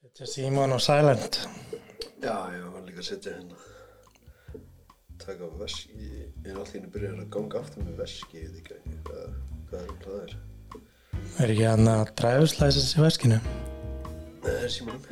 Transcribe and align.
Setja 0.00 0.26
Simon 0.26 0.72
og 0.72 0.80
Silent. 0.80 1.36
Já, 2.22 2.32
ég 2.54 2.62
var 2.72 2.84
líka 2.86 3.02
að 3.02 3.06
setja 3.10 3.34
hérna. 3.34 3.58
Taka 5.20 5.48
veski. 5.60 6.06
Ég 6.40 6.46
er 6.48 6.54
alltaf 6.56 6.76
inn 6.78 6.86
að 6.86 6.94
byrja 6.94 7.10
að 7.12 7.26
ganga 7.34 7.60
aftur 7.60 7.84
með 7.84 7.98
veski 8.00 8.40
ég 8.40 8.54
veit 8.54 8.70
ekki 8.78 8.94
hvað, 9.04 9.34
hvað 9.68 9.82
er 9.82 9.98
það 10.04 10.22
er? 10.22 10.32
Er 11.44 11.52
ekki 11.52 11.66
hann 11.68 11.90
að 11.92 12.12
dræfuslæsins 12.16 12.94
í 12.96 13.02
veskinu? 13.04 13.40
Nei, 13.44 14.46
það 14.46 14.64
er 14.68 14.72
símanum 14.72 15.04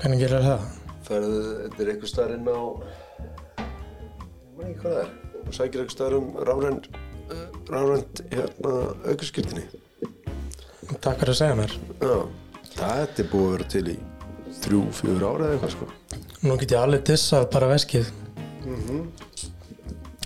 Hvernig 0.00 0.24
gerir 0.24 0.46
það? 0.46 0.64
Færðu, 1.10 1.42
þetta 1.58 1.84
er 1.84 1.92
eitthvað 1.92 2.12
staðar 2.14 2.34
inn 2.38 2.48
á 2.48 2.56
ég 2.56 4.54
maður 4.56 4.70
ekki 4.70 4.80
hvað 4.86 4.96
það 4.96 5.02
er 5.02 5.12
og 5.42 5.58
sækir 5.58 5.84
eitthvað 5.84 5.96
staðar 5.98 6.16
um 6.22 6.32
uh, 6.38 7.44
rárænt 7.68 8.24
hérna 8.32 8.72
aukurskiptinni 9.12 9.66
Takk 11.02 11.20
fyrir 11.20 11.34
að 11.34 11.38
segja 11.42 11.60
mér. 11.60 11.76
Já, 12.00 12.16
það 12.78 13.04
er 13.04 13.30
búið 13.36 13.44
að 13.44 13.54
vera 13.58 13.70
til 13.76 13.86
í 13.92 13.98
þrjú, 14.72 14.82
fjögur 14.96 15.24
ára 15.28 15.48
eða 15.48 15.56
eitthvað 15.56 15.72
sko. 15.74 15.86
Nú 16.46 16.54
get 16.60 16.72
ég 16.72 16.80
alveg 16.80 17.02
dissað 17.04 17.48
bara 17.52 17.68
veskið. 17.74 18.06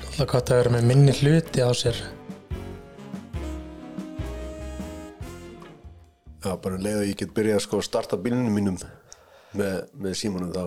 Alltaf 0.07 0.29
gott 0.31 0.53
að 0.53 0.61
vera 0.61 0.75
með 0.77 0.87
minni 0.87 1.15
hluti 1.19 1.65
á 1.67 1.71
sér. 1.75 1.99
Já, 6.47 6.53
bara 6.63 6.79
leið 6.79 7.01
að 7.01 7.09
ég 7.11 7.19
get 7.19 7.35
byrjað 7.35 7.65
sko 7.65 7.81
að 7.81 7.89
starta 7.89 8.19
bílunum 8.23 8.55
mínum 8.55 8.77
með, 9.59 9.81
með 9.99 10.15
símanum 10.21 10.53
þá 10.55 10.63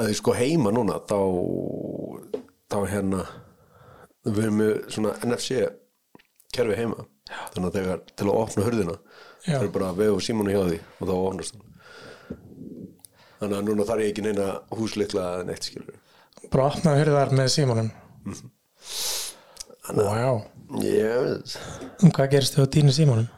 að 0.00 0.10
ég 0.12 0.18
sko 0.20 0.34
heima 0.36 0.74
núna 0.76 0.98
þá 1.08 1.16
þá 2.70 2.78
hérna 2.90 3.24
við 4.28 4.42
erum 4.44 4.60
með 4.60 4.74
svona 4.92 5.16
NFC 5.24 5.64
kerfi 6.52 6.76
heima. 6.76 7.06
Já. 7.30 7.38
þannig 7.54 7.68
að 7.68 7.76
þegar 7.78 8.00
til 8.10 8.26
að 8.26 8.38
opna 8.40 8.64
hurðina 8.66 8.94
Já. 9.46 9.52
það 9.54 9.64
er 9.64 9.74
bara 9.74 9.90
að 9.92 10.00
vefa 10.02 10.22
símanu 10.26 10.50
hjá 10.50 10.62
því 10.66 10.78
og 10.82 11.04
þá 11.06 11.12
opnast 11.14 11.54
hann 11.54 11.69
þannig 13.40 13.58
að 13.58 13.66
núna 13.68 13.88
þarf 13.88 14.04
ég 14.04 14.12
ekki 14.12 14.24
neina 14.26 14.46
húsleikla 14.76 15.26
eða 15.34 15.48
neitt 15.50 15.68
skilur 15.68 15.98
Bara 16.50 16.70
opna 16.70 16.94
hurðar 16.98 17.34
með 17.36 17.52
Simonum 17.56 17.90
Vá. 19.90 20.40
Ég 20.84 21.16
veit. 21.24 21.54
Um 22.04 22.12
Hvað 22.14 22.32
gerist 22.36 22.54
þau 22.56 22.64
á 22.68 22.72
tínu 22.76 22.92
Simonum? 22.94 23.28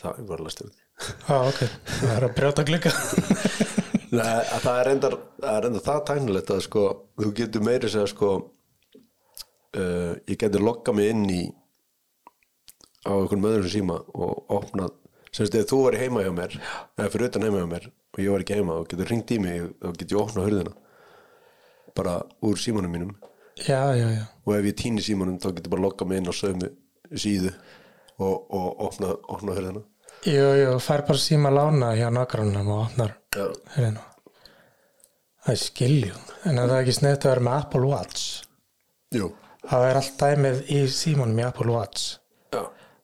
það 0.00 0.18
er 0.18 0.28
bara 0.30 0.46
lastur 0.46 0.70
Já, 1.00 1.36
ok. 1.48 1.60
Það 1.88 2.10
er 2.12 2.24
að 2.26 2.32
brjóta 2.36 2.64
glugga. 2.68 2.90
Nei, 4.18 4.40
að 4.42 4.64
það 4.64 4.78
er 4.80 4.88
reyndar 4.88 5.14
það 5.40 5.68
er 5.70 6.02
tæknilegt 6.10 6.50
að 6.52 6.62
sko 6.66 6.82
þú 7.20 7.30
getur 7.38 7.64
meiri 7.64 7.88
segja 7.92 8.10
sko 8.10 8.30
uh, 9.78 10.12
ég 10.26 10.36
getur 10.40 10.64
loggað 10.66 10.98
mig 10.98 11.12
inn 11.14 11.24
í 11.30 11.42
á 13.06 13.12
einhvern 13.14 13.44
möðurum 13.44 13.72
síma 13.72 14.00
og 14.12 14.50
opnað 14.58 14.96
semst 15.36 15.54
eða 15.54 15.68
þú 15.70 15.78
væri 15.86 16.00
heima 16.04 16.22
hjá 16.24 16.30
mér 16.34 16.54
eða 16.98 17.10
fyrir 17.12 17.28
utan 17.30 17.44
heima 17.46 17.60
hjá 17.62 17.68
mér 17.70 17.84
og 17.90 18.20
ég 18.24 18.30
var 18.34 18.44
ekki 18.44 18.56
heima 18.58 18.76
og 18.80 18.88
getur 18.90 19.10
ringt 19.12 19.30
í 19.34 19.38
mig 19.42 19.60
og 19.86 19.96
getur 20.00 20.16
ég 20.16 20.22
opnað 20.24 20.48
hurðina. 20.48 20.72
Bara 21.94 22.14
úr 22.46 22.58
símanum 22.58 22.92
mínum. 22.94 23.14
Já, 23.60 23.92
já, 23.94 24.06
já. 24.14 24.24
Og 24.46 24.54
ef 24.56 24.66
ég 24.70 24.76
týni 24.78 25.02
símanum 25.04 25.38
þá 25.42 25.50
getur 25.56 25.72
bara 25.74 25.84
loggað 25.86 26.10
mig 26.10 26.20
inn 26.22 26.30
á 26.30 26.34
sömu 26.34 26.70
síðu 27.14 27.52
og, 28.18 28.36
og 28.50 28.84
opnað, 28.88 29.16
opnað 29.28 29.60
hurðina. 29.60 29.82
Jú, 30.28 30.46
jú, 30.60 30.72
fær 30.84 31.06
bara 31.08 31.22
síma 31.22 31.50
lána 31.54 31.92
hjá 31.96 32.08
nágrannum 32.12 32.68
og 32.74 32.82
opnar 32.88 33.14
Já. 33.34 33.46
hurðina. 33.76 34.02
Það 35.40 35.54
er 35.54 35.60
skiljum. 35.62 36.24
En 36.44 36.58
er 36.60 36.68
það 36.68 36.82
ekki 36.82 36.96
snett 36.98 37.24
að 37.24 37.30
vera 37.34 37.44
með 37.46 37.60
Apple 37.62 37.86
Watch? 37.88 38.26
Jú, 39.16 39.30
Það 39.70 39.82
er 39.86 39.98
allt 40.00 40.14
dæmið 40.20 40.60
í 40.72 40.78
símanum 40.88 41.38
í 41.40 41.44
Apple 41.44 41.72
Watch 41.74 42.16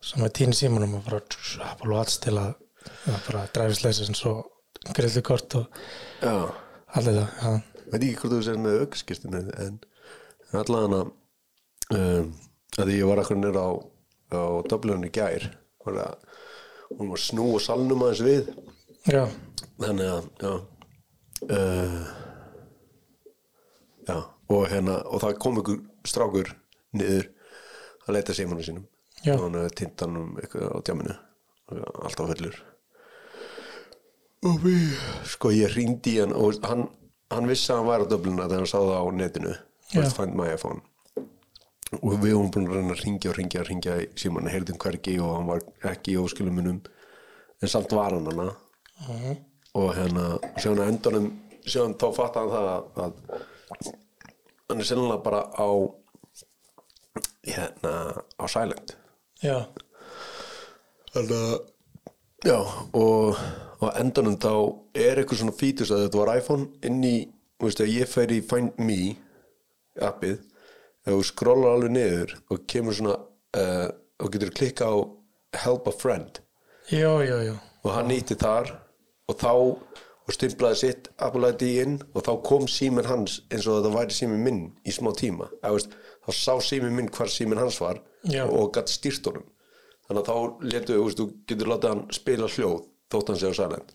sem 0.06 0.22
er 0.22 0.32
tíni 0.34 0.54
símanum 0.56 0.98
og 0.98 1.06
bara 1.06 1.22
Apple 1.70 1.94
Watch 1.94 2.20
til 2.22 2.36
að 2.38 2.54
bara 3.26 3.46
dræfisleisa 3.54 4.06
sem 4.06 4.14
svo 4.14 4.36
grillu 4.94 5.22
kort 5.26 5.56
og 5.58 5.66
allt 6.22 7.08
þetta 7.08 7.26
já. 7.26 7.50
veit 7.90 8.02
ekki 8.02 8.16
hvort 8.20 8.34
þú 8.36 8.42
sér 8.46 8.60
með 8.62 8.82
aukskistinu 8.84 9.42
en 9.64 9.80
allan 10.60 10.96
að 11.00 11.10
um, 11.96 12.30
að 12.78 12.94
ég 12.94 13.10
var 13.10 13.22
akkur 13.22 13.40
nýr 13.40 13.58
á, 13.58 13.68
á 14.36 14.42
Dublinu 14.70 15.10
gær 15.14 15.50
var 15.86 16.00
að 16.04 16.14
hún 16.94 17.10
var 17.10 17.22
snú 17.22 17.48
og 17.56 17.64
salnum 17.64 18.06
aðeins 18.06 18.22
við 18.26 18.52
já, 19.10 19.24
þannig 19.82 20.12
að 20.12 20.30
já, 20.42 20.52
uh, 21.50 22.00
já 24.06 24.18
og 24.46 24.68
hérna 24.70 25.00
og 25.10 25.22
það 25.24 25.40
kom 25.42 25.58
ykkur 25.62 25.80
strákur 26.06 26.52
niður 26.94 27.32
að 28.06 28.14
leita 28.14 28.34
símanu 28.36 28.62
sínum. 28.62 28.84
Og 29.24 29.44
hann 29.46 29.60
hefði 29.60 29.76
týnt 29.80 30.04
hann 30.04 30.18
um 30.20 30.32
eitthvað 30.40 30.72
á 30.72 30.78
djáminu 30.86 31.16
alltaf 32.06 32.32
fullur 32.32 32.58
og 34.46 34.60
við 34.62 34.92
sko 35.26 35.50
ég 35.54 35.72
hringdi 35.74 36.16
í 36.16 36.20
hann 36.22 36.34
og 36.36 36.60
hann, 36.66 36.84
hann 37.32 37.48
vissi 37.50 37.72
að 37.72 37.80
hann 37.80 37.88
var 37.88 38.04
á 38.04 38.10
Dublina 38.10 38.46
þegar 38.46 38.62
hann 38.62 38.70
sá 38.70 38.78
það 38.78 39.00
á 39.00 39.04
netinu. 39.16 39.54
Find 40.14 40.36
My 40.38 40.52
iPhone. 40.52 40.82
Og 42.02 42.16
við 42.18 42.34
vorum 42.34 42.50
búin 42.54 42.68
að 42.68 42.76
reyna 42.76 42.94
að 42.96 43.02
ringja 43.04 43.30
og 43.30 43.36
ringja 43.38 43.62
og 43.62 43.68
ringja 43.70 43.96
í 44.02 44.06
síman, 44.18 44.48
heyrðum 44.50 44.78
hvergi 44.82 45.16
og 45.22 45.34
hann 45.36 45.50
var 45.50 45.62
ekki 45.92 46.16
í 46.16 46.20
óskilumunum 46.20 46.80
en 47.62 47.72
samt 47.72 47.94
var 47.94 48.16
hann 48.16 48.26
hana 48.26 48.48
og 49.76 49.92
hérna 49.94 50.24
síðan 50.58 50.82
að 50.82 50.90
endanum 50.90 51.28
síðan 51.62 51.94
þá 52.00 52.06
fatt 52.16 52.38
hann 52.40 52.50
það 52.52 52.68
að, 52.72 52.88
að 53.04 53.12
hann 54.66 54.82
er 54.82 54.88
sennilega 54.90 55.22
bara 55.24 55.42
á 55.54 55.68
hérna 57.46 57.94
á 58.34 58.44
Silent 58.50 58.96
já, 59.46 59.58
þannig 61.14 61.36
að 61.38 61.54
já 62.46 62.58
og 63.00 63.40
á 63.82 63.86
endanum 64.00 64.38
þá 64.40 64.52
er 64.96 65.20
eitthvað 65.20 65.42
svona 65.42 65.56
fítus 65.56 65.92
að 65.94 66.06
þetta 66.06 66.22
var 66.22 66.32
iPhone 66.40 66.68
inn 66.86 67.04
í, 67.06 67.16
veist 67.62 67.82
að 67.84 67.94
ég 67.94 68.10
fer 68.10 68.32
í 68.34 68.42
Find 68.44 68.80
Me 68.82 69.14
appið 70.02 70.40
ef 71.06 71.12
þú 71.12 71.22
skrólar 71.28 71.76
alveg 71.76 71.94
niður 71.94 72.34
og 72.50 72.66
kemur 72.68 72.96
svona 72.98 73.16
uh, 73.16 73.88
og 74.20 74.32
getur 74.34 74.52
klikka 74.56 74.90
á 74.90 74.96
Help 75.56 75.86
a 75.88 75.92
Friend. 75.94 76.42
Jú, 76.90 77.16
jú, 77.24 77.38
jú 77.46 77.56
og 77.86 77.94
hann 77.94 78.10
nýtti 78.10 78.34
þar 78.40 78.72
og 79.30 79.38
þá 79.38 79.52
og 80.26 80.34
stimplaði 80.34 80.78
sitt 80.80 81.08
Apple 81.22 81.52
ID 81.52 81.64
inn 81.84 81.98
og 82.12 82.24
þá 82.26 82.32
kom 82.46 82.66
síminn 82.70 83.06
hans 83.06 83.38
eins 83.46 83.66
og 83.68 83.78
þetta 83.78 83.92
væri 83.94 84.16
síminn 84.16 84.42
minn 84.42 84.62
í 84.82 84.94
smá 84.94 85.12
tíma. 85.14 85.46
Eða, 85.60 85.76
veist, 85.76 85.94
þá 86.26 86.30
sá 86.34 86.52
símin 86.68 86.96
minn 86.96 87.12
hvar 87.14 87.30
símin 87.32 87.60
hans 87.62 87.78
var 87.80 88.00
Já. 88.26 88.44
og 88.46 88.72
gætt 88.74 88.90
stýrt 88.92 89.28
honum. 89.30 89.46
Þannig 90.06 90.22
að 90.22 90.28
þá 90.30 90.66
letu, 90.72 90.98
þú 91.18 91.28
getur 91.50 91.70
látað 91.70 91.94
hann 91.94 92.04
spila 92.14 92.50
hljóð 92.50 92.82
þótt 93.12 93.32
hann 93.32 93.40
sé 93.40 93.50
á 93.50 93.54
sælend 93.58 93.94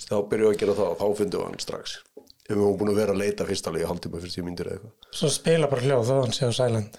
þá 0.00 0.16
byrjuðu 0.30 0.52
að 0.52 0.60
gera 0.62 0.76
það 0.78 0.92
og 0.92 1.00
þá 1.00 1.06
funduðu 1.22 1.48
hann 1.48 1.58
strax. 1.62 1.96
Ef 2.42 2.54
við 2.56 2.62
höfum 2.62 2.78
búin 2.80 2.92
að 2.92 3.00
vera 3.02 3.14
að 3.14 3.20
leita 3.22 3.46
fyrstalega 3.48 3.84
í 3.84 3.90
halvtíma 3.90 4.20
fyrir 4.22 4.32
síu 4.34 4.44
myndir 4.46 4.70
eða 4.70 4.78
eitthvað. 4.78 5.10
Svo 5.18 5.28
spila 5.32 5.68
bara 5.70 5.84
hljóð 5.84 6.08
þótt 6.08 6.24
hann 6.26 6.36
sé 6.36 6.48
á 6.48 6.52
sælend 6.56 6.94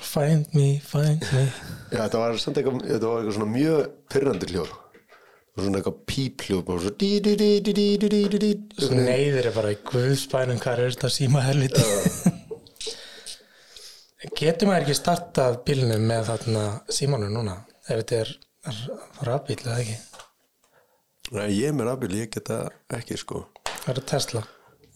Find 0.00 0.54
me, 0.56 0.80
find 0.82 1.22
me. 1.30 1.44
Já, 1.92 2.00
þetta 2.06 2.22
var 2.22 2.38
samt 2.40 2.56
eitthvað, 2.58 2.80
þetta 2.88 3.10
var 3.10 3.20
eitthvað 3.20 3.36
svona 3.36 3.52
mjög 3.52 3.92
pyrrandi 4.10 4.48
hljóð. 4.50 4.72
Svona 5.54 5.78
eitthvað 5.78 5.98
pípljóð 6.10 6.62
Svo 8.74 8.96
neyðir 8.98 9.50
er 9.50 9.54
bara 9.54 9.70
í 9.70 9.78
guðspænum 9.86 10.58
hvað 10.64 10.80
er 10.82 10.96
þetta 10.96 11.12
síma 11.14 11.44
helviti 11.44 11.84
getur 14.38 14.68
maður 14.70 14.84
ekki 14.86 14.96
startað 14.98 15.58
bílnum 15.66 16.04
með 16.08 16.22
þarna 16.30 16.64
símanum 16.92 17.32
núna 17.34 17.54
ef 17.84 18.00
þetta 18.00 18.20
er 18.22 18.30
rafbíl 19.28 19.58
eða 19.64 19.78
ekki? 19.82 19.96
Nei, 21.34 21.48
ég 21.56 21.68
er 21.70 21.76
með 21.76 21.88
rafbíl, 21.90 22.12
ég 22.20 22.30
geta 22.32 22.58
ekki 22.94 23.16
sko. 23.20 23.44
Það 23.84 23.92
er 23.94 24.00
Tesla. 24.10 24.42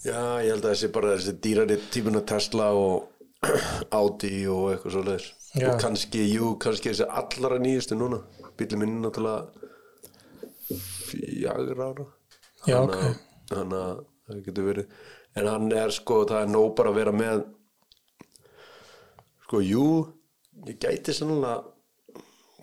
Já, 0.04 0.20
ég 0.44 0.52
held 0.52 0.64
að 0.64 0.72
þessi 0.74 0.90
bara 0.94 1.14
þessi 1.16 1.34
dýrari 1.44 1.76
típuna 1.92 2.22
Tesla 2.28 2.68
og 2.76 3.08
Audi 3.98 4.32
og 4.50 4.70
eitthvað 4.72 4.94
svo 4.94 5.02
leiðis 5.06 5.28
og 5.58 5.78
kannski, 5.80 6.20
jú, 6.28 6.52
kannski 6.60 6.90
þessi 6.92 7.06
allara 7.08 7.58
nýjustu 7.62 7.96
núna. 7.98 8.18
Bílum 8.58 8.82
minn 8.84 8.96
er 8.98 9.04
náttúrulega 9.08 9.40
fjagur 11.08 11.80
ára. 11.86 12.06
Já, 12.69 12.78
að- 12.82 13.20
þannig 13.50 13.78
að 13.82 14.00
það 14.28 14.42
getur 14.48 14.66
verið. 14.69 14.86
En 15.38 15.46
hann 15.48 15.72
er 15.72 15.90
sko, 15.94 16.24
það 16.28 16.42
er 16.42 16.50
nóg 16.52 16.74
bara 16.76 16.90
að 16.92 16.98
vera 17.00 17.12
með 17.14 17.44
sko, 19.48 19.64
jú 19.64 19.88
ég 20.68 20.78
gæti 20.82 21.14
sannlega 21.16 21.62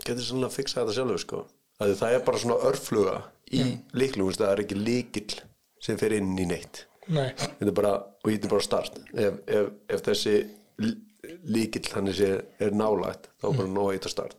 gæti 0.06 0.22
sannlega 0.22 0.52
að 0.52 0.58
fixa 0.60 0.82
þetta 0.82 0.96
sjálfur 0.98 1.24
sko. 1.24 1.42
Að 1.82 1.96
það 2.00 2.16
er 2.16 2.24
bara 2.28 2.42
svona 2.42 2.58
örfluga 2.70 3.16
í 3.52 3.62
mm. 3.64 3.74
líklu, 4.00 4.28
það 4.36 4.52
er 4.52 4.62
ekki 4.64 4.78
líkil 4.80 5.40
sem 5.84 5.98
fer 6.00 6.16
inn 6.18 6.36
í 6.40 6.46
neitt. 6.50 6.86
Nei. 7.06 7.30
þetta 7.38 7.70
er 7.70 7.76
bara, 7.78 7.98
og 8.24 8.32
ég 8.32 8.40
er 8.40 8.52
bara 8.52 8.66
start. 8.66 8.98
Ef, 9.14 9.42
ef, 9.46 9.68
ef 9.92 10.06
þessi 10.06 10.36
líkill 11.50 11.86
þannig 11.90 12.18
sé 12.18 12.32
er 12.62 12.74
nálægt 12.78 13.30
þá 13.42 13.50
er 13.50 13.60
bara 13.60 13.74
nóg 13.74 13.90
að 13.90 13.98
þetta 13.98 14.14
start. 14.14 14.38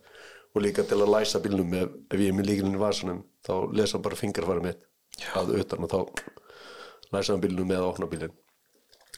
Og 0.57 0.65
líka 0.65 0.87
til 0.89 0.99
að 1.03 1.13
læsa 1.13 1.43
bílnum 1.45 1.77
ef, 1.77 1.95
ef 2.11 2.23
ég 2.23 2.33
er 2.33 2.39
með 2.39 2.51
líkilinn 2.51 2.79
í 2.79 2.81
vasanum 2.81 3.23
þá 3.47 3.55
lesa 3.77 4.01
bara 4.03 4.19
fingrafæri 4.19 4.65
mitt 4.65 4.83
að 5.37 5.55
utan 5.61 5.87
og 5.87 5.93
þá 5.93 6.01
læsa 7.15 7.37
bílnum 7.43 7.69
með 7.69 7.83
að 7.83 7.91
opna 7.91 8.11
bílinn. 8.11 8.35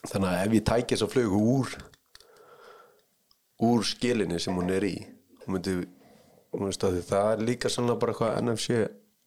Þannig 0.05 0.29
að 0.31 0.43
ef 0.43 0.59
ég 0.59 0.67
tæki 0.67 0.95
þess 0.95 1.07
að 1.07 1.15
flugu 1.15 1.45
úr 1.55 1.79
úr 3.65 3.85
skilinni 3.87 4.39
sem 4.43 4.57
hún 4.57 4.71
er 4.75 4.87
í. 4.87 4.95
Hún 5.45 5.57
myndi 5.57 5.77
hún 6.55 6.71
að 6.73 6.97
því 6.99 7.05
það 7.11 7.31
er 7.33 7.45
líka 7.51 7.71
sannlega 7.73 8.03
bara 8.05 8.17
hvað 8.19 8.41
NFC 8.43 8.79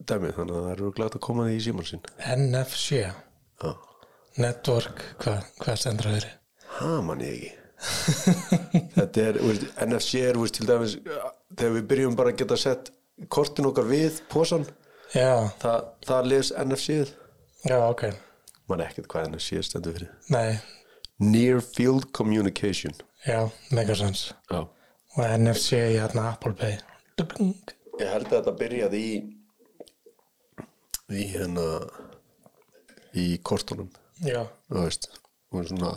dæmi 0.01 0.31
þannig 0.36 0.57
að 0.57 0.63
það 0.66 0.74
eru 0.75 0.92
glægt 0.98 1.18
að 1.18 1.25
koma 1.28 1.48
því 1.48 1.57
í 1.57 1.63
síman 1.68 1.88
sinn. 1.88 2.04
NFC 2.36 3.01
Já, 3.01 3.12
Network, 4.42 5.04
hvað 5.22 5.50
hva 5.62 5.75
stendur 5.78 6.07
að 6.10 6.16
þeirri? 6.18 6.31
ha 6.78 6.94
mann 7.06 7.22
ég 7.25 7.36
ekki. 7.36 7.51
Þetta 8.95 9.24
er, 9.28 9.38
veist, 9.42 9.63
NFC 9.83 10.22
er 10.22 10.38
veist, 10.39 10.56
til 10.57 10.68
dæmis, 10.69 10.95
þegar 11.57 11.74
við 11.75 11.88
byrjum 11.92 12.18
bara 12.19 12.31
að 12.34 12.39
geta 12.44 12.57
sett 12.62 12.92
kortin 13.34 13.68
okkar 13.69 13.89
við 13.89 14.22
posan, 14.31 14.66
Já, 15.12 15.50
það, 15.60 15.88
það 16.07 16.27
les 16.31 16.51
NFC-ið 16.63 17.10
já, 17.68 17.77
ok. 17.84 18.06
Mann 18.72 18.84
ekkert 18.86 19.10
hvað 19.12 19.25
NFC 19.34 19.60
stendur 19.68 19.98
fyrir. 19.98 20.13
Nei, 20.31 20.56
Near 21.19 21.60
Field 21.62 22.07
Communication 22.16 22.95
já, 23.26 23.40
megasens. 23.72 24.32
Já. 24.52 24.62
Og 25.18 25.24
NFC 25.38 25.80
í 25.80 25.98
hérna 26.00 26.32
Apple 26.32 26.54
Pay. 26.56 26.80
Ég 28.00 28.08
held 28.08 28.30
að 28.30 28.38
þetta 28.38 28.54
byrjaði 28.60 29.02
í 29.02 29.16
í 31.12 31.26
hérna 31.34 31.66
í 33.20 33.26
kortunum. 33.44 33.90
Já, 34.24 34.46
þú 34.72 34.86
veist 34.86 35.10
og 35.52 35.68
svona, 35.68 35.96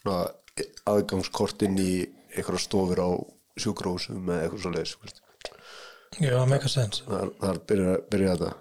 svona 0.00 0.62
aðgangskort 0.88 1.62
inn 1.66 1.76
í 1.82 1.92
einhverja 2.32 2.62
stofur 2.62 3.02
á 3.04 3.10
sjúkrósum 3.58 4.30
eða 4.30 4.46
eitthvað 4.46 4.62
svo 4.62 4.72
leis 4.72 4.94
já, 6.18 6.38
megasens. 6.48 7.02
Þar, 7.06 7.32
þar 7.42 7.60
byrja, 7.68 7.94
byrja 8.10 8.34
þetta. 8.34 8.52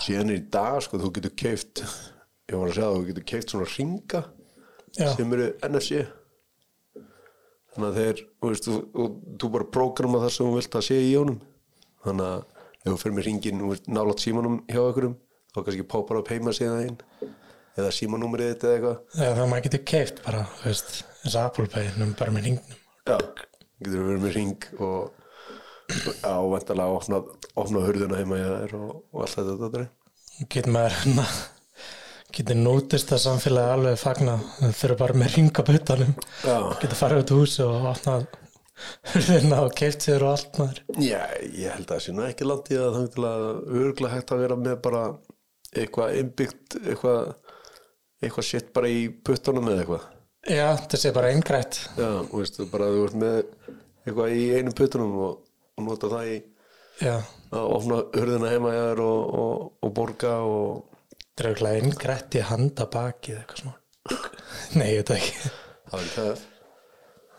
Síðan 0.00 0.32
er 0.32 0.38
í 0.40 0.44
dag 0.56 0.80
sko 0.82 1.00
þú 1.02 1.10
getur 1.18 1.34
keift 1.36 1.82
ég 1.84 2.56
var 2.56 2.70
að 2.70 2.76
segja 2.76 2.88
að 2.88 2.96
þú 2.96 3.06
getur 3.10 3.26
keift 3.30 3.52
svona 3.52 3.68
ringa 3.74 4.22
Já, 4.94 5.08
sem 5.12 5.34
eru 5.36 5.48
NFC 5.68 6.04
þannig 7.74 7.88
að 7.90 7.98
þeir 8.00 8.22
þú 8.24 8.50
veist, 8.50 8.68
þú, 8.68 8.80
og 9.04 9.16
þú 9.42 9.50
bara 9.56 9.70
prógrama 9.76 10.22
það 10.24 10.34
sem 10.36 10.48
þú 10.48 10.58
vilt 10.58 10.78
að 10.78 10.86
sé 10.88 11.00
í 11.02 11.14
honum. 11.18 11.40
Þannig 12.04 12.30
að 12.30 12.44
ef 12.84 12.90
þú 12.90 12.98
fyrir 13.00 13.16
með 13.18 13.28
ringin 13.30 13.64
nálátt 13.96 14.24
símanum 14.24 14.60
hjá 14.68 14.80
einhverjum 14.82 15.16
þá 15.54 15.58
kannski 15.62 15.88
poppar 15.94 16.20
upp 16.20 16.30
heima 16.34 16.54
síðan 16.54 16.98
eða 17.74 17.90
símanúmerið 17.94 18.52
þitt 18.52 18.64
eða 18.68 18.74
eitthvað. 18.78 18.98
Já 19.18 19.28
það 19.34 19.50
maður 19.50 19.66
getur 19.66 19.84
keift 19.90 20.22
bara, 20.26 20.44
þú 20.60 20.68
veist, 20.70 20.94
eins 21.24 21.36
og 21.38 21.46
Apple 21.48 21.66
Pay 21.72 21.92
num 21.98 22.14
bara 22.18 22.34
með 22.34 22.48
ringnum 22.48 22.80
Já, 23.04 23.16
getur 23.80 24.06
verið 24.08 24.22
með 24.24 24.36
ring 24.38 24.66
og 24.84 25.12
á 26.24 26.36
vantarlega 26.48 26.86
að 26.86 26.98
opna, 26.98 27.20
opna 27.60 27.84
hurðuna 27.84 28.20
heima 28.20 28.40
og, 28.78 29.02
og 29.12 29.24
allt 29.24 29.36
þetta 29.38 29.56
þetta 29.64 30.48
getur 30.52 30.74
maður 30.74 30.98
hérna 31.00 31.26
getur 32.34 32.58
nótist 32.60 33.12
að 33.14 33.22
samfélagi 33.24 33.74
alveg 33.76 34.00
fagna 34.00 34.38
þau 34.58 34.72
þurfa 34.80 35.00
bara 35.02 35.18
með 35.20 35.36
ringabutanum 35.38 36.14
Já, 36.44 36.56
getur 36.82 36.98
farið 36.98 37.22
út 37.24 37.34
úr 37.34 37.44
húsi 37.44 37.62
og 37.66 37.86
opnað 37.92 38.26
hurðina 39.12 39.60
og 39.64 39.74
keift 39.78 40.02
sér 40.04 40.24
og 40.26 40.32
allt 40.34 40.58
maður. 40.58 40.80
Já, 40.98 41.20
ég 41.46 41.70
held 41.76 41.86
að 41.86 41.92
það 41.92 42.02
sé 42.04 42.14
nú 42.14 42.24
ekki 42.26 42.48
landið 42.48 42.82
að 42.82 42.96
það 42.98 43.28
að 43.28 43.46
örgulega 43.82 44.14
hægt 44.16 44.34
að 44.34 44.42
vera 44.44 44.58
með 44.58 44.80
bara 44.86 45.02
eitthvað 45.74 46.18
innbyggt 46.20 46.76
eitthvað, 46.82 47.20
eitthvað 48.22 48.48
shit 48.48 48.72
bara 48.74 48.90
í 48.90 49.06
puttunum 49.26 49.70
eða 49.70 49.84
eitthvað. 49.84 50.08
Já, 50.44 50.66
þetta 50.76 51.00
sé 51.00 51.12
bara 51.16 51.30
eingrætt 51.32 51.78
Já, 51.96 52.08
þú 52.28 52.40
veist, 52.42 52.58
bara 52.72 52.88
þú 52.92 53.04
ert 53.06 53.20
með 53.22 53.38
eitthvað 54.04 54.34
í 54.36 54.42
einu 54.58 54.74
puttunum 54.76 55.14
og, 55.24 55.38
og 55.78 55.86
nota 55.86 56.10
það 56.12 56.32
í 56.34 56.34
Já, 57.02 57.14
að 57.50 57.70
opna 57.74 58.02
hurðina 58.14 58.50
heima 58.52 58.74
og, 59.02 59.22
og, 59.38 59.62
og 59.82 59.94
borga 59.96 60.34
og 60.46 60.93
auðvitað 61.42 61.78
eingrætt 61.80 62.36
í 62.38 62.42
handa 62.46 62.86
bakið 62.94 63.38
eitthvað 63.40 63.62
svona 63.62 63.80
Nei, 64.78 64.88
ég 64.92 65.00
veit 65.00 65.08
það 65.10 65.16
ekki. 65.18 65.50
Það 65.90 66.02
er 66.04 66.12
það 66.14 66.44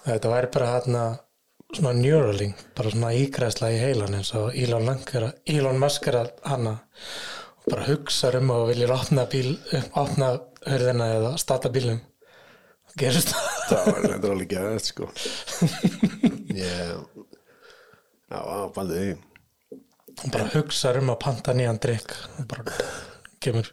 Þetta 0.06 0.32
væri 0.36 0.50
bara 0.54 0.68
hérna 0.74 1.04
svona 1.76 1.94
Neuralink, 1.98 2.60
bara 2.78 2.92
svona 2.94 3.14
ígræsla 3.18 3.70
í 3.74 3.80
heilan 3.82 4.14
eins 4.20 4.30
og 4.38 4.52
Elon, 4.56 4.86
Musk 4.86 5.16
er 5.18 5.24
að- 5.30 5.40
Elon 5.56 5.80
Musk 5.82 6.10
er 6.12 6.18
að 6.20 6.34
hana 6.46 6.76
og 6.76 7.70
bara 7.72 7.88
hugsa 7.88 8.30
um 8.38 8.52
og 8.54 8.68
viljir 8.70 8.92
opna 8.94 9.24
bíl, 9.32 9.56
opna 9.98 10.34
hörðina 10.68 11.08
eða 11.18 11.32
starta 11.42 11.72
bílum 11.74 11.98
gerist 13.00 13.32
það? 13.34 13.48
Það 13.70 13.88
var 13.90 14.04
þetta 14.12 14.30
alveg 14.36 14.52
gæðið 14.54 14.84
sko. 14.86 15.08
Ég 16.56 16.92
Já, 18.30 18.40
bæði. 18.76 19.02
Því 20.16 20.30
og 20.30 20.32
bara 20.32 20.46
hugsa 20.54 20.94
um 21.00 21.10
að 21.12 21.20
panta 21.26 21.54
nýjan 21.58 21.80
drikk 21.84 22.14
og 22.40 22.46
bara 22.54 22.78
kemur. 23.46 23.72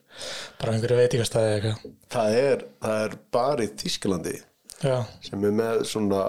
Bara 0.60 0.76
einhverju 0.76 0.98
veitingastæði 1.00 1.50
eða 1.50 1.58
eitthvað. 1.58 1.98
Það 2.14 2.38
er, 2.40 2.64
það 2.86 3.04
er 3.06 3.18
bara 3.36 3.66
í 3.66 3.70
Þískalandi 3.82 4.34
Já, 4.82 4.96
sem 5.22 5.44
er 5.46 5.54
með 5.54 5.84
svona, 5.86 6.22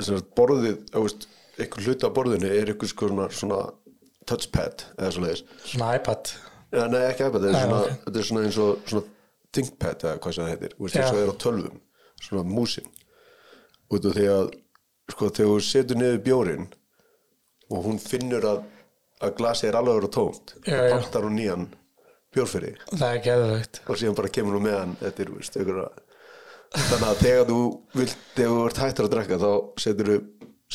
svona 0.00 0.24
borðið, 0.38 0.78
þú 0.94 1.02
veist, 1.04 1.26
einhver 1.58 1.84
hluti 1.84 2.08
á 2.08 2.16
borðinu 2.16 2.52
er 2.54 2.72
einhver 2.72 2.92
svona, 2.92 3.26
svona 3.34 3.58
touchpad 4.28 4.86
eða 4.96 5.10
svona 5.16 5.34
svona 5.38 5.90
iPad. 5.98 6.32
Ja, 6.72 6.86
Nei, 6.88 7.02
ekki 7.08 7.26
iPad, 7.28 7.44
þetta 7.44 7.50
er, 7.50 7.56
Nei, 7.56 7.66
svona, 7.66 7.82
ok. 7.82 8.00
þetta 8.06 8.22
er 8.22 8.28
svona 8.30 8.46
eins 8.46 8.60
og 8.64 8.88
svona 8.92 9.04
thinkpad 9.56 10.06
eða 10.06 10.22
hvað 10.24 10.36
sem 10.36 10.44
það 10.44 10.54
heitir, 10.54 10.74
eins 10.78 11.12
og 11.12 11.20
er 11.20 11.32
á 11.32 11.36
tölvum 11.44 11.84
svona 12.24 12.44
músin. 12.48 12.88
Út 13.88 14.08
af 14.08 14.16
því 14.16 14.26
að, 14.32 14.50
sko, 15.12 15.30
þegar 15.30 15.52
þú 15.54 15.60
setur 15.68 16.00
niður 16.00 16.22
bjórin 16.26 16.66
og 17.68 17.84
hún 17.84 18.00
finnur 18.00 18.46
að, 18.48 18.64
að 19.24 19.36
glasi 19.40 19.68
er 19.68 19.78
alveg 19.78 20.00
verið 20.00 20.14
tómt 20.16 20.54
þá 20.64 20.72
já. 20.72 20.92
pantar 20.94 21.26
hún 21.28 21.36
nýjan 21.38 21.68
bjórfyrir 22.34 22.82
það 22.92 23.08
er 23.08 23.22
geðveikt. 23.28 23.80
Og 23.86 24.00
síðan 24.00 24.18
bara 24.18 24.32
kemur 24.34 24.58
hún 24.58 24.66
með 24.66 24.78
hann 24.78 24.96
þetta 25.02 25.24
er, 25.24 25.30
veist, 25.36 25.58
einhverja 25.58 25.88
þannig 26.74 27.06
að 27.08 27.22
þegar 27.22 27.46
þú 27.48 27.60
vilt, 27.96 28.18
þegar 28.34 28.56
þú 28.56 28.66
ert 28.66 28.82
hættur 28.84 29.08
að 29.08 29.14
drekka 29.14 29.40
þá 29.44 29.52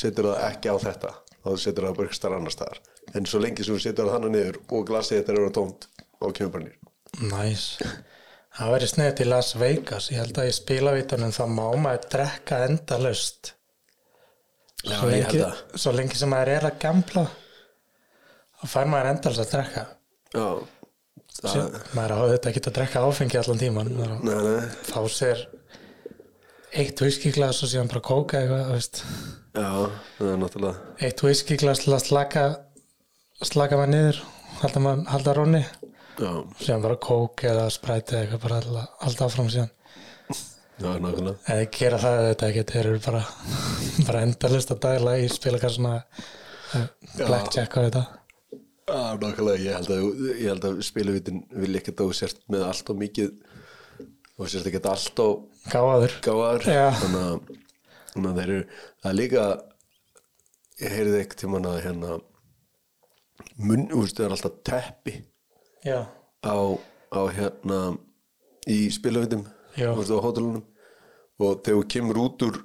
setur 0.04 0.30
þú 0.30 0.38
ekki 0.48 0.74
á 0.74 0.78
þetta. 0.88 1.12
Þá 1.44 1.50
setur 1.60 1.86
það 1.86 1.98
bara 2.00 2.10
ekki 2.10 2.18
starf 2.18 2.38
annar 2.40 2.56
staðar. 2.56 2.80
En 3.14 3.28
svo 3.30 3.42
lengi 3.44 3.66
sem 3.66 3.76
þú 3.76 3.84
setur 3.84 4.08
það 4.08 4.16
hana 4.16 4.32
niður 4.34 4.60
og 4.64 4.88
glasið 4.88 5.20
þetta 5.20 5.34
er 5.34 5.44
að 5.44 5.56
tómt 5.60 5.88
og 6.24 6.36
kemur 6.38 6.54
bara 6.56 6.70
nýr 6.70 7.30
Næs 7.30 7.66
Það 8.54 8.72
verið 8.76 8.90
sneið 8.92 9.14
til 9.18 9.26
Las 9.32 9.48
Vegas. 9.58 10.08
Ég 10.14 10.20
held 10.22 10.38
að 10.38 10.50
í 10.52 10.54
spilavítunum 10.54 11.32
þá 11.34 11.44
má 11.50 11.64
maður 11.82 12.04
drekka 12.14 12.60
endalaust. 12.68 13.54
Já, 14.84 14.98
svo, 15.00 15.08
lengi, 15.10 15.40
svo 15.80 15.94
lengi 15.96 16.20
sem 16.20 16.30
maður 16.30 16.52
er 16.54 16.68
að 16.68 16.78
gambla 16.84 17.24
þá 18.60 18.66
fær 18.70 18.92
maður 18.92 19.10
endalaust 19.14 19.44
að 19.46 19.54
drekka. 19.56 19.84
Já, 20.36 20.48
Sér, 21.34 21.74
maður 21.98 22.14
á 22.14 22.20
þetta 22.36 22.50
ekki 22.52 22.62
að 22.62 22.76
drekka 22.78 23.02
áfengi 23.08 23.40
allan 23.40 23.60
tíman 23.60 23.88
á 23.98 24.06
nei, 24.22 24.36
nei, 24.46 24.68
fá 24.86 25.00
sér 25.10 25.40
eitt 26.78 27.02
whiskyglas 27.02 27.64
og 27.66 27.72
síðan 27.72 27.90
bara 27.90 28.04
kóka 28.06 28.42
eitthvað 28.42 28.70
já, 29.58 29.72
það 30.18 30.30
er 30.30 30.40
náttúrulega. 30.42 30.94
Eitt 31.02 31.24
whiskyglas 31.26 31.84
til 31.84 31.94
að 31.94 32.06
slaka 32.06 32.46
slaka 33.42 33.80
maður 33.82 33.94
niður 33.96 34.22
halda, 34.62 34.84
maður, 34.86 35.04
halda 35.14 35.36
róni 35.40 35.64
já, 35.64 36.32
síðan 36.62 36.86
bara 36.86 37.02
kók 37.10 37.46
eða 37.50 37.68
spræti 37.74 38.16
eða 38.16 38.24
eitthvað 38.28 38.46
bara 38.46 38.88
alltaf, 39.08 39.28
áfram 39.28 39.52
síðan. 39.54 39.74
Já, 40.84 40.90
nákvæmlega. 40.98 41.38
Eða 41.54 41.70
gera 41.78 42.02
það 42.02 42.24
þetta 42.30 42.50
ekki 42.50 42.68
þeir 42.72 42.92
eru 42.94 43.04
bara, 43.10 43.26
bara 44.08 44.26
endalist 44.28 44.74
að 44.74 44.84
dæla 44.88 45.18
í 45.22 45.30
spilakarsuna 45.34 45.96
blackjack 47.18 47.78
og 47.78 47.90
þetta 47.90 48.10
Já, 48.84 49.16
nákvæmlega, 49.16 49.62
ég 49.64 49.78
held 49.78 49.92
að, 49.96 50.24
ég 50.36 50.50
að 50.68 50.82
spilavitin 50.84 51.44
vil 51.56 51.78
ekki 51.80 51.94
að 51.94 52.02
þú 52.10 52.16
sért 52.18 52.42
með 52.52 52.66
allt 52.68 52.90
og 52.92 52.98
mikið 53.00 53.30
og 54.34 54.50
sért 54.52 54.68
ekki 54.70 54.82
allt 54.92 55.22
og 55.24 55.68
Já. 56.68 56.88
þannig 57.00 57.24
að, 57.30 57.62
þannig 58.12 58.30
að 58.32 58.40
þeir 58.42 58.52
eru 58.54 58.66
er 59.12 59.18
líka 59.20 59.46
ég 60.84 60.96
heyrði 60.98 61.22
ekki 61.24 61.40
til 61.40 61.52
manna 61.54 61.76
hérna 61.84 62.18
munn, 63.62 63.88
þú 63.92 64.02
veist, 64.04 64.18
það 64.18 64.26
er 64.28 64.36
alltaf 64.36 64.60
teppi 64.68 65.16
já, 65.86 66.00
á, 66.44 66.56
á 67.14 67.22
hérna 67.38 67.80
í 68.70 68.78
veist, 69.96 70.14
á 70.14 70.24
hótelunum. 70.24 70.66
Og 71.42 71.64
þegar 71.66 71.80
þú 71.80 71.88
kemur 71.96 72.20
út 72.24 72.46
úr 72.46 72.60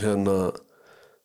hérna 0.00 0.36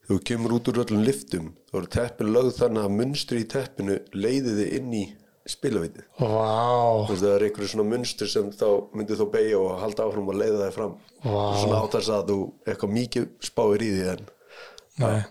þú 0.09 0.17
kemur 0.25 0.55
út 0.57 0.69
úr 0.71 0.81
öllum 0.83 1.03
liftum 1.05 1.49
þá 1.69 1.75
eru 1.79 1.89
teppin 1.93 2.31
lögð 2.33 2.55
þannig 2.57 2.85
að 2.87 2.95
munstri 2.97 3.43
í 3.43 3.49
teppinu 3.49 3.97
leiði 4.17 4.55
þið 4.57 4.71
inn 4.79 4.93
í 4.97 5.03
spilavitið 5.49 6.05
vá. 6.17 7.05
Þú 7.05 7.13
veist, 7.13 7.23
það 7.23 7.33
er 7.35 7.45
einhverju 7.47 7.69
svona 7.73 7.85
munstur 7.89 8.29
sem 8.31 8.49
þá 8.53 8.67
myndi 8.97 9.17
þá 9.17 9.25
beigja 9.33 9.59
og 9.61 9.75
halda 9.83 10.07
áfram 10.07 10.31
og 10.31 10.37
leiða 10.37 10.63
það 10.63 10.73
fram. 10.77 10.95
Vá. 11.23 11.43
svona 11.61 11.81
átast 11.83 12.13
að 12.15 12.31
þú 12.31 12.39
eitthvað 12.65 12.95
mikið 12.97 13.27
spáir 13.49 13.85
í 13.85 13.91
því 13.93 14.07
en 14.13 14.25
nei, 15.03 15.21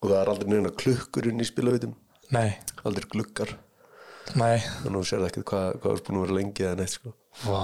og 0.00 0.08
það 0.08 0.18
er 0.20 0.32
aldrei 0.32 0.52
neina 0.52 0.72
klukkur 0.82 1.28
inn 1.30 1.42
í 1.42 1.48
spilavitum 1.48 1.94
nei, 2.34 2.48
aldrei 2.86 3.08
glukkar 3.12 3.56
nei. 4.38 4.62
Þannig 4.82 4.94
að 4.94 4.98
þú 5.00 5.04
sér 5.10 5.26
ekkert 5.28 5.48
hvað, 5.50 5.80
þú 5.82 5.92
er 5.92 6.04
búin 6.06 6.20
að 6.20 6.26
vera 6.26 6.38
lengi 6.38 6.66
eða 6.66 6.78
neitt 6.80 6.94
sko. 6.94 7.14
vá. 7.46 7.62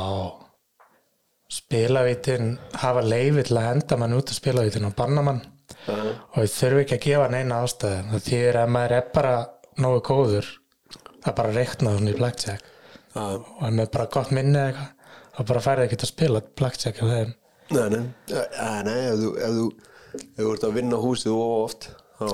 Spilavítin 1.49 2.59
hafa 2.83 3.01
leifi 3.07 3.47
til 3.49 3.57
að 3.57 3.71
henda 3.71 3.97
mann 4.03 4.19
út 4.19 4.35
af 4.35 4.37
spilavítin 4.37 4.89
og 4.91 4.97
banna 4.99 5.23
mann 5.25 5.39
uh, 5.93 6.11
og 6.33 6.39
þau 6.39 6.55
þurfi 6.55 6.83
ekki 6.85 6.97
að 6.97 7.05
gefa 7.07 7.29
neina 7.33 7.61
ástæðu. 7.65 8.01
Það 8.13 8.25
þýðir 8.29 8.61
að 8.63 8.73
maður 8.77 8.95
er 8.99 9.11
bara 9.15 9.35
nógu 9.79 10.03
góður 10.09 10.51
er 11.27 11.37
bara 11.39 11.55
reiknað 11.55 11.99
hún 11.99 12.13
í 12.13 12.17
blackjack. 12.19 12.73
Uh, 13.15 13.35
og 13.39 13.63
hann 13.67 13.83
er 13.83 13.93
bara 13.95 14.09
gott 14.13 14.33
minni 14.35 14.61
eitthvað 14.63 14.95
og 15.39 15.47
bara 15.53 15.63
færði 15.63 15.87
ekki 15.87 16.01
að 16.01 16.11
spila 16.11 16.43
blackjack 16.59 17.03
og 17.05 17.13
þeim. 17.15 17.33
Nei, 17.69 17.87
nei, 17.93 18.03
uh, 18.33 18.79
nei 18.87 18.99
ef, 18.99 19.23
þú, 19.23 19.33
ef, 19.45 19.57
þú, 19.59 19.67
ef 20.19 20.43
þú 20.43 20.53
ert 20.55 20.69
að 20.69 20.77
vinna 20.79 21.01
húsið 21.03 21.35
of 21.37 21.57
oft 21.63 21.91
þá, 22.19 22.29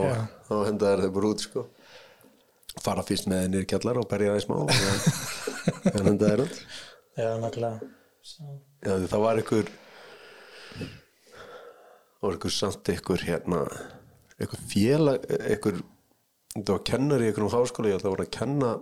þá 0.49 0.55
henda 0.69 0.93
þér 0.93 1.05
þeir 1.05 1.15
bara 1.19 1.31
út 1.35 1.45
sko. 1.45 1.65
fara 2.85 3.05
fyrst 3.07 3.29
með 3.31 3.59
í 3.61 3.65
kjallar 3.71 4.01
og 4.01 4.09
berja 4.11 4.35
það 4.35 4.41
í 4.41 4.45
smá 4.45 4.57
en 5.95 6.09
þetta 6.09 6.31
er 6.31 6.45
hann 6.45 6.57
Já, 7.15 7.29
nákvæmlega. 7.39 7.91
Já, 8.83 8.95
það 9.07 9.21
var 9.23 9.41
ykkur 9.43 9.69
var 12.27 12.39
ykkur 12.39 12.55
samt 12.55 12.89
ykkur 12.95 13.25
hérna 13.29 13.61
ykkur 14.45 14.63
félag 14.71 15.27
ykkur, 15.55 15.79
það 16.57 16.73
var 16.75 16.85
kennari 16.91 17.29
í 17.29 17.33
ykkur 17.33 17.47
um 17.47 17.53
háskóla 17.55 17.91
ég 17.91 17.97
held 17.97 18.03
að 18.03 18.07
það 18.09 18.15
voru 18.17 18.27
að 18.27 18.35
kenna 18.39 18.73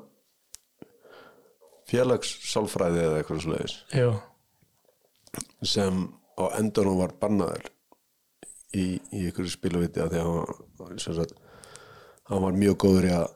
félagssálfræði 1.90 3.02
eða 3.06 3.20
eitthvað 3.20 3.40
Jú, 3.96 4.10
sem 5.66 6.02
á 6.38 6.44
endanum 6.60 6.98
var 7.00 7.14
bannaður 7.20 7.66
í, 8.76 8.84
í 9.12 9.24
ykkur 9.28 9.48
spiluviti 9.52 10.00
að 10.02 10.14
því 10.14 10.20
að 10.20 10.28
hann, 10.28 10.36
var- 10.78 11.34
hann 12.30 12.44
var 12.46 12.56
mjög 12.56 12.78
góður 12.86 13.08
í 13.08 13.12
að, 13.18 13.26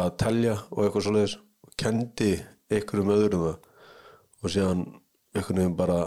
að 0.00 0.10
telja 0.20 0.56
og 0.70 0.82
eitthvað 0.84 1.06
svoleiðis. 1.06 1.36
Og 1.64 1.76
kendi 1.80 2.32
ykkur 2.76 3.00
um 3.04 3.12
öðrum 3.14 3.46
það. 3.46 3.56
Og 4.40 4.52
síðan 4.54 4.82
ykkur 5.36 5.56
nefnum 5.56 5.76
bara 5.78 5.98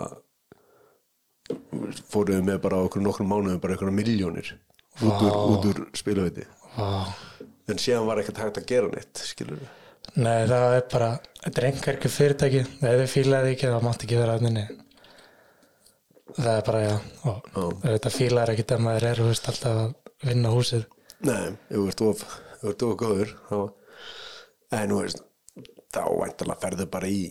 fóruðu 2.11 2.43
með 2.47 2.59
bara 2.65 2.81
okkur 2.85 3.03
nokkrum 3.03 3.31
mánuðum 3.31 3.61
bara 3.63 3.77
ykkur 3.77 3.93
miljónir 3.93 4.53
út 5.01 5.23
úr, 5.25 5.37
út 5.53 5.69
úr 5.71 5.81
spiluviti 5.97 6.45
vá. 6.77 7.07
En 7.71 7.79
síðan 7.79 8.07
var 8.09 8.19
ekkert 8.21 8.41
hægt 8.43 8.59
að 8.59 8.69
gera 8.69 8.91
neitt 8.91 9.23
skilur 9.23 9.61
við 9.61 9.79
Nei, 10.19 10.43
það 10.45 10.73
er 10.77 10.81
bara, 10.91 11.09
þetta 11.39 11.61
er 11.61 11.65
einhver 11.69 11.95
ekki 11.95 12.09
fyrirtæki. 12.11 12.59
Ef 12.83 12.97
þið 12.99 13.07
fílaði 13.09 13.53
ekki, 13.53 13.69
það 13.71 13.85
mátti 13.85 14.05
ekki 14.05 14.17
vera 14.19 14.33
að 14.35 14.43
nynni 14.45 14.65
Það 16.33 16.49
er 16.57 16.65
bara, 16.67 16.81
já. 16.83 16.93
Og 17.29 17.47
Já. 17.47 17.63
þetta 17.85 18.11
fílar 18.13 18.51
ekki 18.53 18.65
að 18.73 18.83
maður 18.83 19.07
er, 19.09 19.21
veist, 19.29 19.47
alltaf 19.49 19.79
að 19.79 20.27
vinna 20.27 20.51
húsið. 20.53 20.85
Nei, 21.23 21.55
þú 21.69 21.85
ert 21.89 22.03
of, 22.09 22.23
of 22.63 22.77
góður 22.99 23.33
en 24.73 24.93
þú 24.93 24.99
veist 24.99 25.23
þá 25.93 26.03
væntalega 26.19 26.61
ferðu 26.63 26.87
bara 26.93 27.09
í 27.11 27.21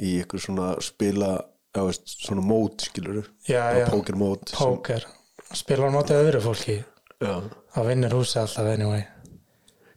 í 0.00 0.14
ykkur 0.22 0.40
svona 0.40 0.68
spila 0.84 1.34
já, 1.74 1.82
veist, 1.86 2.14
svona 2.26 2.42
mót 2.44 2.84
skilur 2.88 3.22
Já, 3.48 3.62
já, 3.78 3.86
pókermót 3.90 4.48
sem- 4.52 4.58
póker. 4.60 5.06
Spila 5.52 5.84
hann 5.88 5.94
mótið 5.96 6.20
öðru 6.26 6.40
fólki. 6.46 6.78
Já. 7.20 7.34
Það 7.74 7.86
vinnur 7.90 8.14
húsið 8.18 8.40
alltaf 8.42 8.70
anyway. 8.74 9.04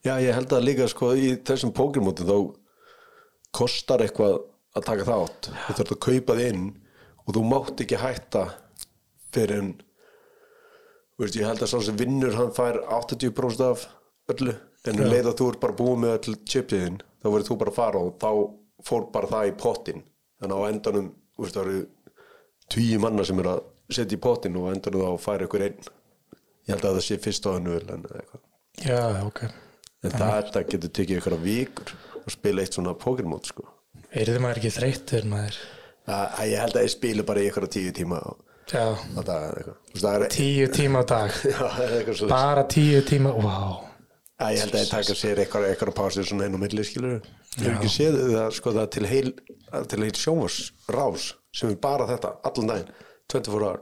Já, 0.05 0.13
ég 0.21 0.33
held 0.35 0.51
að 0.53 0.65
líka 0.67 0.87
sko 0.91 1.13
í 1.17 1.35
þessum 1.47 1.71
pókermóti 1.73 2.23
þá 2.27 2.35
kostar 3.55 4.03
eitthvað 4.05 4.37
að 4.75 4.85
taka 4.89 5.07
þátt. 5.07 5.49
Þú 5.67 5.75
þarf 5.79 5.93
að 5.95 6.01
kaupa 6.05 6.35
þið 6.37 6.49
inn 6.53 6.65
og 7.25 7.33
þú 7.37 7.43
mátt 7.49 7.81
ekki 7.85 7.97
hætta 8.01 8.43
fyrir 9.33 9.57
en 9.61 9.69
veist, 11.19 11.35
ég 11.39 11.47
held 11.47 11.63
að 11.63 11.71
sá 11.71 11.77
sem 11.87 11.97
vinnur 11.99 12.35
hann 12.35 12.51
fær 12.55 12.81
80% 12.99 13.63
af 13.65 13.87
öllu. 14.33 14.55
En 14.85 14.99
um 15.01 15.09
leið 15.09 15.31
að 15.31 15.37
þú 15.39 15.47
ert 15.49 15.61
bara 15.63 15.73
búið 15.79 16.01
með 16.03 16.15
öll 16.19 16.35
chipsiðin 16.45 16.99
þá 17.23 17.25
verður 17.31 17.47
þú 17.49 17.55
bara 17.63 17.71
að 17.71 17.79
fara 17.79 18.01
og 18.05 18.17
þá 18.21 18.29
fór 18.85 19.07
bara 19.15 19.31
það 19.31 19.47
í 19.49 19.53
pottin 19.63 20.03
þannig 20.41 20.55
að 20.55 20.61
á 20.61 20.69
endanum 20.75 21.07
veist, 21.39 21.55
það 21.57 21.69
eru 21.69 21.83
tíu 22.71 22.99
manna 23.03 23.25
sem 23.27 23.39
er 23.43 23.51
að 23.53 23.61
setja 23.93 24.17
í 24.17 24.21
pottin 24.21 24.57
og 24.59 24.69
á 24.69 24.73
endanum 24.73 25.05
þá 25.05 25.23
fær 25.25 25.45
ykkur 25.45 25.65
einn. 25.67 25.91
Ég 26.65 26.73
held 26.73 26.87
að 26.89 26.97
það 26.97 27.05
sé 27.07 27.19
fyrst 27.21 27.47
á 27.47 27.51
hennu 27.53 27.77
Já, 28.85 28.99
ok. 29.23 29.45
En 30.05 30.11
þetta 30.19 30.65
getur 30.67 30.91
tekið 30.91 31.21
ykkur 31.21 31.37
vikur 31.41 31.93
og 32.21 32.33
spila 32.33 32.63
eitt 32.63 32.75
svona 32.75 32.95
pókermót 32.97 33.47
sko. 33.51 33.67
Eyrði 34.11 34.41
maður 34.43 34.61
ekki 34.61 34.73
þreyttur 34.75 35.29
maður? 35.29 35.61
Að 36.05 36.51
ég 36.51 36.61
held 36.61 36.75
að 36.77 36.85
ég 36.85 36.93
spila 36.93 37.25
bara 37.25 37.45
ykkur 37.45 37.69
tíu 37.71 37.93
tíma 37.95 38.19
á, 38.21 38.29
Já, 38.69 38.93
á 38.93 39.21
dag 39.25 39.71
Þú 39.93 40.01
það 40.01 40.15
er, 40.15 40.29
tíu 40.33 40.69
tíma 40.73 41.01
á 41.01 41.05
dag? 41.09 41.39
Já, 41.53 41.59
það 41.77 41.95
er 41.97 42.29
Bara 42.29 42.65
tíu 42.69 43.01
tíma, 43.05 43.33
wow 43.33 43.85
að 44.35 44.55
ég 44.55 44.65
held 44.65 44.75
að 44.75 44.81
ég 44.83 44.89
taka 44.91 45.15
sér 45.15 45.41
eitthvað, 45.43 45.65
eitthvað 45.69 45.95
pásir 45.95 46.27
svona 46.27 46.47
einn 46.47 46.57
á 46.57 46.59
milli 46.59 46.83
skilur 46.83 47.21
ég 47.59 47.65
hef 47.67 47.75
ekki 47.79 47.91
séð 47.93 48.17
það 48.33 48.49
sko 48.57 48.73
það 48.75 48.89
til 48.95 49.05
heil 49.09 49.29
heil 50.03 50.15
sjónvars 50.19 50.57
rás 50.91 51.29
sem 51.55 51.71
er 51.71 51.79
bara 51.81 52.07
þetta 52.09 52.33
allan 52.49 52.71
daginn 52.71 52.91
24 53.31 53.67
hour. 53.69 53.81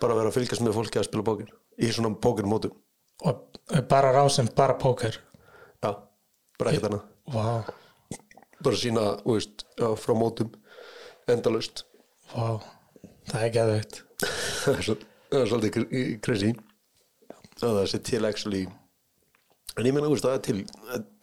Bara 0.00 0.12
að 0.12 0.18
vera 0.20 0.30
að 0.32 0.36
fylgjast 0.36 0.64
með 0.66 0.76
fólki 0.76 1.00
að 1.00 1.06
spila 1.08 1.24
póker 1.26 1.52
í 1.80 1.90
svona 1.94 2.10
pókermótum. 2.20 2.74
Og 3.24 3.60
bara 3.88 4.10
rásum, 4.12 4.48
bara 4.56 4.76
póker. 4.80 5.16
Já, 5.82 5.90
bara 6.58 6.72
ekkert 6.72 6.88
annað. 6.90 7.06
Wow, 7.32 7.70
bara 8.62 8.80
sína, 8.80 9.06
þú 9.24 9.36
veist, 9.38 9.64
já, 9.78 9.88
frá 9.98 10.14
mótum 10.18 10.52
endalaust. 11.32 11.84
Wow 12.34 12.60
Það 13.26 13.42
er 13.42 13.50
er 14.76 14.82
svo- 14.86 15.00
það 15.30 15.40
er 15.40 15.48
svolítið 15.50 16.20
crazy. 16.22 16.52
Að 17.56 17.72
það 17.80 17.86
sé 17.90 17.98
til 18.06 18.20
actually 18.28 18.62
en 19.76 19.88
ég 19.88 19.92
meina, 19.96 20.06
þú 20.06 20.14
veist, 20.14 20.26
það 20.28 20.36
er 20.36 20.44
til 20.46 20.58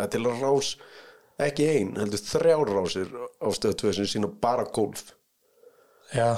að 0.04 0.10
til 0.14 0.24
að 0.28 0.42
rás 0.44 0.74
ekki 1.42 1.70
ein, 1.74 1.94
heldur 1.98 2.22
þrjár 2.22 2.74
rásir 2.78 3.14
á 3.42 3.48
stöðu 3.56 3.80
tvö 3.82 3.94
sem 3.98 4.10
sína 4.10 4.32
bara 4.42 4.66
golf. 4.70 5.14
Já, 6.14 6.38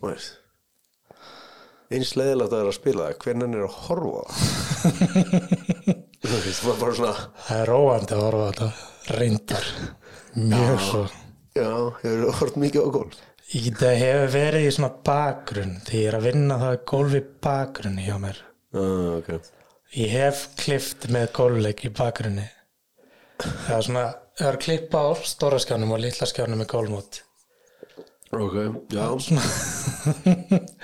þú 0.00 0.14
eins 1.90 2.12
leðilegt 2.14 2.52
að 2.52 2.54
það 2.54 2.60
er 2.62 2.68
að 2.70 2.76
spila 2.76 3.06
það 3.08 3.16
hvernig 3.24 3.56
er 3.58 3.64
að 3.66 3.78
horfa 3.88 4.20
það? 4.30 4.36
Þú 6.20 6.74
var 6.78 6.92
svona 6.94 7.14
það 7.46 7.56
er 7.56 7.70
róandi 7.70 8.14
að 8.14 8.22
horfa 8.26 8.50
þetta 8.50 9.16
Reyndar. 9.16 9.66
Mjög 10.36 10.84
svo. 10.84 11.00
Já, 11.58 11.70
hefur 12.04 12.36
hort 12.38 12.58
mikið 12.62 12.86
á 12.86 12.90
golf? 12.94 13.16
Ég 13.50 13.80
hefur 13.82 14.28
verið 14.36 14.68
í 14.68 14.74
svona 14.76 14.92
bakgrunn 15.08 15.80
því 15.88 16.02
ég 16.04 16.10
er 16.12 16.18
að 16.20 16.26
vinna 16.28 16.58
það 16.60 16.76
gólf 16.92 17.16
í 17.18 17.22
bakgrunni 17.42 18.06
hjá 18.06 18.14
mér. 18.22 18.38
Ah, 18.70 19.16
ok, 19.18 19.32
Ég 19.98 20.12
hef 20.14 20.44
klift 20.60 21.08
með 21.10 21.32
gólfleik 21.34 21.82
í 21.88 21.90
bakgrunni. 21.90 22.46
Það 23.42 23.74
er 23.74 23.86
svona 23.88 24.04
er 24.48 24.56
að 24.56 24.62
klippa 24.64 25.02
á 25.04 25.10
stóra 25.26 25.58
skjánum 25.62 25.92
og 25.96 26.00
litla 26.04 26.28
skjánum 26.28 26.62
með 26.62 26.72
gólfmót 26.72 27.20
ok, 28.30 28.56
já. 28.94 29.06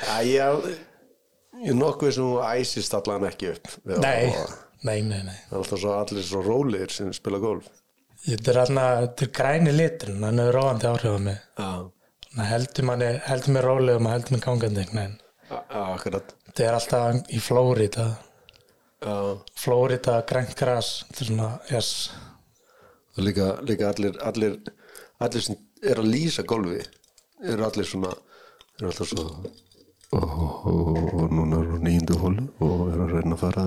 Já, 0.27 0.49
ég 1.63 1.71
er 1.71 1.77
nokkuð 1.79 2.15
sem 2.17 2.33
æsist 2.51 2.95
allan 2.99 3.27
ekki 3.29 3.53
upp 3.55 3.71
Nei, 3.87 4.33
nei, 4.83 5.01
nei, 5.03 5.23
nei. 5.27 5.37
Það 5.51 5.61
alltaf 5.61 5.83
svo 5.83 5.95
allir 5.97 6.27
svo 6.27 6.43
rólegir 6.45 6.93
sem 6.93 7.13
spila 7.17 7.39
golf. 7.43 7.69
Þetta 8.27 8.53
er 8.53 8.59
alltaf, 8.65 8.99
þetta 9.05 9.27
er 9.27 9.33
græni 9.39 9.73
liturinn 9.75 10.27
hann 10.27 10.43
er 10.43 10.53
róandi 10.55 10.91
áhrif 10.91 11.17
á 11.17 11.21
mig. 11.23 11.41
Að 11.63 12.45
heldur 12.51 12.89
manni, 12.91 13.09
heldur 13.25 13.57
mig 13.57 13.65
rólegum 13.65 14.09
og 14.09 14.17
heldur 14.17 14.37
mig 14.37 14.45
gangandi. 14.45 14.87
Þetta 15.47 16.67
er 16.67 16.79
alltaf 16.81 17.33
í 17.33 17.41
Flórida. 17.41 18.07
Flórida, 19.57 20.21
grænt 20.27 20.57
gras 20.59 21.05
þetta 21.07 21.23
er 21.23 21.31
svona, 21.31 21.51
yes 21.71 21.91
Og 23.17 23.25
líka, 23.25 23.47
líka 23.65 23.91
allir, 23.91 24.17
allir, 24.29 24.59
allir 25.25 25.45
sem 25.45 25.57
er 25.83 26.01
að 26.03 26.11
lýsa 26.13 26.45
golfi 26.49 26.83
eru 27.45 27.65
allir 27.67 27.89
svona, 27.89 28.13
eru 28.79 28.91
alltaf 28.91 29.09
svo 29.13 29.27
og, 30.17 30.67
og 30.71 31.33
núna 31.35 31.59
er 31.61 31.71
hún 31.73 31.83
nýjundu 31.85 32.17
hólu 32.23 32.45
og 32.63 32.83
er 32.93 33.01
að 33.05 33.15
reyna 33.17 33.35
að 33.35 33.41
fara. 33.43 33.65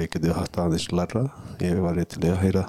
Ég, 0.00 0.08
geti 0.10 0.32
hatt 0.34 0.58
aðeins 0.58 0.88
læra. 0.92 1.22
Ég 1.62 1.78
var 1.84 2.00
til 2.02 2.24
í 2.26 2.32
að 2.32 2.40
heyra 2.42 2.64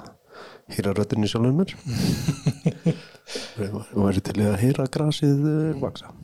heyra 0.70 0.94
röddinni 0.94 1.28
sjálfum 1.28 1.58
mér. 1.58 1.74
Ég 3.60 3.74
var- 3.74 4.20
til 4.24 4.38
í 4.40 4.46
að 4.46 4.60
heyra 4.62 4.86
grasið 4.94 5.42
eh, 5.50 5.80
vaksa 5.82 6.14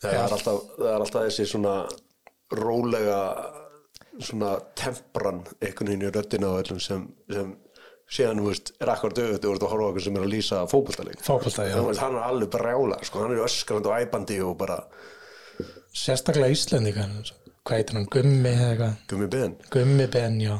það 0.00 0.14
er 0.16 0.34
alltaf, 0.34 0.60
það 0.78 0.90
er 0.90 1.02
alltaf 1.04 1.26
þessi 1.26 1.46
svona 1.48 1.74
rólega 2.56 3.18
svona 4.20 4.54
tempran 4.78 5.42
einhvern 5.60 5.90
veginn 5.92 6.06
í 6.08 6.12
röddina 6.14 6.52
á 6.52 6.60
öllum 6.60 6.80
sem, 6.82 7.04
sem 7.30 7.52
síðan, 8.10 8.40
þú 8.42 8.50
veist, 8.50 8.72
er 8.82 8.92
akkur 8.92 9.14
dögut 9.16 9.44
þú 9.44 9.54
ert 9.54 9.64
að 9.64 9.72
horfa 9.74 9.88
okkur 9.90 10.04
sem 10.06 10.18
er 10.18 10.26
að 10.26 10.32
lýsa 10.34 10.60
fótboltaleik. 10.70 11.22
Fótbolta, 11.24 11.66
já. 11.68 11.76
Veist, 11.86 12.02
hann 12.02 12.18
er 12.18 12.26
alveg 12.26 12.52
brjála, 12.54 13.00
sko, 13.06 13.24
hann 13.24 13.34
er 13.36 13.44
öskrandi 13.44 13.90
og 13.90 13.98
æpandi 14.00 14.40
og 14.44 14.56
bara 14.60 14.80
Sérstaklega 15.90 16.54
Íslendingar 16.54 17.34
Hvað 17.66 17.76
heitir 17.76 17.98
hann, 17.98 18.06
Gummi 18.10 18.50
eða 18.50 18.68
eitthvað? 18.70 18.92
Gummi 19.10 19.26
ben. 19.30 19.56
Gummi 19.74 20.06
Ben, 20.10 20.38
já. 20.40 20.54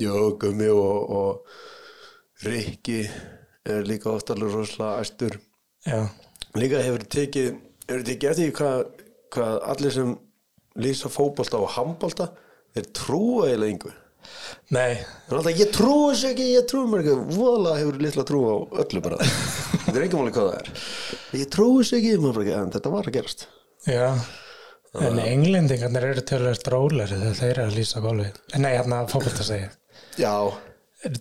Jú, 0.00 0.16
gummi 0.40 0.68
og, 0.72 1.14
og 1.16 2.44
Rikki 2.44 3.00
er 3.64 3.86
líka 3.86 4.10
oft 4.12 4.30
alveg 4.34 4.52
rosalega 4.52 5.00
æstur. 5.02 5.38
Já, 5.86 6.04
líka 6.58 6.82
hefur 6.84 7.06
tekið 7.16 7.48
hefur 7.88 8.04
tekið 8.06 8.30
eftir 8.30 8.54
hvað, 8.58 8.84
hvað 9.34 9.58
allir 9.72 9.94
sem 9.96 10.12
lýsa 10.82 11.10
fótbolta 11.12 11.60
og 11.60 11.72
handbolta 11.76 12.28
þeir 12.74 12.88
trúa 12.96 13.48
eiginlega 13.48 13.74
yngu 13.74 13.92
nei, 14.76 15.00
alltaf 15.30 15.58
ég 15.58 15.72
trúi 15.74 16.12
þessu 16.12 16.30
ekki, 16.32 16.46
ég 16.56 16.68
trúi 16.70 16.86
mér 16.90 17.04
ekki. 17.04 17.16
Voðalega 17.36 17.80
hefur 17.80 18.00
litla 18.06 18.26
trú 18.28 18.44
á 18.46 18.56
öllu 18.84 19.02
bara. 19.04 19.18
Þetta 19.84 19.96
er 19.96 20.06
ekki 20.06 20.20
máli 20.20 20.36
hvað 20.36 20.48
það 20.48 20.56
er. 20.60 20.72
Ég 21.40 21.52
trúi 21.52 21.82
þessu 21.82 21.98
ekki, 21.98 22.16
ekki, 22.30 22.56
en 22.60 22.72
þetta 22.76 22.94
var 22.94 23.10
að 23.10 23.18
gerast. 23.18 23.46
Já. 23.90 24.08
En 25.02 25.18
englendingarnir 25.20 26.10
eru 26.10 26.24
tölvöld 26.28 26.66
róleri 26.68 27.16
þegar 27.16 27.38
þeir 27.38 27.52
eru 27.52 27.68
að 27.70 27.78
lýsa 27.80 28.02
golfi. 28.04 28.32
Nei, 28.60 28.74
hérna 28.76 29.04
fótbolta 29.08 29.46
segja 29.46 29.70
já, 30.16 30.52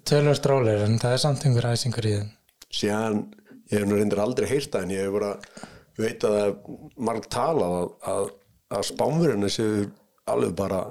tölvöld 0.05 0.45
róleri 0.45 0.85
en 0.85 0.99
það 1.01 1.15
er 1.15 1.23
samt 1.23 1.45
einhver 1.45 1.69
æsingur 1.71 2.07
í 2.07 2.15
þeim. 2.17 2.31
Síðan 2.71 3.19
ég 3.71 3.79
hef 3.79 3.87
nú 3.87 3.97
reyndir 3.97 4.21
aldrei 4.23 4.47
heyrt 4.49 4.71
það 4.73 4.85
en 4.85 4.93
ég 4.95 5.05
hef 5.05 5.15
bara 5.15 5.31
veit 6.01 6.25
að 6.27 6.35
það 6.35 6.47
er 6.47 6.55
marg 7.09 7.27
talað 7.31 7.77
að, 7.77 7.89
að, 8.13 8.31
að 8.77 8.87
spámverðinu 8.91 9.51
séu 9.51 9.85
alveg 10.31 10.55
bara 10.57 10.81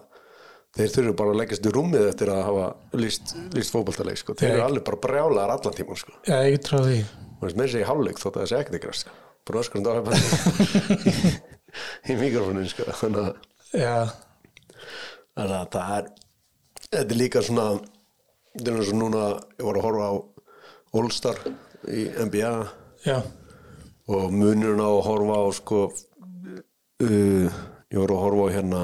þeir 0.77 0.93
þurfu 0.95 1.15
bara 1.19 1.35
að 1.35 1.41
leggjast 1.41 1.67
í 1.67 1.73
rúmið 1.75 2.07
eftir 2.11 2.31
að 2.33 2.43
hafa 2.47 2.67
líst, 3.01 3.35
líst 3.57 3.75
fótboltaleik 3.75 4.21
sko. 4.21 4.37
þeir 4.39 4.53
eru 4.55 4.67
alveg 4.69 4.87
bara 4.87 5.03
brjálaðar 5.07 5.55
allan 5.57 5.77
tíman 5.77 5.99
sko. 5.99 6.15
Já, 6.29 6.39
ég 6.47 6.63
trá 6.65 6.79
því 6.79 7.01
með 7.41 7.63
þessi 7.65 7.81
í 7.81 7.89
hálfleik 7.89 8.21
þótt 8.21 8.37
að 8.37 8.43
það 8.43 8.51
sé 8.51 8.61
ekkert 8.61 8.79
ykkur 8.81 8.99
sko. 9.01 9.15
bara 9.49 9.63
öskrandi 9.65 9.89
á 9.91 9.95
hefði 9.99 11.33
í 12.11 12.19
mikrofónin 12.21 12.71
sko. 12.71 12.87
þannig 13.01 13.25
að 15.41 15.55
það 15.75 15.95
er 15.97 16.11
þetta 16.91 17.03
er 17.03 17.19
líka 17.19 17.43
svona 17.47 17.67
þetta 18.55 18.71
er 18.71 18.79
eins 18.81 18.93
og 18.93 18.99
núna, 18.99 19.27
ég 19.59 19.67
var 19.67 19.79
að 19.79 19.87
horfa 19.87 20.07
á 20.11 20.15
All-Star 21.01 21.39
í 21.91 22.07
NBA 22.27 22.55
já, 23.07 23.19
og 24.11 24.33
munurinn 24.35 24.83
á 24.83 24.91
að 24.91 25.05
horfa 25.07 25.37
á 25.39 25.47
sko 25.57 25.83
uh, 25.91 27.47
ég 27.91 27.99
var 28.03 28.15
að 28.15 28.23
horfa 28.25 28.49
á 28.51 28.55
hérna 28.57 28.83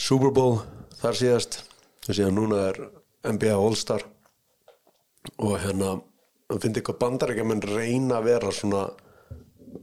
Super 0.00 0.32
Bowl 0.32 0.62
þar 1.00 1.18
síðast. 1.18 1.58
Þess 2.06 2.22
að 2.24 2.32
núna 2.38 2.62
er 2.70 2.78
NBA 3.28 3.52
All-Star. 3.52 4.06
Og 5.36 5.58
hérna 5.60 5.98
hann 6.50 6.62
finnst 6.62 6.80
eitthvað 6.80 7.00
bandarækjumenn 7.02 7.60
reyna 7.68 8.18
að 8.18 8.30
vera 8.30 8.52
svona 8.54 8.86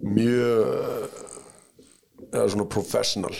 mjög 0.01 1.13
eða 2.33 2.47
svona 2.49 2.67
professional. 2.73 3.35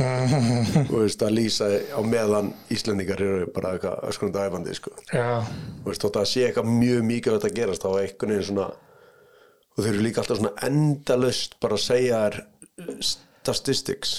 Og 0.00 0.92
veist 0.94 1.24
að 1.24 1.34
lýsa 1.36 1.66
á 1.92 2.00
meðan 2.04 2.52
Íslendingar 2.72 3.20
eru 3.20 3.48
bara 3.52 3.74
eitthvað 3.74 4.06
öskrandi 4.12 4.44
æfandi 4.44 4.76
sko. 4.76 4.94
Já, 5.12 5.40
Þú 5.80 5.88
veist, 5.90 6.04
þótt 6.04 6.20
að 6.20 6.30
sé 6.30 6.46
eitthvað 6.46 6.70
mjög 6.76 7.02
mikið 7.10 7.32
að 7.32 7.40
þetta 7.40 7.56
gerast 7.58 7.84
þá 7.84 7.90
er 7.90 8.00
einhvern 8.04 8.34
veginn 8.36 8.48
svona 8.52 8.70
og 9.70 9.82
þau 9.84 9.90
eru 9.90 10.04
líka 10.04 10.22
alltaf 10.22 10.40
svona 10.40 10.56
endalust 10.68 11.60
bara 11.64 11.76
að 11.76 11.84
segja 11.84 12.22
uh, 12.30 12.96
statistics. 13.10 14.18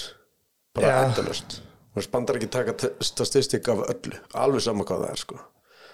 Bara 0.74 0.90
Já. 0.90 0.96
endalust 1.08 1.62
bandar 2.12 2.38
ekki 2.38 2.50
taka 2.52 2.92
statistik 3.04 3.68
af 3.68 3.84
öllu 3.92 4.18
alveg 4.34 4.64
sama 4.64 4.86
hvað 4.88 5.06
það 5.06 5.14
er 5.14 5.22
sko 5.22 5.40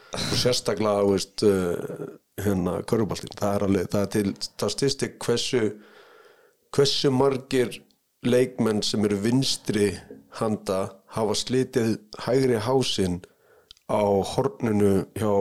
og 0.08 0.38
sérstaklega, 0.40 1.04
veist 1.04 1.42
uh, 1.44 2.06
hérna, 2.40 2.78
köruboltin, 2.88 3.34
það 3.36 3.54
er 3.54 3.64
alveg 3.66 3.90
það 3.92 4.04
er 4.04 4.12
til 4.14 4.30
statistik 4.40 5.18
hversu 5.20 5.62
hversu 6.74 7.10
margir 7.12 7.80
leikmenn 8.24 8.82
sem 8.82 9.04
eru 9.04 9.18
vinstri 9.22 9.90
handa 10.40 10.80
hafa 11.14 11.36
slitið 11.38 11.96
hægri 12.24 12.58
hásinn 12.62 13.20
á 13.88 14.02
horninu 14.34 15.06
hjá, 15.16 15.32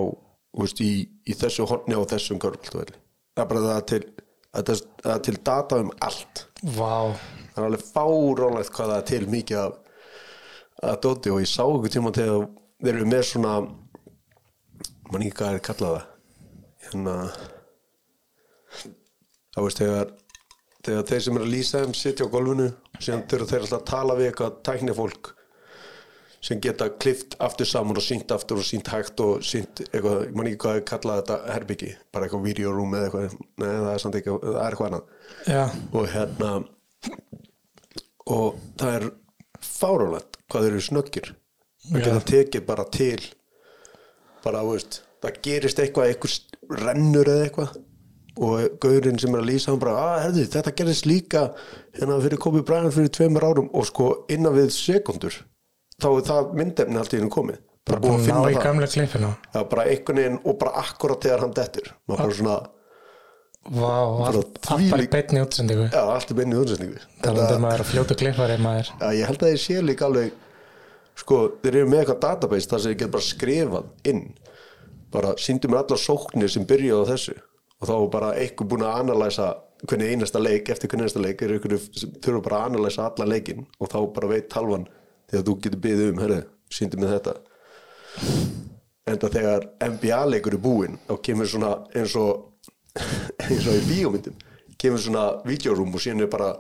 veist, 0.58 0.80
í, 0.82 1.08
í 1.28 1.36
þessu 1.36 1.68
horni 1.68 1.98
á 1.98 2.02
þessum 2.08 2.40
körpultvelli. 2.40 2.96
Það 3.36 3.44
er 3.44 3.50
bara 3.52 3.66
það 3.66 3.82
til, 3.92 4.04
það 4.54 4.72
er, 4.74 4.86
það 5.04 5.16
er 5.16 5.26
til 5.28 5.40
data 5.50 5.82
um 5.84 5.92
allt. 6.08 6.46
vá 6.78 6.96
Það 7.58 7.60
er 7.60 7.68
alveg 7.68 7.84
fáránlegt 7.90 8.74
hvað 8.78 8.94
það 8.94 8.98
er 9.02 9.08
til 9.12 9.30
mikið 9.34 9.60
af 9.66 9.76
að 10.84 11.00
dóti 11.06 11.34
og 11.34 11.42
ég 11.42 11.50
sá 11.50 11.64
ykkur 11.66 11.94
tíma 11.94 12.14
þegar 12.16 12.48
þeir 12.84 12.94
eru 12.94 13.10
með 13.10 13.24
svona 13.32 13.54
mann 15.08 15.24
ekki 15.24 15.38
hvað 15.40 15.56
er 15.56 15.66
kallað 15.66 15.96
það 15.98 16.06
hérna 16.88 17.16
þá 19.56 19.60
veist 19.66 19.82
þegar 19.82 20.14
þegar 20.88 21.08
þeir 21.10 21.24
sem 21.26 21.40
eru 21.40 21.48
að 21.48 21.56
lýsa 21.56 21.82
þeim 21.84 21.98
sitja 21.98 22.28
á 22.30 22.34
golfinu 22.36 22.68
síðan 23.00 23.26
þurfa 23.32 23.50
þeir 23.50 23.66
alltaf 23.66 23.80
að 23.82 23.90
tala 23.92 24.20
við 24.20 24.30
eitthvað 24.30 24.62
tæknifólk 24.70 25.34
sem 26.48 26.62
geta 26.62 26.88
klift 27.02 27.34
aftur 27.44 27.68
saman 27.68 27.98
og 27.98 28.06
sínt 28.06 28.32
aftur 28.32 28.62
og 28.62 28.68
sínt 28.68 28.92
hægt 28.94 29.20
og 29.26 29.42
sínt 29.44 29.82
eitthvað, 29.88 30.28
ég 30.30 30.36
man 30.38 30.50
ekki 30.50 30.62
hvað 30.64 30.80
er 30.80 30.86
kallað 30.92 31.22
þetta 31.22 31.56
herbyggi, 31.56 31.90
bara 32.14 32.28
eitthvað 32.28 32.46
videorúm 32.46 32.94
eða 32.94 33.08
eitthvað, 33.08 33.38
nei 33.58 33.68
það 33.72 33.90
er 33.94 34.04
samt 34.04 34.20
ekki, 34.20 34.36
það 34.46 34.60
er 34.62 34.68
eitthvað 34.68 34.90
annað. 34.92 35.06
Já, 35.50 35.64
og 35.98 36.10
hérna 36.14 36.52
og 38.38 38.62
það 38.78 38.98
er 39.00 39.08
fáránlegt 39.66 40.37
hvað 40.52 40.70
eru 40.72 40.84
snöggir. 40.84 41.34
Það 41.88 42.06
geta 42.06 42.24
tekið 42.32 42.66
bara 42.68 42.88
til 42.92 43.20
bara, 44.44 44.64
veist 44.68 45.02
það 45.24 45.38
gerist 45.46 45.82
eitthvað, 45.82 46.12
eitthvað 46.12 46.82
rennur 46.84 47.30
eða 47.32 47.46
eitthvað. 47.48 47.76
Og 48.38 48.76
gaurinn 48.84 49.18
sem 49.18 49.34
er 49.34 49.42
að 49.42 49.48
lýsa 49.50 49.72
hann 49.72 49.80
bara, 49.82 49.96
að 49.98 50.20
herðu, 50.28 50.44
þetta 50.54 50.74
gerist 50.78 51.08
líka 51.10 51.44
hérna 51.98 52.20
fyrir 52.22 52.42
Kobe 52.42 52.62
Bryant 52.66 52.94
fyrir 52.94 53.10
tveimur 53.18 53.48
árum. 53.48 53.72
Og 53.74 53.88
sko 53.90 54.12
innan 54.34 54.54
við 54.58 54.70
sekundur 54.76 55.40
þá 55.98 56.10
er 56.12 56.28
það 56.28 56.52
myndefni 56.60 57.02
allt 57.02 57.16
í 57.16 57.22
hennu 57.22 57.34
komið. 57.34 57.64
Bara 57.88 58.04
búið 58.04 58.14
að 58.14 58.52
í 58.52 58.58
það. 58.60 58.64
bara 59.72 59.88
einhvern 59.90 60.22
veginn 60.22 60.40
og 60.44 60.58
bara 60.62 60.84
akkurat 60.84 61.24
þegar 61.24 61.44
hann 61.46 61.56
dettur. 61.58 61.90
Maður 62.06 62.22
bara 62.24 62.38
svona, 62.42 62.58
Vá, 63.68 63.94
allt, 64.28 64.60
allt 64.72 64.90
bara 64.92 65.08
beinni 65.12 65.42
útsendingu. 65.44 65.88
Já, 65.92 66.00
allt 66.00 66.30
er 66.32 66.38
beinni 66.40 66.56
útsendingu. 66.56 67.02
Talandum 67.24 67.64
maður 67.66 67.84
að 67.84 67.90
fljóta 67.92 68.16
klippari 68.20 68.56
maður. 68.64 68.92
Já, 69.02 69.08
ég 69.18 69.28
held 69.28 69.44
að 69.44 69.52
þeir 69.52 69.64
sé 69.64 69.82
líka 69.84 70.08
alveg 70.08 70.36
sko, 71.18 71.40
þeir 71.64 71.80
eru 71.82 71.90
með 71.92 72.04
eitthvað 72.04 72.22
database 72.24 72.72
þar 72.72 72.84
sem 72.84 72.94
þeir 72.94 73.00
geta 73.02 73.14
bara 73.18 73.28
skrifað 73.28 74.12
inn. 74.14 74.24
Bara 75.12 75.36
síndu 75.42 75.72
mér 75.72 75.82
allar 75.84 76.00
sóknir 76.00 76.52
sem 76.54 76.68
byrjaði 76.68 77.04
á 77.04 77.10
þessu. 77.12 77.38
Og 77.78 77.90
þá 77.90 77.96
er 77.98 78.10
bara 78.16 78.34
eitthvað 78.40 78.72
búin 78.72 78.88
að 78.88 79.00
analæsa 79.04 79.50
hvernig 79.84 80.14
einasta 80.16 80.42
leik 80.42 80.72
eftir 80.74 80.90
hvernig 80.90 81.08
einasta 81.08 81.24
leik. 81.24 81.44
Er 81.44 81.58
eitthvað 81.58 81.90
sem 82.00 82.16
þurfa 82.24 82.44
bara 82.48 82.62
að 82.62 82.72
analæsa 82.72 83.10
allan 83.10 83.34
leikin 83.34 83.66
og 83.78 83.92
þá 83.92 84.00
bara 84.16 84.32
veit 84.32 84.50
talvan 84.54 84.88
þegar 85.28 85.48
þú 85.50 85.58
getur 85.66 85.84
byggðið 85.84 86.14
um, 86.14 86.22
herri, 86.24 86.42
síndu 86.72 87.02
mér 87.02 87.18
þetta. 87.18 87.36
Enda 89.08 89.30
þegar 89.32 89.68
NBA 89.84 90.22
leikur 90.32 90.56
er 90.56 90.64
búinn 90.64 91.02
þá 91.08 91.18
kemur 91.24 91.50
svona 91.52 91.74
eins 91.96 92.16
og 92.20 92.57
eins 93.48 93.68
og 93.68 93.78
í 93.78 93.86
bíómyndum. 93.92 94.44
Kemur 94.78 95.02
svona 95.02 95.24
videorúm 95.48 95.96
og 95.98 96.04
síðan 96.04 96.26
er 96.28 96.30
bara 96.30 96.52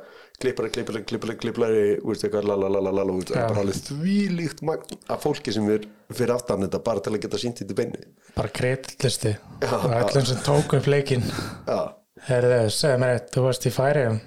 klippari, 0.41 0.71
klippari, 0.73 1.03
klippari, 1.05 1.35
klippari 1.37 1.83
veist 2.01 2.25
eitthvað, 2.25 2.47
lalalala 2.49 3.03
það 3.19 3.35
er 3.35 3.51
bara 3.51 3.61
alveg 3.61 3.83
þvílíkt 3.89 4.63
magn 4.65 4.97
af 5.13 5.21
fólki 5.21 5.53
sem 5.53 5.69
er 5.73 5.85
fyrir 6.09 6.33
aftan 6.33 6.65
þetta 6.65 6.81
bara 6.85 7.03
til 7.05 7.13
að 7.13 7.21
geta 7.25 7.41
sínt 7.41 7.61
þetta 7.61 7.75
í 7.75 7.77
beinu 7.77 8.01
bara 8.37 8.53
kreditlisti. 8.53 9.35
Já, 9.61 9.75
og 9.77 9.93
öllum 9.99 10.25
sem 10.29 10.41
tók 10.45 10.73
upp 10.79 10.89
leikinn. 10.89 11.25
Já, 11.69 11.93
Herðu, 12.27 12.63
segðu 12.73 13.01
mér 13.03 13.15
eitt, 13.19 13.29
þú 13.33 13.45
varst 13.45 13.69
í 13.69 13.73
færiðum 13.73 14.17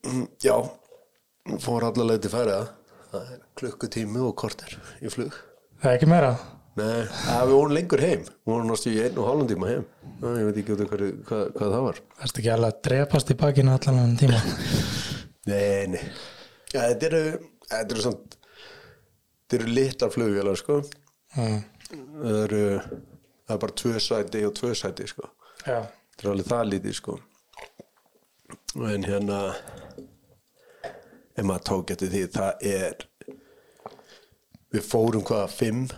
Mm, 0.00 0.28
já. 0.40 0.56
Fór 1.60 1.84
allavega 1.84 2.22
til 2.24 2.32
færiða 2.32 3.24
klukkutími 3.58 4.22
og 4.24 4.36
korter 4.38 4.76
í 5.02 5.10
flug. 5.12 5.34
Það 5.82 5.90
er 5.90 5.98
ekki 5.98 6.08
meira 6.08 6.30
Nei, 6.78 7.00
að 7.34 7.48
við 7.50 7.54
vorum 7.56 7.72
lengur 7.74 8.00
heim. 8.04 8.20
Við 8.22 8.52
vorum 8.52 8.68
náttúrulega 8.70 9.00
í 9.00 9.06
einn 9.08 9.18
og 9.18 9.26
hálfum 9.26 9.48
tíma 9.50 9.70
heim. 9.72 9.86
Æ, 10.20 10.26
ég 10.38 10.44
veit 10.46 10.58
ekki 10.62 10.76
hverju- 10.78 11.16
hvað, 11.26 11.44
hvað 11.56 11.72
það 11.74 11.82
var. 11.86 11.96
Það 12.20 12.26
er 12.30 12.40
ekki 12.40 12.52
alveg 12.54 12.70
að 12.74 12.82
drepast 12.86 13.30
í 13.30 13.36
bakinu 13.40 13.72
allan 13.74 13.98
annan 13.98 14.16
tíma? 14.20 14.40
Nei, 15.50 15.86
nei. 15.94 16.04
Ja, 16.72 16.84
Þetta 16.92 17.06
eru 17.10 17.22
Þetta 17.70 17.96
eru 17.96 18.12
eru 19.58 19.66
litlar 19.74 20.10
flugvélar 20.14 20.56
sko. 20.60 20.76
Mm. 21.36 21.62
Það 21.90 22.38
eru 22.44 22.62
Það 22.80 23.54
er 23.56 23.60
bara 23.64 23.76
tvö 23.82 24.00
sæti 24.04 24.44
og 24.46 24.54
tvö 24.54 24.70
sæti 24.78 25.06
sko. 25.10 25.26
Já, 25.66 25.80
Þetta 25.82 26.22
er 26.22 26.30
alveg 26.30 26.46
það 26.52 26.70
lítið 26.70 26.94
sko. 27.00 27.16
En 28.86 29.02
hérna 29.08 29.40
Ef 31.34 31.44
maður 31.46 31.64
tók 31.66 31.90
eftir 31.96 32.12
því 32.14 32.22
Það 32.36 32.64
er 32.70 32.94
Við 34.70 34.86
fórum 34.86 35.24
hvaða 35.26 35.48
fimm 35.50 35.88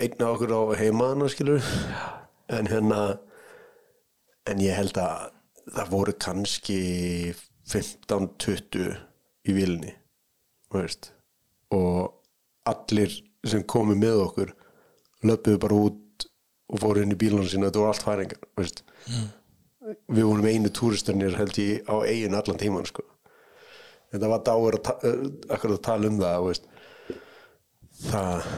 Af 0.00 0.26
okkur 0.26 0.54
á 0.56 0.60
heimaðana 0.80 1.28
skilur 1.32 1.62
En 2.52 2.70
hérna 2.70 3.18
En 4.48 4.62
ég 4.62 4.76
held 4.76 4.98
að 4.98 5.30
Það 5.62 5.90
voru 5.92 6.12
kannski 6.18 6.78
15-20 7.70 8.96
Í 9.46 9.54
vilni 9.54 9.92
veist. 10.72 11.12
Og 11.74 12.12
allir 12.68 13.14
sem 13.46 13.64
komu 13.66 13.96
með 13.98 14.24
okkur 14.26 14.52
löpuðu 15.26 15.60
bara 15.62 15.78
út 15.88 16.26
og 16.72 16.82
fóru 16.82 17.02
inn 17.02 17.14
í 17.14 17.18
bílunum 17.18 17.48
sína 17.50 17.68
þetta 17.68 17.82
voru 17.82 17.92
allt 17.92 18.06
færingar 18.06 18.42
veist. 18.58 18.82
við 20.08 20.28
vorum 20.28 20.46
einu 20.46 20.70
túristarnir 20.70 21.36
held 21.36 21.58
ég 21.58 21.90
á 21.90 21.94
eigin 22.06 22.38
allan 22.38 22.60
tíman 22.60 22.86
sko. 22.86 23.02
en 24.12 24.20
það 24.20 24.32
var 24.34 24.44
dáur 24.46 24.78
að, 24.78 24.82
ta 24.86 24.96
eh, 25.02 25.74
að 25.74 25.78
tala 25.82 26.08
um 26.08 26.20
það 26.22 26.46
veist. 26.48 26.68
það 28.06 28.50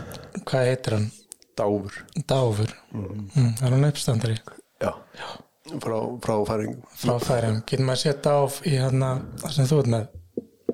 hvað 0.45 0.69
heitir 0.71 0.99
hann? 0.99 1.11
Dáur 1.59 1.97
Dáfur. 2.31 2.73
Mm. 2.93 3.25
Það 3.35 3.67
er 3.69 3.75
hann 3.77 3.89
uppstandari. 3.89 4.37
Já, 4.83 4.91
frá, 5.81 5.97
frá 6.25 6.35
færingum 6.49 6.81
frá 7.01 7.15
færiðum 7.23 7.61
Getur 7.69 7.87
maður 7.89 8.03
séð 8.03 8.19
Dáf 8.27 8.59
í 8.69 8.75
hann 8.83 9.05
það 9.41 9.55
sem 9.57 9.69
þú 9.71 9.79
ert 9.83 9.91
með? 9.95 10.09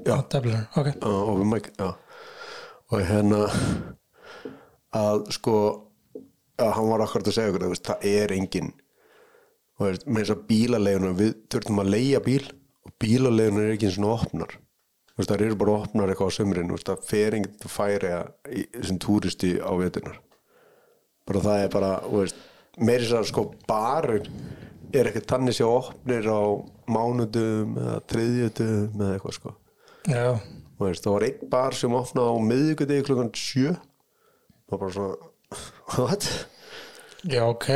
Já. 0.00 0.14
á 0.16 0.18
töflunum 0.32 0.64
Ok, 0.80 0.88
Já, 0.96 1.10
open 1.30 1.50
mic, 1.52 1.68
já. 1.76 1.90
og 2.90 3.02
hérna 3.06 3.40
að 4.96 5.26
sko 5.36 5.56
að 6.60 6.72
hann 6.76 6.88
var 6.90 7.04
akkurat 7.04 7.28
að 7.30 7.36
segja 7.36 7.52
okkur 7.52 7.68
veist, 7.70 7.86
það 7.86 8.08
er 8.10 8.34
engin 8.36 8.72
og 9.78 9.86
veist, 9.86 10.08
með 10.08 10.24
þess 10.24 10.34
að 10.34 10.42
bílalegunum 10.50 11.14
við 11.20 11.36
þurfum 11.52 11.82
að 11.84 11.92
leia 11.94 12.22
bíl 12.24 12.42
og 12.88 12.96
bílalegunum 13.00 13.62
er 13.62 13.76
ekki 13.76 13.92
svona 13.94 14.16
opnar. 14.16 14.56
Þú 15.12 15.20
veist, 15.20 15.30
það 15.30 15.44
eru 15.46 15.60
bara 15.60 15.76
opnar 15.84 16.10
eitthvað 16.12 16.32
á 16.32 16.36
sömurinn 16.36 16.74
það 16.80 17.06
fer 17.12 17.36
enginn 17.38 17.70
færi 17.76 18.12
sem 18.88 18.98
túristi 19.00 19.54
á 19.60 19.70
vetunar 19.78 20.18
bara 21.30 21.42
það 21.46 21.64
er 21.64 21.72
bara 21.74 21.90
veist, 22.12 22.38
meiri 22.78 23.06
þess 23.06 23.18
að 23.22 23.28
sko 23.32 23.46
barur 23.70 24.28
er 24.90 25.10
ekkert 25.10 25.28
þannig 25.30 25.54
sé 25.56 25.66
opnir 25.66 26.26
á 26.26 26.42
mánudum 26.90 27.76
eða 27.78 27.98
þriðjutum 28.10 28.96
eða 29.00 29.12
eitthvað 29.16 29.36
sko 29.38 29.52
já, 30.10 30.24
veist, 30.82 31.04
það 31.04 31.14
var 31.16 31.26
einn 31.28 31.50
bar 31.52 31.76
sem 31.78 31.94
opnaði 32.00 32.32
á 32.34 32.36
miðvikudegi 32.50 33.06
klukkan 33.06 33.30
sjö 33.38 33.74
og 34.70 34.78
bara 34.80 34.94
svona 34.94 35.30
what? 35.98 36.26
Já, 37.26 37.42
ok. 37.44 37.66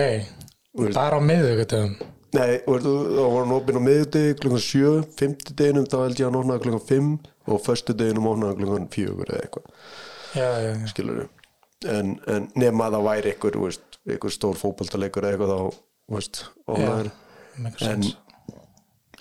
Bara 0.95 1.19
á 1.19 1.23
miðvíkutum. 1.23 1.97
Nei, 2.35 2.53
veist, 2.67 2.87
það 2.87 3.19
var 3.29 3.41
hann 3.45 3.55
opinn 3.59 3.79
á 3.79 3.83
miðvikudegi 3.87 4.37
klukkan 4.41 4.63
sjö, 4.63 4.93
fimmtudeginum 5.19 5.87
þá 5.91 5.97
held 6.05 6.19
ég 6.23 6.27
að 6.27 6.31
hann 6.31 6.41
opnaði 6.43 6.63
klukkan 6.65 6.87
fimm 6.89 7.11
og 7.51 7.61
föstudeginum 7.67 8.29
opnaði 8.31 8.55
hann 8.55 8.61
klukkan 8.63 8.89
fjögur 8.95 9.31
eða 9.35 9.43
eitthvað 9.45 9.67
Já, 10.35 10.47
já, 10.65 10.71
já. 10.71 10.87
skilur 10.95 11.19
en, 11.91 12.15
en 12.31 12.49
nema 12.59 12.87
að 12.89 12.97
það 12.99 13.07
væri 13.09 13.33
einhver, 13.35 13.59
veist, 13.65 13.99
einhver 14.09 14.33
stór 14.35 14.57
fótboltaleikur 14.61 15.27
eða 15.27 15.35
eitthvað 15.37 15.53
þá, 15.55 15.83
veist, 16.17 16.45
opnaður 16.67 17.11
Make 17.65 17.87
en 17.87 18.03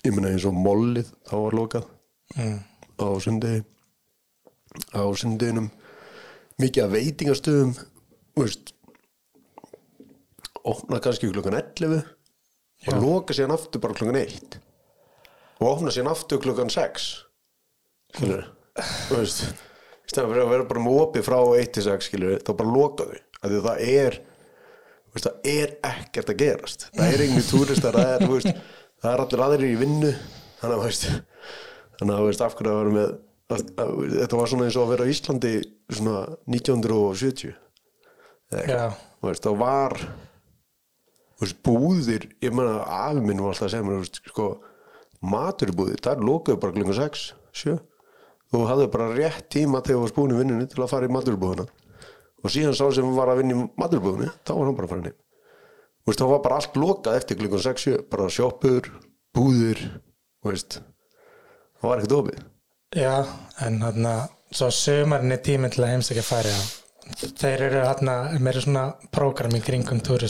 ég 0.04 0.12
meina 0.16 0.32
eins 0.34 0.44
og 0.48 0.56
mollið 0.58 1.12
þá 1.28 1.34
var 1.46 1.58
lokað 1.60 1.90
Mm. 2.34 2.56
á 2.98 3.06
sundegi 3.20 3.60
á 4.96 5.02
sundeginum 5.14 5.66
mikið 6.58 6.86
af 6.86 6.94
veitingastöðum 6.96 7.74
veist 8.40 8.72
opna 10.64 10.98
kannski 11.04 11.28
klukkan 11.30 11.54
11 11.60 12.00
og 12.88 12.96
loka 13.04 13.36
síðan 13.36 13.54
aftur 13.54 13.82
bara 13.84 13.94
klukkan 13.98 14.18
1 14.22 14.56
og 15.60 15.68
opna 15.68 15.92
síðan 15.94 16.10
aftur 16.14 16.40
klukkan 16.42 16.72
6 16.72 17.06
skilur 18.16 18.46
þú 18.80 19.20
veist 19.20 19.44
stæðan 20.14 20.30
fyrir 20.30 20.44
að 20.44 20.52
vera 20.54 20.68
bara 20.70 20.84
með 20.84 21.00
opið 21.02 21.26
frá 21.26 21.36
1 21.58 21.74
til 21.74 21.84
6 21.88 22.08
skilur 22.08 22.40
þá 22.46 22.50
bara 22.60 22.74
loka 22.74 23.08
þau 23.10 23.18
að 23.44 23.58
það 23.66 23.84
er 23.90 24.18
veist, 25.14 25.28
það 25.28 25.50
er 25.50 25.74
ekkert 25.90 26.32
að 26.32 26.40
gerast. 26.40 26.88
Það 26.94 27.12
er 27.12 27.24
engin 27.26 27.46
túristar 27.48 27.98
það 27.98 28.10
er, 28.14 28.26
veist, 28.32 28.64
það 29.02 29.12
er 29.12 29.22
allir 29.24 29.44
aðrir 29.46 29.68
í 29.68 29.78
vinnu. 29.82 30.12
Þannig 30.60 30.76
að 30.76 30.84
veist 30.86 31.06
þannig 31.98 32.14
að 32.16 32.28
veist 32.28 32.44
af 32.44 32.56
hverju 32.58 32.72
að 32.72 32.80
vera 32.80 32.94
með 32.94 33.08
að, 33.54 33.64
að, 33.84 33.90
þetta 34.14 34.38
var 34.40 34.50
svona 34.50 34.68
eins 34.68 34.78
og 34.78 34.84
að 34.84 34.92
vera 34.94 35.06
á 35.06 35.12
Íslandi 35.14 35.54
svona 35.92 36.20
1970 36.50 37.50
eða 38.54 38.60
eitthvað. 38.60 38.78
Já. 38.78 38.86
þú 39.20 39.30
veist, 39.30 39.44
þá 39.44 39.52
var 39.60 39.98
búðir 41.64 42.28
ég 42.40 42.54
meina 42.54 42.84
afi 42.88 43.20
minn 43.20 43.42
var 43.42 43.52
alltaf 43.52 43.66
að 43.68 43.74
segja 43.74 43.86
mér 43.86 44.06
sko, 44.08 44.46
maturbúðir, 45.24 46.00
það 46.04 46.24
lokuðu 46.24 46.60
bara 46.62 46.76
klunga 46.76 46.96
6, 46.96 47.24
7 47.60 47.76
þú 48.54 48.70
hafði 48.70 48.88
bara 48.94 49.10
rétt 49.14 49.50
tíma 49.52 49.82
þegar 49.82 49.98
þú 49.98 50.04
varst 50.04 50.18
búin 50.18 50.34
í 50.34 50.38
vinnunni 50.38 50.70
til 50.70 50.82
að 50.84 50.92
fara 50.94 51.08
í 51.08 51.14
maturbúðina 51.14 51.66
og 52.44 52.52
síðan 52.52 52.76
sá 52.78 52.86
sem 52.94 53.14
var 53.16 53.32
að 53.32 53.42
vinna 53.42 53.56
í 53.56 53.68
maturbúðinni 53.80 54.32
þá 54.44 54.52
var 54.54 54.66
hann 54.68 54.78
bara 54.78 54.88
að 54.90 54.94
fara 54.94 55.14
Þú 56.04 56.10
veist, 56.12 56.20
þá 56.20 56.28
var 56.28 56.40
bara 56.44 56.56
allt 56.60 56.74
lokað 56.76 57.14
eftir 57.16 57.38
klukkan 57.40 57.62
6, 57.64 57.84
7 57.88 58.00
bara 58.12 58.24
sjoppur, 58.28 58.88
búðir 59.32 59.78
þú 59.80 60.50
veist, 60.50 60.74
það 61.80 61.88
var 61.88 62.02
ekkert 62.02 62.16
opið. 62.18 62.42
Já, 63.00 63.14
en 63.64 63.78
hann 63.80 64.08
svo 64.52 64.68
sömarinn 64.68 65.32
er 65.32 65.40
tíminn 65.46 65.72
til 65.72 65.86
að 65.86 65.94
heimsækja 65.94 66.26
færi 66.28 66.52
á. 66.52 66.60
Þeir 67.40 67.64
eru 67.70 67.86
hann 67.88 68.12
meira 68.44 68.60
svona 68.60 68.84
prógram 69.16 69.56
í 69.56 69.62
kringum 69.64 70.04
og 70.04 70.20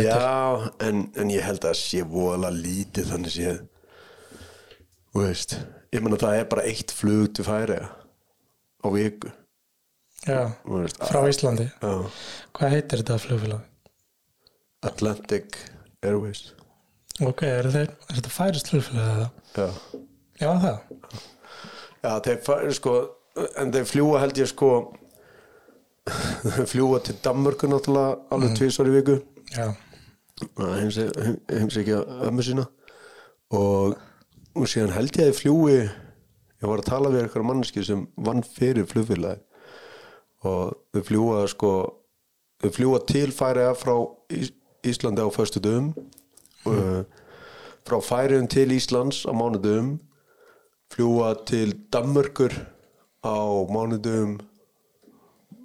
heitir 0.00 0.08
Já, 0.08 0.72
en, 0.88 1.04
en 1.20 1.30
ég 1.34 1.44
held 1.44 1.68
að 1.68 1.76
sé 1.82 2.00
voðalega 2.08 2.56
lítið 2.64 3.12
þannig 3.12 3.34
séð. 3.34 3.62
Veist 5.14 5.58
Ég 5.94 6.02
meina 6.02 6.18
það 6.18 6.40
er 6.40 6.48
bara 6.50 6.64
eitt 6.66 6.90
flug 6.94 7.28
til 7.36 7.46
færi 7.46 7.78
á 7.78 8.86
viku 8.94 9.30
Já, 10.24 10.54
veist, 10.64 10.96
frá 11.04 11.20
Íslandi. 11.28 11.66
Já, 11.82 11.92
Hvað 12.56 12.72
heitir 12.72 13.02
þetta 13.02 13.18
flugfélag? 13.20 13.64
Atlantic 14.88 15.58
Airways 16.04 16.48
Ok, 17.22 17.44
er, 17.46 17.68
þeir, 17.70 17.92
er 18.08 18.18
þetta 18.18 18.32
færist 18.32 18.72
flugfélag 18.72 19.10
eða? 19.14 19.28
Já, 19.54 19.68
Já, 20.40 20.50
það. 20.64 21.20
Já 22.04 22.10
þeir 22.26 22.40
færi 22.48 22.74
sko 22.80 22.94
en 23.60 23.72
þeir 23.74 23.86
fljúa 23.90 24.22
held 24.24 24.40
ég 24.40 24.50
sko 24.50 24.70
þeir 26.56 26.66
fljúa 26.72 27.00
til 27.04 27.16
Danmörku 27.24 27.70
náttúrulega 27.70 28.18
alveg 28.34 28.50
mm. 28.50 28.58
tvisvar 28.58 28.90
í 28.90 28.96
viku 28.98 29.20
Já, 29.54 29.68
heimsækja 30.58 32.00
ömmu 32.26 32.42
sína 32.42 32.66
og, 33.54 33.94
og 34.54 34.70
síðan 34.70 34.94
held 34.94 35.16
ég 35.18 35.26
að 35.26 35.32
þið 35.32 35.40
fljúi 35.40 35.78
ég 35.78 36.68
var 36.70 36.80
að 36.80 36.90
tala 36.90 37.12
við 37.12 37.24
eitthvað 37.24 37.48
manneski 37.50 37.84
sem 37.84 38.06
vann 38.16 38.42
fyrir 38.46 38.88
flugfélagi 38.90 39.42
og 40.44 40.74
þau 40.94 41.04
fljúa 41.08 41.46
sko 41.50 41.72
þau 42.62 42.70
fljúa 42.76 43.00
til 43.08 43.30
færiða 43.34 43.74
frá 43.78 43.96
Ís 44.32 44.52
Íslandi 44.84 45.24
á 45.24 45.28
föstu 45.32 45.60
dögum 45.64 45.94
mm. 46.66 47.04
frá 47.84 48.00
færiðum 48.04 48.48
til 48.48 48.72
Íslands 48.72 49.24
á 49.24 49.32
mánudögum. 49.32 49.98
Fljúa 50.92 51.34
til 51.46 51.74
Danmörkur 51.92 52.52
á 53.24 53.36
mánudögum 53.68 54.40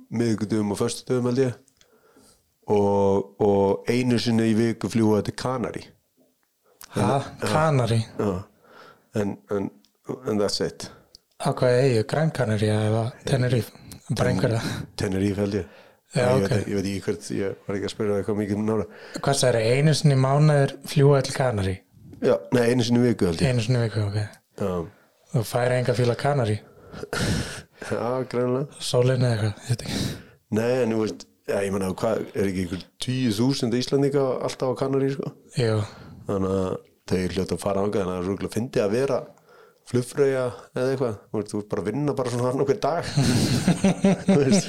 miðgudögum 0.10 0.71
og 0.71 0.80
föstu 0.80 1.04
dögum 1.08 1.30
held 1.30 1.43
ég. 1.43 1.54
Og, 2.69 3.41
og 3.41 3.89
einu 3.89 4.19
sinni 4.19 4.52
í 4.52 4.58
viku 4.58 4.89
fljúa 4.89 5.23
til 5.25 5.34
Kanari 5.34 5.88
ha, 6.93 7.21
Kanari. 7.41 8.04
Já, 8.17 8.43
en, 9.15 9.36
en, 9.52 9.69
en 10.28 10.39
that's 10.41 10.62
it 10.65 10.89
Á 11.39 11.56
hvað 11.56 11.78
eigu, 11.84 12.04
Gran 12.12 12.32
Canaria 12.36 12.80
eða 12.89 13.04
Tenerife? 13.24 13.72
Bara 14.10 14.32
einhverja. 14.34 14.60
Tenerife 15.00 15.39
held 15.45 15.60
ég 15.62 15.67
Já, 16.10 16.24
ég, 16.26 16.43
ok. 16.43 16.50
veit, 16.50 16.67
ég 16.67 16.74
veit 16.80 16.88
ekki 16.89 17.02
hvert, 17.06 17.28
ég 17.38 17.58
var 17.67 17.76
ekki 17.78 17.86
að 17.86 17.91
spyrja 17.93 18.15
eitthvað 18.17 18.38
mikið 18.39 18.58
um 18.58 18.63
nára 18.65 18.86
Hvað 19.19 19.36
það 19.43 19.50
er 19.50 19.76
einu 19.78 19.93
sinni 19.93 20.17
mánuður 20.17 20.74
fljúa 20.89 21.19
til 21.28 21.36
Kanari? 21.38 21.76
Já, 22.26 22.34
nei, 22.58 22.63
einu 22.72 22.86
sinni 22.88 23.04
viku 23.04 23.30
held 23.30 23.43
ég 23.43 23.52
Einu 23.54 23.65
sinni 23.65 23.84
viku, 23.84 24.08
ok. 24.08 24.17
Já, 24.60 24.72
Þú 25.30 25.43
færi 25.45 25.78
enga 25.78 25.95
fíla 26.00 26.15
Kanari? 26.17 26.58
já 27.93 28.10
greinlega 28.34 28.82
Sólinni 28.89 29.30
eða 29.30 29.36
eitthvað, 29.36 29.62
ég 29.62 29.69
veit 29.69 29.86
ekki. 29.86 30.02
Nei, 30.58 30.74
en 30.82 30.95
þú 30.95 31.02
veist, 31.04 31.28
já, 31.45 31.58
ég 31.62 31.76
menna, 31.78 31.91
er 32.34 32.50
ekki 32.50 32.65
ykkur 32.65 32.84
tíu 33.06 33.36
þúsund 33.38 33.78
Íslandinga 33.78 34.26
alltaf 34.50 34.74
á 34.74 34.80
Kanari, 34.82 35.12
sko 35.13 35.30
Jú, 35.62 35.78
þannig 36.26 36.58
að 36.58 36.88
þau 37.10 37.19
hljóta 37.34 37.56
að 37.58 37.63
fara 37.63 37.84
ángað 37.84 38.02
þannig 38.02 38.10
að 38.10 38.15
það 38.15 38.24
er 38.24 38.30
rúglega 38.30 38.56
fyndi 38.56 38.84
að 38.84 38.95
vera 38.95 39.19
flugfröya 39.89 40.43
eða 40.78 40.89
eitthvað. 40.93 41.15
Þú 41.30 41.39
veist, 41.39 41.52
þú 41.54 41.60
ert 41.63 41.69
bara 41.74 41.84
að 41.84 41.89
vinna 41.89 42.15
bara 42.19 42.34
svona 42.34 42.50
hann 42.52 42.63
okkur 42.65 42.80
dag. 42.84 43.04
Þú 44.30 44.38
veist, 44.43 44.67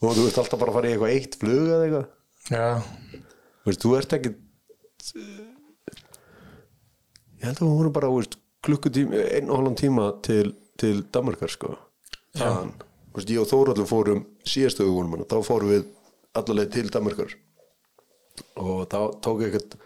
og 0.00 0.14
þú 0.16 0.22
veist 0.24 0.40
alltaf 0.40 0.60
bara 0.62 0.72
að 0.72 0.78
fara 0.78 0.88
í 0.88 0.94
eitthvað 0.94 1.14
eitt 1.16 1.36
flug 1.42 1.66
eða 1.66 1.84
eitthvað. 1.86 2.06
Já, 2.46 2.66
Þú 3.66 3.72
veist, 3.72 3.82
þú 3.82 3.92
ert 3.98 4.12
ekki 4.16 4.30
ég 7.36 7.48
held 7.48 7.58
að 7.60 7.66
hún 7.66 7.78
voru 7.80 7.90
bara 7.94 8.10
veist, 8.14 8.36
klukkutíma, 8.66 9.24
einn 9.36 9.50
og 9.50 9.60
halvan 9.60 9.78
tíma 9.78 10.06
til, 10.26 10.54
til 10.80 11.00
Danmarkar 11.14 11.52
sko. 11.52 11.74
Þann, 12.38 12.72
þú 13.10 13.18
veist, 13.20 13.32
ég 13.34 13.42
og 13.42 13.50
Þóraldur 13.50 13.88
fórum 13.90 14.22
síðastu 14.46 14.86
hugunum, 14.86 15.26
þá 15.28 15.36
fórum 15.46 15.72
við 15.74 15.84
allaveg 16.38 16.72
til 16.74 16.86
Danmarkar. 16.94 17.34
Og 18.60 18.86
þá 18.92 18.98
tók 19.24 19.42
ég 19.44 19.52
ekkert 19.52 19.76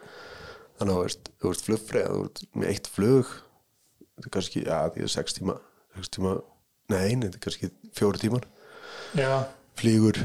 þannig 0.80 0.94
að 0.94 0.98
þú 0.98 1.04
veist, 1.04 1.30
þú 1.36 1.52
veist, 1.52 1.66
flugfrið 1.68 2.06
þú 2.08 2.20
veist, 2.22 2.44
með 2.56 2.72
eitt 2.72 2.90
flug 2.90 3.32
þetta 4.00 4.26
er 4.26 4.34
kannski, 4.36 4.64
já, 4.64 4.78
því 4.94 5.04
er 5.04 5.12
sex 5.12 5.36
tíma 5.36 5.56
sex 5.96 6.12
tíma, 6.16 6.36
nei, 6.92 7.08
þetta 7.20 7.36
er 7.36 7.44
kannski 7.46 7.72
fjóri 7.96 8.22
tímar 8.22 8.46
já, 9.18 9.32
flýgur 9.80 10.22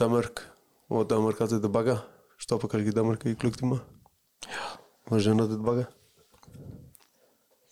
Danmark 0.00 0.44
og 0.90 1.06
Danmark 1.10 1.42
aftur 1.44 1.62
tilbaka 1.62 2.00
stoppa 2.42 2.70
kannski 2.72 2.94
Danmark 2.94 3.22
í 3.30 3.36
klukktíma 3.38 3.78
og 3.78 5.12
þessi 5.12 5.30
hann 5.30 5.44
aftur 5.44 5.60
tilbaka 5.60 5.86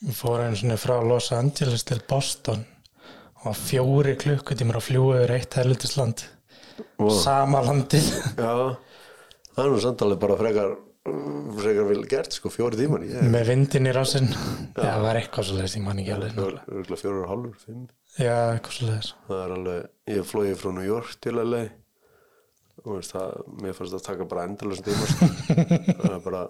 við 0.03 0.19
fórum 0.19 0.49
einu 0.49 0.59
sinni 0.59 0.79
frá 0.81 0.97
Los 1.07 1.31
Angeles 1.35 1.85
til 1.87 2.01
Boston 2.11 2.63
og 3.43 3.59
fjóri 3.59 4.15
klukkutímar 4.19 4.79
að 4.79 4.87
fljúa 4.87 5.19
yfir 5.19 5.33
eitt 5.35 5.57
helvitisland. 5.59 6.23
Wow. 7.01 7.11
Sama 7.19 7.63
landið. 7.67 8.07
já, 8.39 8.53
það 9.55 9.65
er 9.65 9.73
nú 9.73 9.81
samtalið 9.83 10.21
bara 10.23 10.39
frekar 10.39 10.75
frekar 11.03 11.87
vel 11.89 12.05
gert 12.11 12.37
sko, 12.37 12.51
fjóri 12.53 12.79
tíman 12.79 13.03
ég 13.09 13.17
er 13.19 13.31
með 13.33 13.49
vindin 13.51 13.89
í 13.91 13.93
rásinn. 13.95 14.29
Já, 14.31 14.83
það 14.87 15.05
var 15.07 15.19
eitthvað 15.19 15.47
svo 15.49 15.57
leiðis, 15.59 15.77
ég 15.79 15.85
man 15.87 15.99
ekki 16.03 16.13
alveg. 16.15 16.41
fjórar 17.01 17.23
og 17.25 17.31
hálfur, 17.33 17.57
fimm 17.65 17.87
Já, 18.21 18.37
eitthvað 18.55 18.77
svo 18.77 18.89
leiðis. 18.91 19.13
það 19.29 19.41
er 19.45 19.55
alveg, 19.57 19.87
ég 20.15 20.29
flói 20.31 20.53
frá 20.61 20.75
New 20.77 20.87
York 20.87 21.15
til 21.25 21.35
LA 21.41 21.63
og 22.83 22.97
veist 22.97 23.15
það, 23.15 23.35
mér 23.63 23.75
fannst 23.79 23.95
það 23.97 24.05
taka 24.09 24.27
bara 24.31 24.45
endalast 24.49 24.87
tíma 24.87 25.09
sko. 25.11 25.29
það 26.03 26.15
er 26.17 26.23
bara 26.25 26.45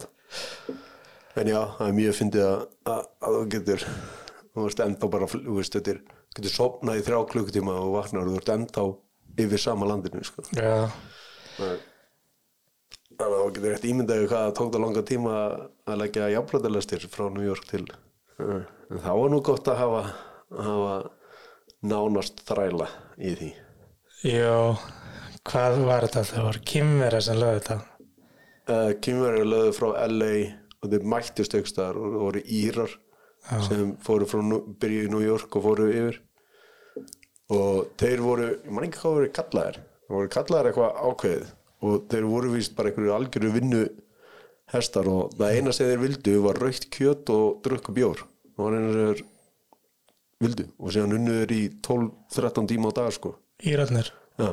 en 1.42 1.48
já, 1.50 1.60
það 1.78 1.86
er 1.88 1.96
mjög 1.96 2.18
fyndið 2.18 2.44
að, 2.46 2.66
að, 2.92 3.06
að 3.24 3.36
þú 3.38 3.44
getur 3.56 3.86
þú 4.52 4.66
veist, 4.66 4.82
enda 4.84 5.10
bara, 5.16 5.28
þú 5.32 5.56
veist, 5.58 5.76
þetta 5.78 5.94
er 5.96 6.02
getur 6.36 6.54
sopnað 6.54 7.00
í 7.00 7.04
þrjá 7.08 7.18
klukkutíma 7.32 7.78
og 7.80 7.94
vaknar 7.96 8.28
og 8.28 8.36
þú 8.36 8.42
ert 8.42 8.52
enda 8.56 8.84
yfir 9.42 9.60
sama 9.64 9.88
landinu 9.88 10.20
sko. 10.28 10.44
Já, 10.56 10.90
þannig 13.18 13.36
að 13.36 13.42
þú 13.42 13.52
getur 13.56 13.72
rétt 13.74 13.86
ímyndaði 13.88 14.28
hvað 14.30 14.44
það 14.46 14.54
tók 14.58 14.70
það 14.74 14.84
langa 14.84 15.02
tíma 15.08 15.34
að 15.92 16.00
leggja 16.02 16.30
jafnbröðalestir 16.32 17.06
frá 17.12 17.24
New 17.32 17.44
York 17.46 17.66
til 17.70 17.84
en 18.42 19.02
það 19.02 19.20
var 19.20 19.30
nú 19.32 19.40
gott 19.44 19.68
að 19.70 19.78
hafa, 19.82 20.02
að 20.52 20.66
hafa 20.68 20.96
nánast 21.92 22.42
þræla 22.48 22.88
í 23.18 23.34
því. 23.38 23.50
Jú, 24.30 24.56
hvað 25.50 25.78
var 25.86 26.06
þetta? 26.06 26.24
Það 26.30 26.48
var 26.48 26.58
Kimvera 26.72 27.22
sem 27.22 27.38
lögði 27.40 27.60
þetta. 27.60 27.78
uh, 28.72 28.90
Kymverið 29.04 29.48
lögðu 29.52 29.72
frá 29.78 29.88
LA 30.08 30.34
og 30.82 30.90
þeir 30.92 31.08
mættist 31.14 31.56
aukstaðar 31.58 31.98
og 32.02 32.18
voru 32.26 32.42
írar 32.46 32.98
sem 33.66 33.96
fóru 34.02 34.26
frá 34.30 34.42
byrjuðu 34.82 35.08
í 35.08 35.10
New 35.10 35.24
York 35.24 35.56
og 35.58 35.64
fóru 35.66 35.88
yfir. 35.90 36.20
Og 37.52 37.90
þeir 38.00 38.22
voru, 38.22 38.52
ég 38.62 38.70
man 38.70 38.86
ekki 38.86 39.00
hvað 39.02 39.16
voru 39.18 39.32
kallaðir. 39.38 39.80
Þeir 40.06 40.16
voru 40.16 40.30
kallaðir 40.36 40.70
eitthvað 40.70 41.02
ákveðið 41.10 41.50
og 41.82 42.06
þeir 42.10 42.26
voru 42.30 42.54
víst 42.54 42.76
bara 42.78 42.90
einhverju 42.90 43.14
algjöru 43.16 43.52
vinnu 43.56 43.82
hestar 44.72 45.08
og 45.10 45.34
það 45.36 45.56
eina 45.56 45.74
sem 45.74 45.90
þeir 45.90 46.02
vildu 46.02 46.36
var 46.46 46.60
raukt 46.62 46.88
kjöt 46.94 47.32
og 47.34 47.60
drukku 47.64 47.94
bjór. 47.96 48.24
Og 48.56 48.64
hann 48.66 48.78
er 48.78 48.98
þeir 48.98 49.22
vildu. 50.42 50.68
Og 50.78 50.94
síðan 50.94 51.16
unnu 51.18 51.38
þeir 51.40 51.54
í 51.56 51.62
12-13 51.84 52.70
tíma 52.72 52.92
á 52.94 52.98
dag 53.00 53.12
sko. 53.14 53.34
Írarnir, 53.62 54.08
já, 54.38 54.48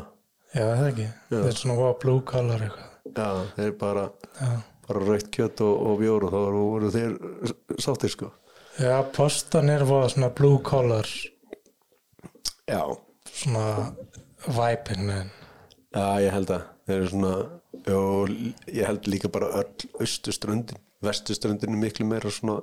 já 0.53 0.63
það 0.65 0.83
er 0.83 0.91
ekki? 0.91 1.07
Það 1.31 1.47
er 1.51 1.61
svona 1.61 1.93
blue 2.03 2.25
collar 2.33 2.67
eitthvað. 2.67 2.85
Já 3.09 3.29
þeir 3.55 3.73
bara, 3.79 4.03
já, 4.37 4.51
bara 4.87 5.05
raukt 5.07 5.31
kjöt 5.33 5.63
og, 5.65 5.73
og 5.89 6.03
bjór 6.03 6.27
og 6.27 6.35
þá 6.35 6.39
voru, 6.59 6.93
þeir 6.93 7.17
sáttir 7.81 8.13
sko. 8.13 8.31
Já 8.79 8.95
postan 9.15 9.71
er 9.73 9.83
voða 9.87 10.13
svona 10.13 10.29
blue 10.35 10.61
collar. 10.63 11.09
Já, 12.69 12.83
svona 13.25 13.65
væpin 14.45 15.09
en 15.09 15.31
Já, 15.89 16.21
ég 16.21 16.33
held 16.35 16.51
að 16.53 16.65
þeir 16.85 16.95
eru 16.99 17.09
svona 17.09 17.33
og 17.95 18.33
ég 18.69 18.85
held 18.85 19.07
líka 19.09 19.31
bara 19.33 19.49
öll 19.61 19.87
austuströndin, 20.03 20.77
vestuströndin 21.05 21.73
er 21.73 21.81
miklu 21.81 22.05
meira 22.05 22.29
svona 22.33 22.59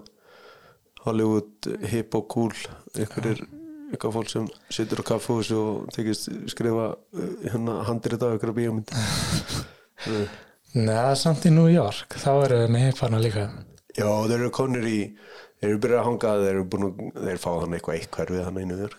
Hollywood 1.07 1.69
hip 1.91 2.15
og 2.19 2.27
cool. 2.31 2.55
Ykkur 2.99 3.31
er 3.33 3.43
eitthvað 3.93 4.17
fólk 4.17 4.31
sem 4.31 4.47
situr 4.75 5.03
á 5.03 5.05
kaffús 5.07 5.51
og 5.55 5.87
tekist 5.95 6.31
skrifa 6.51 6.93
uh, 6.95 7.33
hérna 7.47 7.79
þetta 7.87 8.31
á 8.31 8.35
ykkur 8.35 8.53
á 8.55 8.59
bíómynd 8.59 8.91
neða 10.87 11.15
samt 11.19 11.47
í 11.47 11.55
New 11.55 11.71
York 11.71 12.19
þá 12.21 12.31
eru 12.35 12.61
við 12.65 12.73
með 12.75 12.87
hippana 12.89 13.23
líka. 13.23 13.49
Já, 13.97 14.11
þeir 14.27 14.37
eru 14.39 14.53
konir 14.55 14.87
í 14.87 14.99
þeir 15.57 15.71
eru 15.71 15.81
byrjað 15.83 16.01
að 16.03 16.07
hanga 16.11 16.35
þeir 16.43 16.53
eru 16.53 16.65
búin 16.73 16.87
að 16.91 17.27
þeir 17.31 17.43
fá 17.43 17.51
hann 17.55 17.77
eitthvað 17.79 17.99
eitthvað 17.99 18.35
við 18.35 18.47
hann 18.47 18.61
einu 18.61 18.79
þér 18.83 18.97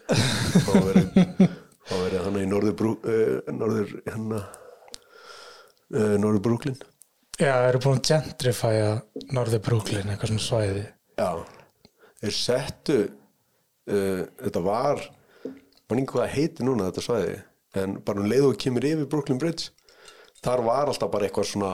þá 0.65 0.71
verið 0.87 1.47
þá 1.87 1.95
verið 2.03 2.23
hann 2.25 2.39
í 2.41 2.45
norður 2.49 2.91
uh, 2.93 3.51
norður 3.53 3.95
hérna 4.05 4.43
uh, 4.43 6.15
norður 6.19 6.43
brúklin 6.49 6.79
já, 7.37 7.53
eru 7.67 7.81
búin 7.83 7.99
að 7.99 8.09
gentrifæja 8.11 8.89
Norður 9.35 9.61
Brooklyn, 9.65 10.09
eitthvað 10.09 10.31
svona 10.31 10.45
svæði. 10.45 10.85
Já, 11.17 11.29
þeir 12.21 12.35
settu 12.37 12.97
uh, 13.03 14.23
þetta 14.41 14.63
var 14.65 15.03
man 15.87 16.01
ekki 16.01 16.13
hvað 16.13 16.25
það 16.25 16.35
heiti 16.35 16.67
núna 16.67 16.89
þetta 16.89 17.05
svæði 17.05 17.35
en 17.77 17.99
bara 18.05 18.23
um 18.23 18.31
leið 18.31 18.49
og 18.49 18.57
kemur 18.63 18.87
yfir 18.87 19.09
Brooklyn 19.11 19.39
Bridge 19.41 19.69
þar 20.43 20.65
var 20.65 20.91
alltaf 20.91 21.11
bara 21.13 21.27
eitthvað 21.27 21.51
svona 21.51 21.71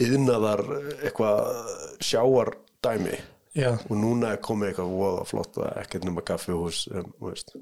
yðnaðar 0.00 0.62
eitthvað 1.00 1.50
sjáar 2.04 2.54
dæmi 2.84 3.18
já, 3.56 3.74
og 3.74 3.92
núna 3.98 4.34
er 4.34 4.44
komið 4.44 4.70
eitthvað 4.70 4.94
voða 4.94 5.26
flott 5.28 5.60
og 5.60 5.68
ekkert 5.82 6.06
nema 6.08 6.24
kaffihús 6.24 6.86
um, 6.94 7.10
veist, 7.26 7.52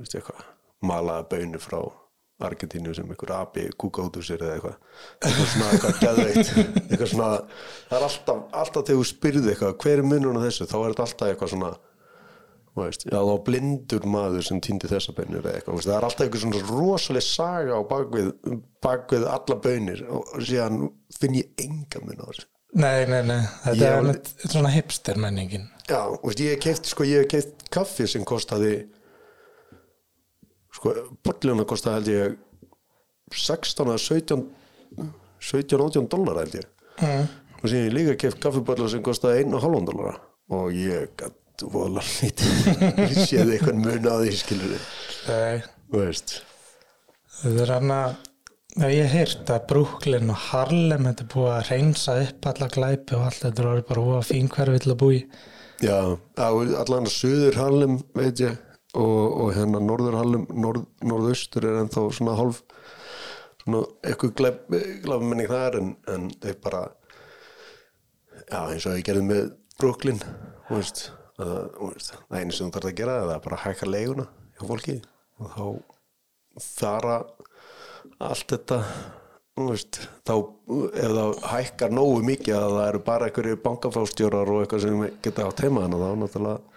veist 0.00 0.16
eitthvað 0.18 0.46
malaða 0.90 1.26
bönu 1.34 1.60
frá 1.62 1.80
Argentínu 2.40 2.94
sem 2.96 3.08
einhver 3.12 3.34
api 3.36 3.66
kúka 3.76 4.06
út 4.06 4.16
úr 4.16 4.24
sér 4.24 4.40
eða 4.46 4.56
eitthvað. 4.56 4.76
Eitthvað 5.20 5.48
svona 5.52 5.70
eitthvað 5.74 5.98
geðveitt 6.00 6.52
eitthvað 6.88 7.10
svona, 7.12 7.30
það 7.90 7.96
er 7.98 8.06
alltaf 8.06 8.42
alltaf 8.62 8.86
þegar 8.88 9.00
þú 9.00 9.06
spyrði 9.10 9.52
eitthvað, 9.52 9.74
hver 9.84 10.00
er 10.00 10.08
munurinn 10.08 10.40
á 10.40 10.46
þessu 10.46 10.68
þá 10.70 10.76
er 10.78 10.86
þetta 10.94 11.06
alltaf 11.06 11.32
eitthvað 11.32 11.52
svona 11.54 11.72
veist, 12.78 13.04
já 13.10 13.18
þá 13.18 13.34
blindur 13.46 14.06
maður 14.08 14.46
sem 14.46 14.60
týndi 14.64 14.88
þessa 14.90 15.14
bönur 15.16 15.42
eða 15.42 15.58
eitthvað, 15.58 15.76
veist, 15.76 15.90
það 15.90 15.96
er 15.96 16.06
alltaf 16.08 16.24
eitthvað 16.26 16.44
svona 16.46 16.62
rosaleg 16.70 17.26
saga 17.26 17.76
á 17.76 17.82
bakvið 17.90 18.30
bakvið 18.86 19.26
alla 19.34 19.58
bönir 19.66 20.02
og 20.08 20.32
síðan 20.38 20.80
finn 21.18 21.36
ég 21.40 21.52
enga 21.60 22.02
mun 22.06 22.24
á 22.24 22.26
þessu. 22.30 22.46
Nei, 22.80 23.02
nei, 23.10 23.20
nei 23.26 23.40
þetta 23.64 23.76
Ég 23.76 23.84
er 23.88 23.98
alveg 23.98 24.32
svona 24.46 24.70
hipster 24.70 25.18
menningin. 25.20 25.66
Já, 25.90 26.06
veist, 26.22 26.40
ég 26.40 26.54
hef 26.54 26.64
keift, 26.64 26.88
sko, 26.88 27.06
kaffi 27.74 28.06
sem 28.08 28.24
kostaði 28.24 28.84
sko, 30.74 30.94
bolluna 31.26 31.66
kostaði 31.68 31.98
held 31.98 32.10
ég 32.14 32.38
16 33.34 33.92
að 33.94 34.02
17 34.06 34.48
17-18 35.40 36.08
dólar 36.10 36.42
held 36.42 36.58
ég. 36.60 36.66
Mm. 37.00 37.28
og 37.60 37.68
síðan 37.70 37.86
ég 37.86 37.94
líka 37.96 38.16
keift 38.24 38.40
kaffibolla 38.42 38.88
sem 38.92 39.02
kostaði 39.04 39.46
1,5 39.46 39.86
dólara 39.88 40.16
og 40.52 40.74
ég 40.76 41.12
gætt 41.16 41.64
vola 41.72 42.02
lítið 42.04 42.66
ég 43.06 43.20
séð 43.28 43.54
eitthvað 43.54 43.78
mun 43.80 44.08
á 44.08 44.14
því 44.20 44.34
skilur 44.36 44.74
þetta 47.40 47.62
er 47.64 47.72
hann 47.76 47.94
að 47.94 48.18
ef 48.80 48.92
ég 48.94 49.14
heyrt 49.14 49.52
að 49.54 49.66
Brooklyn 49.72 50.32
og 50.32 50.42
Harlem 50.50 51.08
er 51.10 51.24
búið 51.32 51.52
að 51.54 51.70
reynsa 51.72 52.16
upp 52.26 52.50
alla 52.52 52.68
glæpi 52.76 53.16
og 53.16 53.28
allt 53.28 53.44
þetta 53.46 53.62
er 53.62 53.70
orðið 53.72 53.88
bara 53.90 54.04
búið 54.08 54.20
að 54.20 54.28
fín 54.30 54.52
hverfi 54.56 54.82
til 54.84 54.94
að 54.94 55.00
búi 55.04 55.20
Já, 55.80 55.96
allan 56.36 57.08
að 57.08 57.14
Suður 57.14 57.56
Harlem 57.56 58.00
veit 58.12 58.42
ég 58.44 58.58
og, 58.94 59.26
og 59.44 59.52
hérna 59.56 59.82
Norður 59.84 60.18
Harlem, 60.18 60.46
norð, 60.50 60.86
Norðaustur 61.06 61.66
er 61.68 61.82
ennþá 61.84 62.06
svona 62.16 62.36
hálf 62.38 62.62
svona 63.60 63.84
eitthvað 64.06 64.34
glæfmenning 65.04 65.50
þar 65.50 65.78
en, 65.80 65.92
en 66.10 66.28
þeir 66.42 66.58
bara 66.64 66.82
já 68.50 68.60
eins 68.64 68.88
og 68.88 68.98
ég 68.98 69.06
gerði 69.06 69.26
með 69.28 69.52
Brooklyn 69.80 70.20
veist, 70.70 71.08
að, 71.38 71.70
veist 71.78 72.14
það 72.14 72.36
einu 72.40 72.56
sem 72.56 72.66
þú 72.66 72.76
þarf 72.76 72.90
að 72.90 72.98
gera 73.02 73.20
það 73.22 73.34
er 73.36 73.46
bara 73.46 73.58
að 73.58 73.64
hækka 73.66 73.90
leiguna 73.90 74.26
hjá 74.56 74.66
fólki 74.72 74.98
og 75.40 75.54
þá 75.54 75.64
fara 76.60 77.16
allt 78.20 78.54
þetta 78.54 78.80
veist, 79.60 80.00
þá 80.26 80.34
ef 80.40 81.14
það 81.14 81.32
hækkar 81.52 81.94
nógu 81.94 82.20
mikið 82.26 82.56
að 82.56 82.76
það 82.76 82.88
eru 82.88 83.02
bara 83.06 83.28
einhverju 83.28 83.60
bankafástjórar 83.64 84.52
og 84.54 84.62
eitthvað 84.64 84.84
sem 84.86 85.06
geta 85.24 85.46
átt 85.46 85.64
heima 85.64 85.84
þannig 85.84 86.04
þá 86.04 86.10
náttúrulega 86.24 86.69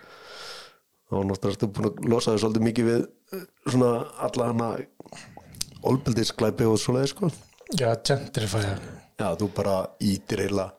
þá 1.14 1.30
náttúrulega 1.30 1.54
ertu 1.56 1.70
búin 1.78 1.90
að 1.90 2.10
losa 2.10 2.34
þau 2.34 2.42
svolítið 2.44 2.68
mikið 2.68 2.90
við 2.90 3.06
eh, 3.38 3.46
svona 3.70 3.94
alla 4.28 4.50
hana 4.50 4.70
olbeldisklæpi 5.84 6.68
og 6.70 6.80
svoleiði 6.82 7.12
sko. 7.14 7.32
Já, 7.74 7.90
gentrifæja 8.06 8.76
já, 9.20 9.28
þú 9.40 9.50
bara 9.56 9.78
ítir 10.02 10.44
heila 10.46 10.72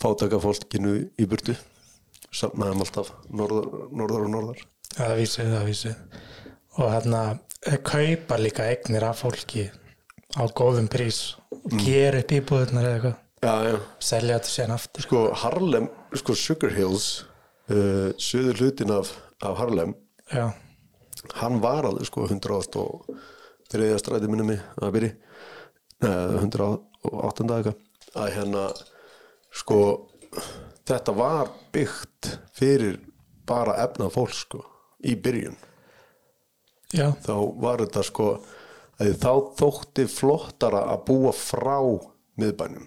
fátaka 0.00 0.40
fólkinu 0.42 0.96
í 1.16 1.28
burtu. 1.28 1.56
Safnaðum 2.36 2.82
alltaf 2.84 3.12
norðar, 3.32 3.68
norðar 3.96 4.24
og 4.26 4.32
norðar 4.32 4.64
Já, 4.96 5.02
það 5.04 5.18
vísið, 5.20 5.52
það 5.52 5.66
vísið. 5.70 6.22
Og 6.76 6.90
hérna, 6.92 7.20
þeir 7.66 7.82
kaupa 7.90 8.38
líka 8.40 8.66
eignir 8.70 9.04
af 9.04 9.20
fólki 9.24 9.66
á 10.36 10.42
góðum 10.56 10.88
prís. 10.92 11.20
Og 11.52 11.76
gera 11.84 12.22
upp 12.22 12.32
íbúðunar 12.36 12.88
eða 12.88 12.96
eitthvað. 12.96 13.84
Selja 14.02 14.38
þetta 14.38 14.52
síðan 14.52 14.74
aftur. 14.76 15.04
sko 15.04 15.22
Harlem, 15.42 15.88
sko 16.16 16.36
Sugar 16.36 16.72
Hills 16.72 17.08
uh, 17.68 18.10
söður 18.16 18.62
hlutin 18.62 18.94
af, 18.96 19.12
af 19.44 19.58
Harlem. 19.60 19.94
Já, 20.32 20.50
hann 21.40 21.60
var 21.60 21.86
alveg 21.88 22.08
sko 22.08 22.26
100 22.26 22.80
og 22.80 23.08
þriðja 23.70 24.00
stræti 24.00 24.30
minni 24.30 24.46
mig 24.52 24.62
að 24.80 24.94
byrja. 24.96 25.14
Nei, 26.04 26.12
108 26.42 27.46
eitthvað. 27.56 27.80
Að 28.16 28.32
hérna 28.36 28.64
sko 29.54 29.80
þetta 30.86 31.14
var 31.16 31.52
byggt 31.74 32.32
fyrir 32.56 33.00
bara 33.46 33.78
efnað 33.84 34.14
fólk 34.16 34.36
sko 34.36 34.62
í 35.06 35.16
byrjun. 35.20 35.56
Já, 36.94 37.10
þá 37.24 37.34
var 37.60 37.82
þetta 37.82 38.04
sko 38.06 38.28
þá 38.96 39.32
þótti 39.58 40.06
flottara 40.08 40.86
að 40.92 41.02
búa 41.10 41.32
frá 41.36 41.78
miðbænum. 42.40 42.86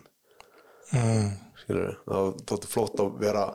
Mm, 0.95 1.33
þá 1.67 2.17
þótti 2.49 2.69
flott 2.71 3.01
að 3.03 3.19
vera 3.21 3.45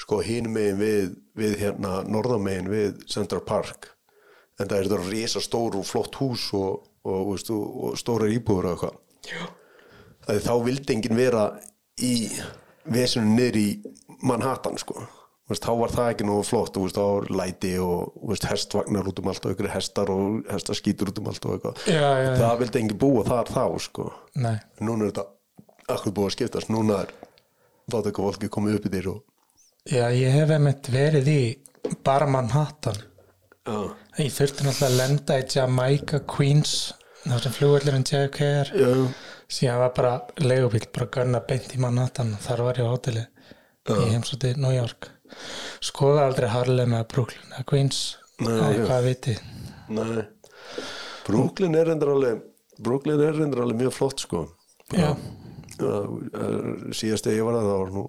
sko 0.00 0.20
hinn 0.24 0.50
megin 0.52 0.80
við, 0.80 1.16
við 1.36 1.56
hérna 1.60 2.00
norðamegin 2.08 2.70
við 2.72 3.02
Central 3.10 3.42
Park 3.46 3.92
en 4.60 4.68
það 4.68 4.76
er 4.76 4.88
þetta 4.88 5.08
risa 5.08 5.42
stór 5.42 5.78
og 5.80 5.86
flott 5.88 6.18
hús 6.20 6.50
og, 6.56 6.82
og, 7.06 7.32
og, 7.32 7.38
og, 7.54 7.62
og 7.90 8.00
stóra 8.00 8.28
íbúður 8.32 8.70
og 8.70 8.74
eitthvað. 8.74 9.46
Að 10.30 10.42
þá 10.44 10.52
vildi 10.66 10.96
enginn 10.96 11.16
vera 11.18 11.46
í 12.04 12.12
vesinu 12.90 13.32
niður 13.36 13.58
í 13.60 13.68
Manhattan 14.26 14.76
sko. 14.80 15.00
Veist, 15.50 15.64
þá 15.66 15.72
var 15.80 15.90
það 15.90 16.08
ekki 16.12 16.26
nógu 16.28 16.42
flott 16.46 16.76
veist, 16.78 16.98
þá 16.98 17.32
læti 17.34 17.72
og 17.82 18.12
veist, 18.30 18.46
hestvagnar 18.46 19.08
út 19.10 19.22
um 19.22 19.30
allt 19.32 19.48
og 19.48 19.56
ykkur 19.56 19.70
hestar 19.72 20.12
og 20.12 20.44
hestaskítur 20.52 21.10
út 21.10 21.18
um 21.22 21.30
allt 21.32 21.48
og 21.48 21.56
eitthvað. 21.56 21.80
Já, 21.90 21.98
já, 22.04 22.28
já. 22.28 22.34
það 22.38 22.60
vildi 22.60 22.82
enginn 22.82 23.00
búa 23.00 23.24
þar 23.26 23.50
þá 23.50 23.64
sko. 23.88 24.06
Nei. 24.38 24.54
núna 24.78 25.08
er 25.08 25.14
þetta 25.14 25.96
akkur 25.96 26.14
búið 26.14 26.30
að 26.30 26.36
skiptast. 26.36 26.70
Núna 26.70 27.00
er 27.06 27.16
þátt 27.90 28.12
eitthvað 28.12 28.28
fólki 28.28 28.52
komið 28.52 28.78
upp 28.78 28.86
í 28.86 28.94
þér 28.94 29.10
og 29.16 29.24
Já, 29.90 30.06
ég 30.14 30.30
hef 30.34 30.50
einmitt 30.54 30.88
verið 30.92 31.28
í 31.32 31.40
bara 32.06 32.26
Manhattan. 32.30 32.98
já, 33.66 33.78
Ég 34.20 34.32
þurfti 34.34 34.64
náttúrulega 34.66 34.88
að 34.90 34.96
lenda 35.00 35.36
í 35.40 35.44
Jamaica, 35.54 36.18
Queens, 36.28 36.72
þar 37.24 37.40
sem 37.44 37.52
flugvöldurinn 37.56 38.04
JFK 38.06 38.40
er. 38.60 38.72
Síðan 39.50 39.78
var 39.80 39.92
bara 39.96 40.12
leigubíl, 40.38 40.84
bara 40.94 41.06
gunna 41.14 41.40
beint 41.48 41.72
í 41.74 41.80
Manhattan. 41.80 42.34
Þar 42.44 42.62
var 42.66 42.80
ég 42.80 42.86
á 42.86 42.92
hóteli 42.92 43.24
í 43.90 44.10
heimsóti 44.12 44.52
New 44.60 44.74
York. 44.74 45.08
Skoða 45.82 46.26
aldrei 46.28 46.50
Harlem 46.52 46.92
eða 46.98 47.08
Brooklyn 47.10 47.54
eða 47.56 47.64
Queens. 47.70 48.00
Nei, 48.40 48.52
Nei, 48.54 48.76
já. 48.78 48.84
hvað 48.86 49.04
viti. 49.08 49.34
nei 49.90 50.22
Brooklyn 51.26 51.74
er 51.76 51.84
reyndar 51.90 52.08
alveg 52.14 52.38
Brooklyn 52.80 53.20
er 53.20 53.34
reyndar 53.36 53.60
alveg 53.66 53.80
mjög 53.82 53.92
flott 53.92 54.22
sko 54.22 54.40
Já, 54.96 55.10
síðast 56.96 57.26
þegar 57.26 57.36
ég 57.36 57.44
var 57.46 57.58
að 57.58 57.66
það 57.68 57.78
var 57.82 57.90
nú 57.96 58.04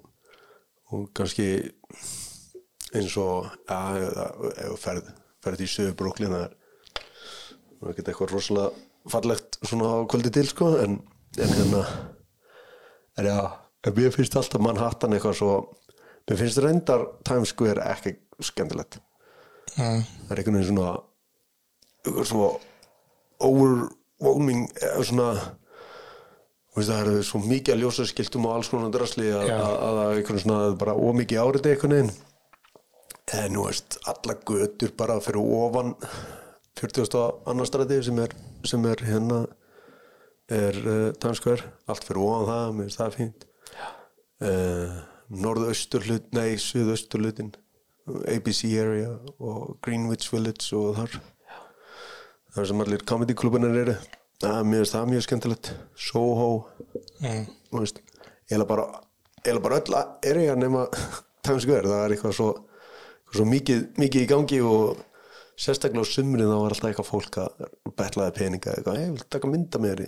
og 0.91 1.11
kannski 1.15 1.47
eins 2.91 3.15
og 3.19 3.47
ja, 3.69 3.79
ef 3.97 4.73
þú 4.73 4.79
ferð, 4.79 5.11
ferð 5.43 5.63
í 5.63 5.69
sögu 5.71 5.95
Brooklyn 5.99 6.35
það 6.35 6.47
er 6.47 6.57
er 7.81 7.93
ekkert 7.93 8.11
eitthvað 8.11 8.33
rosalega 8.35 9.11
fallegt 9.11 9.57
svona 9.65 9.93
á 9.97 9.97
kvöldi 10.09 10.31
til 10.33 10.47
sko 10.49 10.73
en, 10.81 10.99
en 11.41 11.53
hérna 11.55 11.83
en 13.17 13.29
já, 13.29 13.37
mér 13.95 14.13
finnst 14.13 14.35
alltaf 14.37 14.61
Manhattan 14.61 15.15
eitthvað 15.15 15.39
svo 15.39 15.53
mér 16.29 16.41
finnst 16.41 16.61
reyndar 16.61 17.07
Times 17.27 17.53
Square 17.55 17.87
ekki 17.93 18.15
skemmtilegt 18.41 18.99
mm. 19.77 20.03
það 20.27 20.35
er 20.35 20.43
einhvern 20.43 20.59
veginn 20.59 20.69
svona 20.69 20.91
eitthvað 22.05 22.29
svo 22.29 22.51
overwhelming 23.41 24.67
svona 25.07 25.31
veist, 26.75 26.89
það 26.89 26.99
eru 27.01 27.23
svo 27.27 27.41
mikið 27.43 27.75
að 27.75 27.81
ljósa 27.83 28.07
skiltum 28.09 28.47
og 28.47 28.57
alls 28.57 28.71
konar 28.71 28.91
drasli 28.93 29.29
að, 29.29 29.47
Já. 29.49 29.55
að, 29.59 29.77
að, 29.87 30.01
að 30.01 30.11
einhvern 30.17 30.43
svona 30.43 30.75
bara 30.83 30.97
ómikið 30.97 31.41
áriti 31.43 31.73
einhvern 31.73 31.97
veginn. 31.97 32.13
En 33.41 33.55
nú 33.55 33.65
veist, 33.67 33.97
alla 34.11 34.35
götur 34.47 34.93
bara 34.99 35.19
fyrir 35.23 35.41
ofan 35.41 35.95
40. 36.79 37.15
annar 37.51 37.69
stræti 37.69 38.01
sem 38.03 38.19
er, 38.23 38.35
sem 38.67 38.85
er 38.89 39.03
hérna 39.07 39.43
er 40.51 40.77
uh, 40.83 41.11
Times 41.21 41.39
Square. 41.39 41.71
Allt 41.91 42.07
fyrir 42.07 42.23
ofan 42.25 42.47
það, 42.49 42.75
mér 42.75 42.87
finnst 42.87 43.01
það 43.01 43.17
fínt. 43.17 43.47
Uh, 44.41 45.01
norðaustur 45.31 46.07
hlut 46.07 46.31
nei, 46.35 46.55
suðaustur 46.59 47.21
hlutin 47.21 47.51
ABC 48.27 48.65
area 48.81 49.11
og 49.39 49.77
Greenwich 49.85 50.31
Village 50.33 50.73
og 50.75 50.97
þar. 50.97 51.19
Þar 52.51 52.67
sem 52.67 52.83
allir 52.83 53.05
comedy 53.07 53.35
klubunir 53.37 53.77
eru 53.83 53.95
það, 54.45 54.63
mér 54.71 54.81
finnst 54.83 54.95
það 54.97 55.11
mjög 55.13 55.25
skemmtilegt 55.27 55.71
Soho 56.09 56.49
Mm. 57.21 57.45
veist, 57.75 57.99
eða 58.49 58.65
bara, 58.65 58.85
bara 59.61 59.77
öll 59.77 59.93
area 60.25 60.55
nema 60.57 60.87
Times 61.45 61.63
Square 61.67 61.85
það 61.89 62.03
er 62.05 62.15
eitthvað 62.15 62.33
svo, 62.33 62.47
eitthvað 62.57 63.37
svo 63.37 63.45
mikið, 63.51 63.83
mikið 64.01 64.23
í 64.25 64.29
gangi 64.31 64.59
og 64.65 65.03
sérstaklega 65.61 66.01
á 66.01 66.09
sumrið 66.09 66.49
þá 66.49 66.55
var 66.57 66.73
alltaf 66.73 66.89
eitthvað 66.89 67.09
fólk 67.11 67.37
að 67.43 67.65
betlaði 68.01 68.35
peninga 68.39 68.73
eitthvað, 68.73 68.99
ég 69.03 69.13
vil 69.13 69.25
taka 69.35 69.51
mynda 69.51 69.81
með 69.83 69.93
þér 69.93 70.03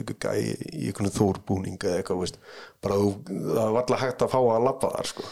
eitthvað 0.00 0.24
gæi 0.24 0.42
í 0.80 0.88
einhvern 0.88 1.12
þórbúning 1.18 1.76
eða 1.84 2.00
eitthvað, 2.00 2.22
veist, 2.24 2.40
bara 2.80 3.00
það 3.28 3.60
var 3.60 3.80
alltaf 3.82 4.04
hægt 4.06 4.24
að 4.24 4.32
fá 4.32 4.40
að 4.40 4.66
labba 4.70 4.92
þar 4.96 5.10
sko. 5.12 5.28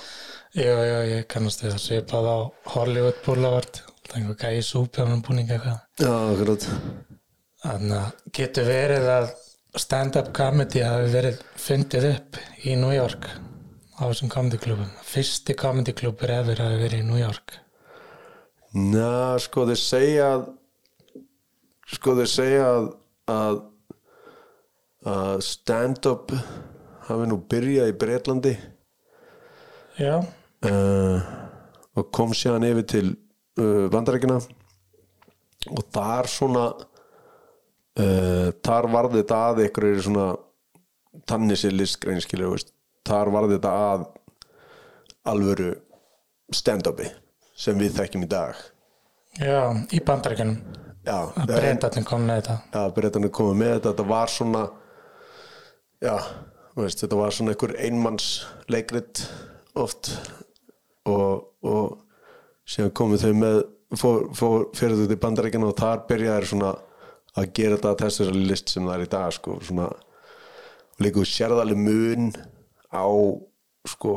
Já, 0.59 0.73
já, 0.77 0.99
ég 1.15 1.27
kannast 1.33 1.65
við 1.65 1.75
það 1.75 1.85
svipað 1.87 2.29
á 2.29 2.39
Hollywood 2.75 3.25
er 3.25 4.21
einhver 4.21 4.39
gæi 4.41 4.65
súpjáðum 4.65 5.25
búning 5.25 5.49
eitthvað 5.53 5.81
Já, 6.01 6.13
akkurat 6.13 6.69
Þannig 7.69 7.97
að 8.01 8.35
getur 8.39 8.69
verið 8.69 9.09
að 9.13 9.31
stand-up 9.79 10.31
comedy 10.37 10.81
hafi 10.81 11.11
verið 11.13 11.43
fundið 11.61 12.07
upp 12.15 12.39
í 12.65 12.77
New 12.81 12.95
York 12.97 13.29
á 13.99 14.09
þessum 14.09 14.31
comedy 14.33 14.61
klubum. 14.63 14.89
Fyrsti 15.05 15.57
comedy 15.59 15.93
klubur 15.93 16.33
efer 16.33 16.63
hafi 16.65 16.79
verið 16.81 17.03
í 17.05 17.09
New 17.11 17.21
York. 17.21 17.59
Na, 18.73 19.37
sko 19.43 19.67
þeir 19.69 19.83
segja 19.83 20.31
að 20.33 20.49
sko 21.93 22.17
þeir 22.17 22.33
segja 22.33 22.65
að 22.73 22.89
að, 23.29 23.61
að 25.09 25.45
stand-up 25.45 26.35
hafi 27.09 27.29
nú 27.29 27.41
byrjað 27.51 27.93
í 27.93 27.97
Breitlandi 28.01 28.55
Já, 29.99 30.21
uh, 30.69 31.31
og 31.99 32.11
kom 32.15 32.35
síðan 32.37 32.69
yfir 32.69 32.87
til 32.93 33.07
uh, 33.59 33.89
Bandarækina 33.93 34.39
og 35.69 35.83
þar 35.93 36.31
svona 36.31 36.69
uh, 37.99 38.49
þar 38.65 38.89
varði 38.93 39.23
þetta 39.23 39.39
að 39.51 39.63
einhverju 39.67 40.03
svona 40.07 40.27
tannisir 41.29 41.75
listgrein 41.75 42.21
skilur 42.25 42.55
veist. 42.55 42.73
þar 43.09 43.31
varði 43.35 43.59
þetta 43.59 43.73
að 43.93 44.07
alvöru 45.29 45.71
stand-upi 46.55 47.09
sem 47.59 47.79
við 47.81 47.97
þekkjum 47.99 48.25
í 48.25 48.31
dag 48.33 48.61
já, 49.39 49.59
í 49.93 50.01
bandarækjunum. 50.05 50.59
já, 51.05 51.17
Að 51.37 51.51
breytatinn 51.53 52.07
kom 52.09 52.25
með 52.29 52.41
þetta. 52.43 52.57
já, 52.75 52.83
breytanir 52.97 53.33
komið 53.35 53.59
með 53.63 53.73
þetta 53.77 53.93
þetta 53.93 54.07
var 54.13 54.33
svona 54.33 54.63
já, 56.05 56.15
veist, 56.79 57.03
þetta 57.03 57.19
var 57.21 57.35
svona 57.35 57.55
einhver 57.55 57.75
einmanns 57.83 58.29
leikrit 58.73 59.25
oft 59.79 60.13
og, 61.09 61.49
og 61.63 61.99
síðan 62.69 62.95
komið 62.97 63.25
þau 63.27 63.35
með 63.43 63.59
fór, 63.99 64.25
fór 64.37 64.67
fyrir 64.77 64.99
þetta 65.03 65.17
í 65.19 65.23
bandaríkina 65.23 65.69
og 65.71 65.77
þar 65.81 66.03
byrjaði 66.09 66.51
svona 66.53 66.73
að 67.39 67.53
gera 67.57 67.79
þetta 67.79 67.93
að 67.95 68.03
þessari 68.05 68.45
list 68.51 68.73
sem 68.73 68.87
það 68.87 68.95
er 68.97 69.05
í 69.05 69.11
dag 69.15 69.35
sko, 69.37 69.59
svona 69.65 69.89
og 70.99 71.05
líka 71.05 71.25
sérðaleg 71.31 71.79
mun 71.79 72.33
á 72.91 73.07
sko, 73.89 74.15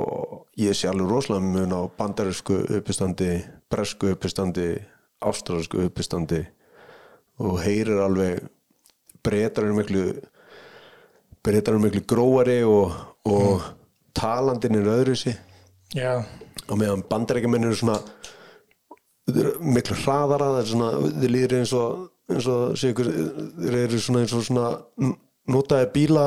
ég 0.60 0.76
sé 0.76 0.90
alveg 0.90 1.12
rosalega 1.12 1.46
mun 1.46 1.76
á 1.78 1.82
bandarísku 1.98 2.58
uppistandi 2.80 3.36
bresku 3.72 4.12
uppistandi 4.16 4.74
ástralsku 5.22 5.86
uppistandi 5.86 6.42
og 7.42 7.62
heyrir 7.62 8.02
alveg 8.02 8.42
breytar 9.24 9.68
eru 9.68 9.78
miklu 9.78 10.06
breytar 11.46 11.76
eru 11.76 11.84
miklu 11.86 12.02
gróari 12.10 12.62
og, 12.66 12.98
og 13.30 13.62
talandin 14.18 14.80
er 14.82 14.90
öðru 14.92 15.16
sig. 15.16 15.38
Já, 15.96 16.24
og 16.68 16.80
meðan 16.80 17.04
bandarækjumenn 17.10 17.68
eru 17.68 17.78
svona 17.78 18.00
miklu 19.62 19.98
hraðara 20.02 20.50
það 20.56 20.60
er 20.62 20.70
svona, 20.72 20.92
þeir 21.22 21.34
líður 21.36 21.58
eins 21.60 21.74
og 21.78 22.08
eins 22.36 22.48
og 22.52 22.78
þeir 22.80 23.78
eru 23.86 24.00
svona 24.02 24.24
eins 24.24 24.34
og 24.38 24.46
svona 24.48 24.70
notaði 25.52 25.90
bíla 25.96 26.26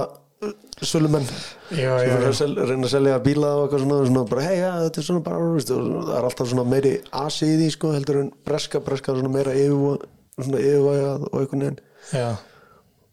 sölumenn. 0.85 1.27
Já, 1.71 1.93
já, 2.05 2.17
já. 2.21 2.33
sel, 2.37 2.55
reyna 2.59 2.89
að 2.89 2.93
selja 2.93 3.21
bíla 3.25 3.53
og 3.57 3.65
eitthvað 3.65 3.85
svona, 3.85 3.99
svona 4.09 4.25
bara, 4.29 4.45
hei, 4.45 4.57
ja, 4.59 4.73
þetta 4.85 5.01
er 5.01 5.07
svona 5.07 5.25
bara 5.25 5.53
veist, 5.55 5.71
það 5.71 6.11
er 6.17 6.29
alltaf 6.29 6.51
svona 6.51 6.67
meiri 6.69 6.93
asi 7.21 7.49
í 7.49 7.57
því 7.61 7.69
sko, 7.77 7.93
heldur 7.95 8.21
en 8.21 8.33
breska, 8.47 8.83
breska 8.85 9.15
svona 9.17 9.33
meira 9.33 9.55
yfirvæ, 9.57 10.11
svona 10.37 10.61
yfirvægað 10.61 11.27
og 11.31 11.39
einhvern 11.41 11.65
veginn. 11.65 11.81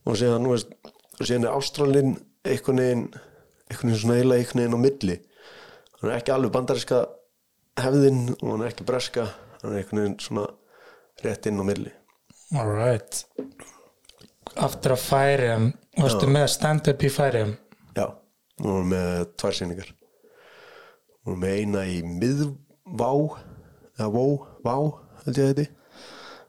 Og 0.09 0.19
síðan, 0.19 0.49
veist, 0.51 0.75
síðan 1.21 1.47
er 1.47 1.55
Ástralin 1.55 2.13
einhvern 2.47 2.83
veginn 2.83 3.05
einhvern 3.71 3.93
veginn 3.93 4.01
svona 4.03 4.17
eiginlega 4.19 4.41
einhvern 4.41 4.63
veginn 4.63 4.75
á 4.75 4.85
milli. 4.87 5.17
Hann 6.01 6.11
er 6.11 6.17
ekki 6.17 6.35
alveg 6.35 6.55
bandaríska 6.57 7.05
hefðin 7.79 8.23
og 8.41 8.47
hann 8.49 8.65
er 8.65 8.73
ekki 8.73 8.87
breska 8.87 9.29
hann 9.61 9.73
er 9.73 9.81
einhvern 9.83 10.03
veginn 10.03 10.19
svona 10.23 10.47
rétt 11.21 11.47
inn 11.47 11.61
á 11.61 11.65
milli 11.65 11.93
All 12.57 12.71
right. 12.71 13.21
Aftur 14.59 14.95
að 14.97 15.03
færiðum, 15.05 15.69
varstu 15.95 16.27
með 16.31 16.47
stand-up 16.51 17.05
í 17.07 17.11
færiðum? 17.13 17.53
já, 17.95 18.05
við 18.59 18.89
með 18.91 19.21
tvær 19.39 19.57
sýningar. 19.57 19.93
Nú 21.21 21.35
erum 21.35 21.45
við 21.45 21.61
eina 21.61 21.85
í 21.87 22.01
miðvá 22.03 23.11
eða 23.95 24.09
vó, 24.11 24.25
vá 24.65 24.75
held 25.23 25.37
ég 25.37 25.45
að 25.45 25.51
þetta 25.51 25.67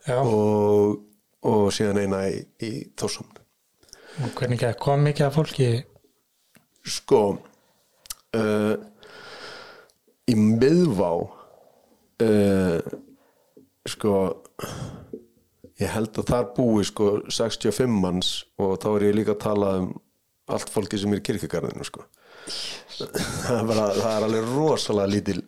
Já, 0.03 0.19
og, 0.19 0.97
og 1.47 1.67
síðan 1.75 2.01
eina 2.03 2.25
í, 2.33 2.41
í 2.65 2.71
og 4.23 4.35
hvernig 4.37 4.65
kom 4.83 5.05
mikið 5.07 5.27
af 5.29 5.37
fólki? 5.38 5.69
sko 6.83 7.21
uh, 8.37 8.75
í 10.29 10.35
miðvá 10.37 11.12
uh, 12.27 12.81
sko 13.88 14.17
ég 15.80 15.92
held 15.92 16.18
að 16.20 16.28
þar 16.32 16.48
búi 16.56 16.85
sko 16.87 17.12
65 17.28 18.00
manns 18.02 18.32
og 18.61 18.76
þá 18.82 18.88
er 18.92 19.06
ég 19.08 19.18
líka 19.20 19.37
að 19.37 19.44
tala 19.46 19.72
um 19.80 19.92
allt 20.52 20.72
fólki 20.72 20.98
sem 21.00 21.12
er 21.14 21.22
í 21.22 21.24
kirkjugarðinu 21.24 21.87
sko. 21.87 22.04
Það 22.92 23.56
er, 23.56 23.66
bara, 23.68 23.85
það 23.96 24.14
er 24.16 24.26
alveg 24.26 24.48
rosalega 24.52 25.12
lítil 25.12 25.42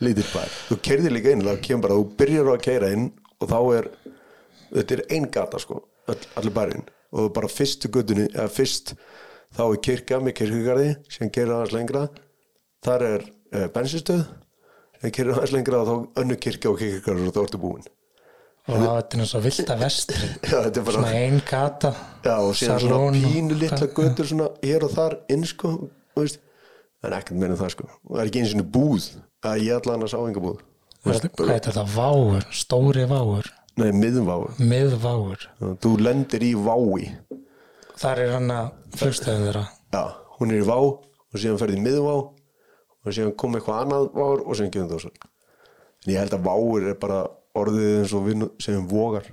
lítil 0.00 0.24
bær, 0.32 0.52
þú 0.70 0.78
keirðir 0.86 1.12
líka 1.12 1.34
inn 1.34 1.44
það 1.44 1.60
kemur 1.66 1.84
bara, 1.84 1.98
þú 1.98 2.20
byrjar 2.22 2.50
að 2.54 2.62
keira 2.64 2.88
inn 2.96 3.10
og 3.36 3.50
þá 3.50 3.58
er, 3.76 3.88
þetta 4.70 4.96
er 4.96 5.02
ein 5.16 5.26
gata 5.34 5.60
sko, 5.60 5.82
all, 6.08 6.20
allir 6.40 6.56
bærin 6.56 6.86
og 7.10 7.26
þú 7.26 7.32
bara 7.36 7.50
fyrstu 7.52 7.90
göttunni, 7.92 8.28
eða 8.32 8.48
fyrst 8.54 8.94
þá 9.56 9.64
er 9.66 9.80
kirkja 9.84 10.20
með 10.24 10.36
kirkjugarði 10.40 10.90
sem 11.10 11.32
gerir 11.34 11.56
aðeins 11.56 11.74
lengra. 11.74 12.04
Þar 12.86 13.06
er 13.08 13.24
uh, 13.26 13.66
bensinstöð 13.74 14.22
sem 15.02 15.14
gerir 15.16 15.34
aðeins 15.34 15.56
lengra 15.56 15.82
og 15.82 15.90
þá 15.90 16.22
önnu 16.22 16.38
kirkja 16.40 16.72
og 16.72 16.80
kirkjugarður 16.80 17.28
og 17.28 17.36
þá 17.36 17.42
ertu 17.44 17.60
búin 17.60 17.88
Og 18.68 18.76
það 18.76 18.92
þetta 18.98 19.20
eins 19.20 19.34
og 19.34 19.44
vilda 19.46 19.76
vestri. 19.80 20.28
já, 20.44 20.58
er 20.68 20.84
bara 20.84 20.96
Svona 20.98 21.14
ein 21.16 21.40
gata. 21.48 21.94
Já, 22.24 22.34
og 22.36 22.54
síðan 22.58 22.82
salón 22.84 23.16
svona 23.16 23.32
pínu 23.32 23.58
litla 23.62 23.88
götur 23.96 24.30
svona 24.30 24.48
hér 24.62 24.86
og 24.86 24.94
þar 24.94 25.18
inn 25.32 25.46
sko, 25.48 25.72
þú 26.14 26.26
en 27.00 27.16
ekkert 27.16 27.38
meina 27.40 27.56
það 27.56 27.72
sko, 27.76 27.86
og 27.88 28.12
það 28.12 28.22
er 28.22 28.30
ekki 28.30 28.42
eins 28.42 28.56
og 28.60 28.66
búð 28.74 29.06
að 29.48 29.62
ég 29.64 29.78
allan 29.78 30.04
að 30.04 30.12
sá 30.12 30.18
enga 30.20 30.44
búð 30.44 30.58
Þú 31.00 31.14
Hvað 31.32 31.54
er 31.54 31.62
þetta? 31.64 31.84
Váur, 31.94 32.42
stóri 32.52 33.06
váur, 33.08 33.46
Nei, 33.80 33.88
miðvá 33.96 34.34
miðváur. 34.60 35.46
Þú 35.80 35.92
lendir 36.02 36.42
í 36.44 36.50
vái 36.60 37.06
Þar 38.00 38.20
er 38.20 38.32
hann 38.34 38.52
að 38.52 38.68
flugstöðum 39.00 39.46
þeirra. 39.46 39.62
Já, 39.94 40.02
hún 40.36 40.52
er 40.52 40.60
í 40.60 40.66
vá 40.68 40.76
og 40.76 41.38
síðan 41.40 41.60
ferði 41.62 41.78
í 41.78 41.84
miðvá 41.86 42.14
og 42.20 43.14
síðan 43.16 43.32
kom 43.40 43.56
eitthvað 43.56 43.80
annað 43.86 44.06
vár 44.18 44.44
og 44.44 44.58
síðan 44.58 44.74
gefum 44.74 44.90
það 44.92 45.02
svo 45.06 45.12
en 46.00 46.12
ég 46.12 46.20
held 46.20 46.36
að 46.36 46.44
váur 46.50 46.86
er 46.90 47.00
bara 47.00 47.20
orðið 47.58 47.92
eins 48.00 48.14
og 48.16 48.26
við 48.26 48.44
segjum 48.62 48.88
vogar. 48.90 49.26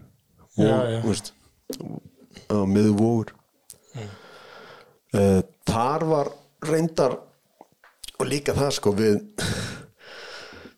Á 2.47 2.63
miðvógur 2.65 3.33
mm. 3.93 4.11
Þar 5.67 6.05
var 6.09 6.29
reyndar 6.65 7.17
og 8.17 8.29
líka 8.29 8.55
það 8.57 8.71
sko 8.77 8.93
við 8.97 9.19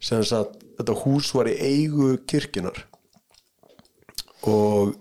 sem 0.03 0.23
sagt, 0.27 0.59
þetta 0.79 0.95
hús 1.03 1.29
var 1.35 1.49
í 1.51 1.55
eigu 1.59 2.11
kirkjunar 2.27 2.81
og, 4.47 4.95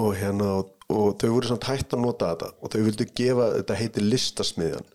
og 0.00 0.10
hérna 0.16 0.50
og, 0.60 0.74
og 0.88 1.16
þau 1.20 1.30
voru 1.34 1.50
samt 1.50 1.68
hægt 1.68 1.94
að 1.96 2.04
nota 2.04 2.32
þetta. 2.32 2.50
Og 2.60 2.72
þau 2.72 2.80
vildu 2.86 3.08
gefa, 3.20 3.50
þetta 3.58 3.78
heiti 3.78 4.04
listasmiðjan. 4.04 4.86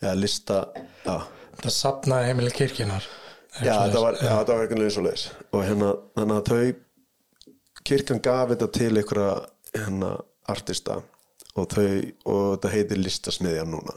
Eða 0.00 0.16
lista 0.16 0.58
já, 1.04 1.16
Það 1.60 1.74
sapnaði 1.76 2.28
heimili 2.30 2.52
kirkjunar 2.56 3.06
já 3.58 3.72
þetta 3.84 4.02
var, 4.04 4.18
þetta 4.20 4.54
var 4.54 4.64
eitthvað 4.64 4.84
eins 4.86 4.98
og 5.00 5.06
leis. 5.08 5.24
Og 5.50 5.64
hérna, 5.66 5.94
þannig 6.18 6.36
að 6.36 6.50
þau 6.50 7.80
kirkjan 7.90 8.22
gaf 8.24 8.52
þetta 8.52 8.70
til 8.76 8.92
einhverja 8.92 9.32
hérna 9.74 10.12
artista. 10.50 11.00
Og 11.58 11.66
þau, 11.72 11.88
og 12.30 12.44
þetta 12.54 12.74
heitir 12.74 13.02
listasmiðjan 13.02 13.74
núna. 13.74 13.96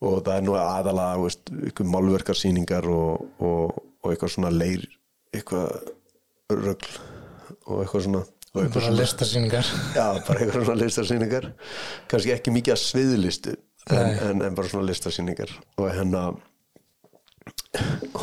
Og 0.00 0.22
það 0.24 0.34
er 0.34 0.44
nú 0.46 0.56
aðalega 0.56 1.20
veist, 1.20 1.52
ykkur 1.70 1.88
málverkarsýningar 1.92 2.88
og, 2.90 3.28
og, 3.44 3.80
og 4.00 4.12
eitthvað 4.14 4.34
svona 4.34 4.52
leir 4.54 4.86
eitthvað 5.34 5.90
rögl 6.50 6.92
og 7.70 7.82
eitthvað 7.84 8.06
svona 8.08 8.22
og 8.50 8.64
eitthvað 8.64 8.86
Bara 8.88 8.94
listasýningar. 8.98 9.66
Já, 9.94 10.06
bara 10.26 10.40
eitthvað 10.42 10.64
svona 10.64 10.80
listarsýningar 10.80 11.44
kannski 12.10 12.32
ekki 12.34 12.54
mikið 12.54 12.74
að 12.74 12.80
sviðlistu 12.82 13.52
en, 13.94 14.16
en, 14.26 14.42
en 14.48 14.56
bara 14.56 14.72
svona 14.72 14.88
listarsýningar 14.88 15.52
og 15.78 15.86
hérna 15.94 16.24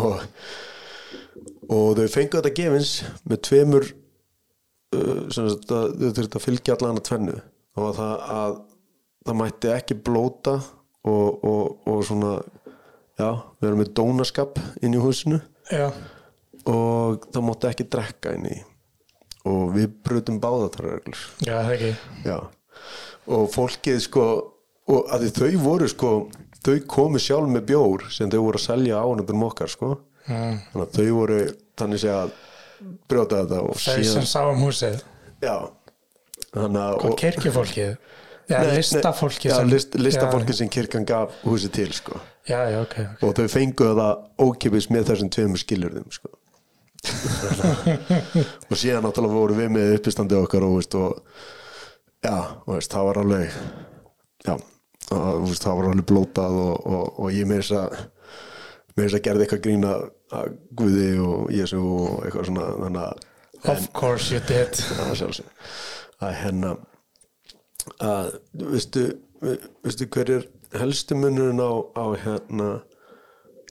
og, 0.04 0.26
og 1.70 1.88
þau 2.00 2.08
fengu 2.14 2.40
þetta 2.40 2.54
gefins 2.58 2.94
með 3.28 3.42
tveimur 3.50 3.88
uh, 3.90 5.24
sagt 5.34 5.72
að 5.72 5.96
þau 6.02 6.10
þurftu 6.10 6.42
að 6.42 6.46
fylgja 6.48 6.78
allan 6.78 7.02
að 7.02 7.08
tvennu. 7.12 7.40
Og 7.78 7.96
það 7.98 8.28
að 8.34 8.60
það 9.28 9.40
mætti 9.42 9.74
ekki 9.74 10.00
blóta 10.08 10.60
og, 11.08 11.44
og, 11.46 11.90
og 11.90 12.06
svona 12.08 12.38
já, 13.20 13.30
við 13.60 13.70
erum 13.70 13.82
með 13.84 13.96
dónaskap 14.00 14.62
inn 14.82 14.96
í 14.96 15.02
húsinu. 15.04 15.42
Já, 15.68 15.90
og 16.68 17.28
það 17.32 17.46
mátti 17.48 17.70
ekki 17.70 17.88
drekka 17.92 18.34
inn 18.38 18.50
í 18.50 18.58
og 19.48 19.72
við 19.76 19.92
brutum 20.04 20.42
báðatarreglur 20.44 21.20
já, 21.46 21.54
það 21.54 21.74
ekki. 21.76 21.92
Já, 22.28 22.38
og 23.32 23.46
fólkið 23.54 24.02
sko 24.04 24.26
og 24.88 25.14
að 25.14 25.28
þau 25.36 25.52
voru 25.64 25.88
sko 25.92 26.12
þau 26.68 26.76
komu 26.94 27.22
sjálf 27.24 27.50
með 27.54 27.66
bjór 27.72 28.06
sem 28.14 28.30
þau 28.32 28.42
voru 28.46 28.60
að 28.62 28.66
selja 28.68 29.02
ánöndum 29.02 29.48
okkar 29.48 29.72
sko. 29.72 29.96
Mm. 30.28 30.58
þannig 30.74 30.84
að 30.84 30.96
þau 31.00 31.12
voru 31.16 31.40
þannig 31.80 32.02
sé 32.04 32.10
að 32.12 32.32
brjóta 33.10 33.42
þetta 33.46 33.60
og 33.64 33.78
Þau 33.80 34.04
sem 34.12 34.26
sá 34.28 34.40
um 34.52 34.60
húsið. 34.66 34.98
Já. 35.42 35.56
Og- 36.98 37.18
Nei, 38.48 38.58
nei, 38.64 38.78
listafólkið 38.80 39.50
já, 39.52 39.56
sem 39.58 39.70
list, 39.72 39.96
listafólkið 40.00 40.56
sem 40.56 40.70
kirkjan 40.72 41.06
gaf 41.08 41.34
húsi 41.44 41.68
til 41.72 41.90
sko. 41.92 42.20
Já, 42.48 42.62
já, 42.72 42.78
ok, 42.82 42.94
ok. 43.04 43.24
Og 43.28 43.34
þau 43.36 43.48
fenguðu 43.52 43.98
það 44.00 44.14
ókipis 44.46 44.88
með 44.94 45.10
þessum 45.10 45.32
tveimur 45.36 45.60
skilurðum 45.60 46.12
sko. 46.16 46.30
Og 48.72 48.80
síðan 48.80 49.04
náttúrulega 49.06 49.36
voru 49.36 49.58
við 49.58 49.70
með 49.76 49.94
uppistandi 49.98 50.38
okkar 50.40 50.64
og, 50.68 50.78
veist, 50.80 50.96
og 50.96 51.20
já, 52.24 52.38
og, 52.64 52.72
veist, 52.78 52.92
það 52.94 53.08
var 53.10 53.20
alveg 53.24 53.58
já, 54.48 54.56
og, 55.16 55.48
veist, 55.48 55.64
það 55.64 55.80
var 55.80 55.90
alveg 55.92 56.08
blótað 56.12 56.60
og, 56.62 56.76
og, 56.88 57.20
og 57.24 57.34
ég 57.36 57.48
með 57.50 57.64
þess 57.64 57.78
að 57.82 57.98
með 58.98 59.04
þess 59.06 59.18
að 59.18 59.24
gerði 59.28 59.46
eitthvað 59.46 59.64
grína 59.68 59.94
að 60.38 60.54
Guði 60.78 61.10
og 61.24 61.52
Jésu 61.54 61.80
og 61.80 62.26
eitthvað 62.26 62.50
svona 62.50 62.70
þannig 62.84 63.04
að 63.06 63.26
Of 63.68 63.88
course 63.94 64.30
you 64.32 64.42
did. 64.46 64.78
Að 65.02 65.16
sjálfsög 65.18 65.48
að 66.24 66.34
hérna 66.42 66.74
veistu, 68.58 69.04
veistu 69.86 70.08
hver 70.14 70.32
er 70.34 70.48
helstu 70.78 71.18
munurinn 71.18 71.62
á, 71.62 71.72
á 71.94 72.06
hérna 72.26 72.70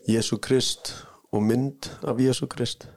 Jésu 0.08 0.38
Krist 0.42 0.94
og 1.34 1.42
mynd 1.42 1.90
af 2.06 2.22
Jésu 2.22 2.48
Krist? 2.50 2.88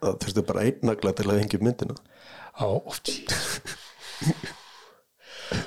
Það 0.00 0.18
þurftu 0.24 0.46
bara 0.48 0.66
einn 0.66 0.84
nagla 0.84 1.14
til 1.16 1.30
að 1.30 1.40
hengja 1.40 1.62
myndina. 1.64 1.96
Ó, 2.60 2.80
oh, 2.80 3.00
jeez 3.04 3.60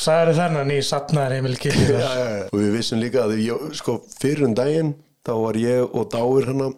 Sæður 0.00 0.32
þennan 0.38 0.70
í 0.72 0.78
sapnaðar 0.86 1.34
heimili 1.36 1.58
kirkjunar 1.60 2.48
og 2.48 2.56
við 2.56 2.70
vissum 2.78 3.02
líka 3.02 3.18
að 3.26 3.32
ég, 3.42 3.56
sko, 3.76 3.92
fyrir 4.20 4.46
um 4.48 4.54
daginn 4.56 4.94
þá 5.26 5.34
var 5.42 5.54
ég 5.60 5.80
og 5.84 6.08
Dáir 6.12 6.44
hana 6.48 6.68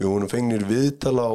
við 0.00 0.08
vorum 0.08 0.30
fengnir 0.30 0.64
viðtal 0.68 1.18
á 1.20 1.30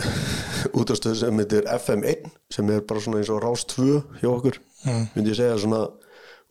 útastöð 0.80 1.16
sem 1.22 1.40
heitir 1.40 1.64
FM1 1.72 2.28
sem 2.52 2.70
er 2.72 2.84
bara 2.88 3.02
svona 3.02 3.20
eins 3.20 3.32
og 3.32 3.42
Rás 3.44 3.62
2 3.72 3.88
hjá 4.20 4.30
okkur. 4.30 4.56
Mm. 4.84 5.04
myndi 5.14 5.32
ég 5.32 5.36
segja 5.36 5.58
svona 5.60 5.82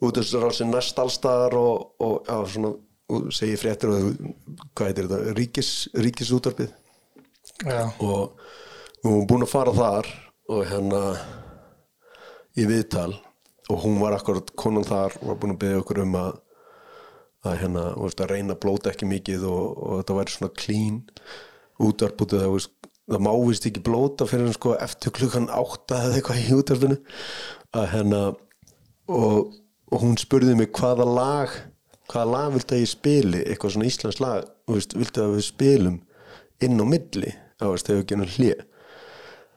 útastöðrásin 0.05 0.72
næst 0.74 0.99
allstaðar 1.01 1.53
og, 1.60 1.89
og 1.99 2.16
já, 2.28 2.38
svona, 2.53 2.74
segi 3.34 3.57
fréttir 3.60 3.91
og 3.91 3.97
hvað 4.78 4.91
heitir 4.91 5.10
þetta, 5.10 5.34
ríkis, 5.38 5.72
ríkisútarpið 5.97 6.70
og 8.05 8.22
við 9.03 9.11
vorum 9.11 9.27
búin 9.29 9.45
að 9.45 9.53
fara 9.53 9.73
þar 9.75 10.11
og 10.49 10.61
hérna 10.67 11.01
í 12.59 12.65
viðtal 12.67 13.13
og 13.69 13.83
hún 13.83 13.99
var 14.01 14.17
akkurat 14.17 14.49
konan 14.59 14.87
þar 14.87 15.15
og 15.21 15.31
var 15.31 15.39
búin 15.41 15.55
að 15.55 15.61
beðja 15.63 15.81
okkur 15.83 16.03
um 16.03 16.15
að 16.19 16.31
að 17.47 17.61
hérna, 17.61 17.85
veist, 17.95 18.19
að 18.19 18.33
reyna 18.33 18.55
að 18.55 18.61
blóta 18.65 18.91
ekki 18.91 19.07
mikið 19.07 19.45
og, 19.47 19.67
og 19.79 20.01
þetta 20.01 20.17
væri 20.17 20.33
svona 20.33 20.55
clean 20.59 20.97
útvarpútið 21.79 22.43
það, 22.43 22.67
það 23.13 23.23
má 23.23 23.31
vist 23.45 23.67
ekki 23.69 23.83
blóta 23.85 24.27
fyrir 24.27 24.51
sko 24.55 24.75
eftir 24.75 25.15
klukkan 25.15 25.47
átta 25.55 26.01
eða 26.03 26.19
eitthvað 26.19 26.41
í 26.41 26.57
útvarpinu. 26.57 26.97
Að 27.79 27.87
hérna 27.93 28.21
og, 29.07 29.53
og 29.87 30.03
hún 30.03 30.19
spurði 30.19 30.57
mig 30.59 30.73
hvaða 30.75 31.07
lag 31.07 31.55
hvaða 32.09 32.31
lag 32.33 32.53
viltu 32.57 32.75
að 32.75 32.83
ég 32.83 32.91
spili? 32.91 33.43
Eitthvað 33.45 33.75
svona 33.75 33.89
íslensk 33.89 34.23
lag, 34.23 34.51
viltu 34.67 35.23
að 35.23 35.37
við 35.37 35.47
spilum 35.47 36.01
inn 36.65 36.83
á 36.83 36.85
milli? 36.89 37.31
Á 37.59 37.71
veist, 37.71 37.87
hefur 37.87 38.03
ekki 38.03 38.17
ennum 38.17 38.35
hlið 38.35 38.65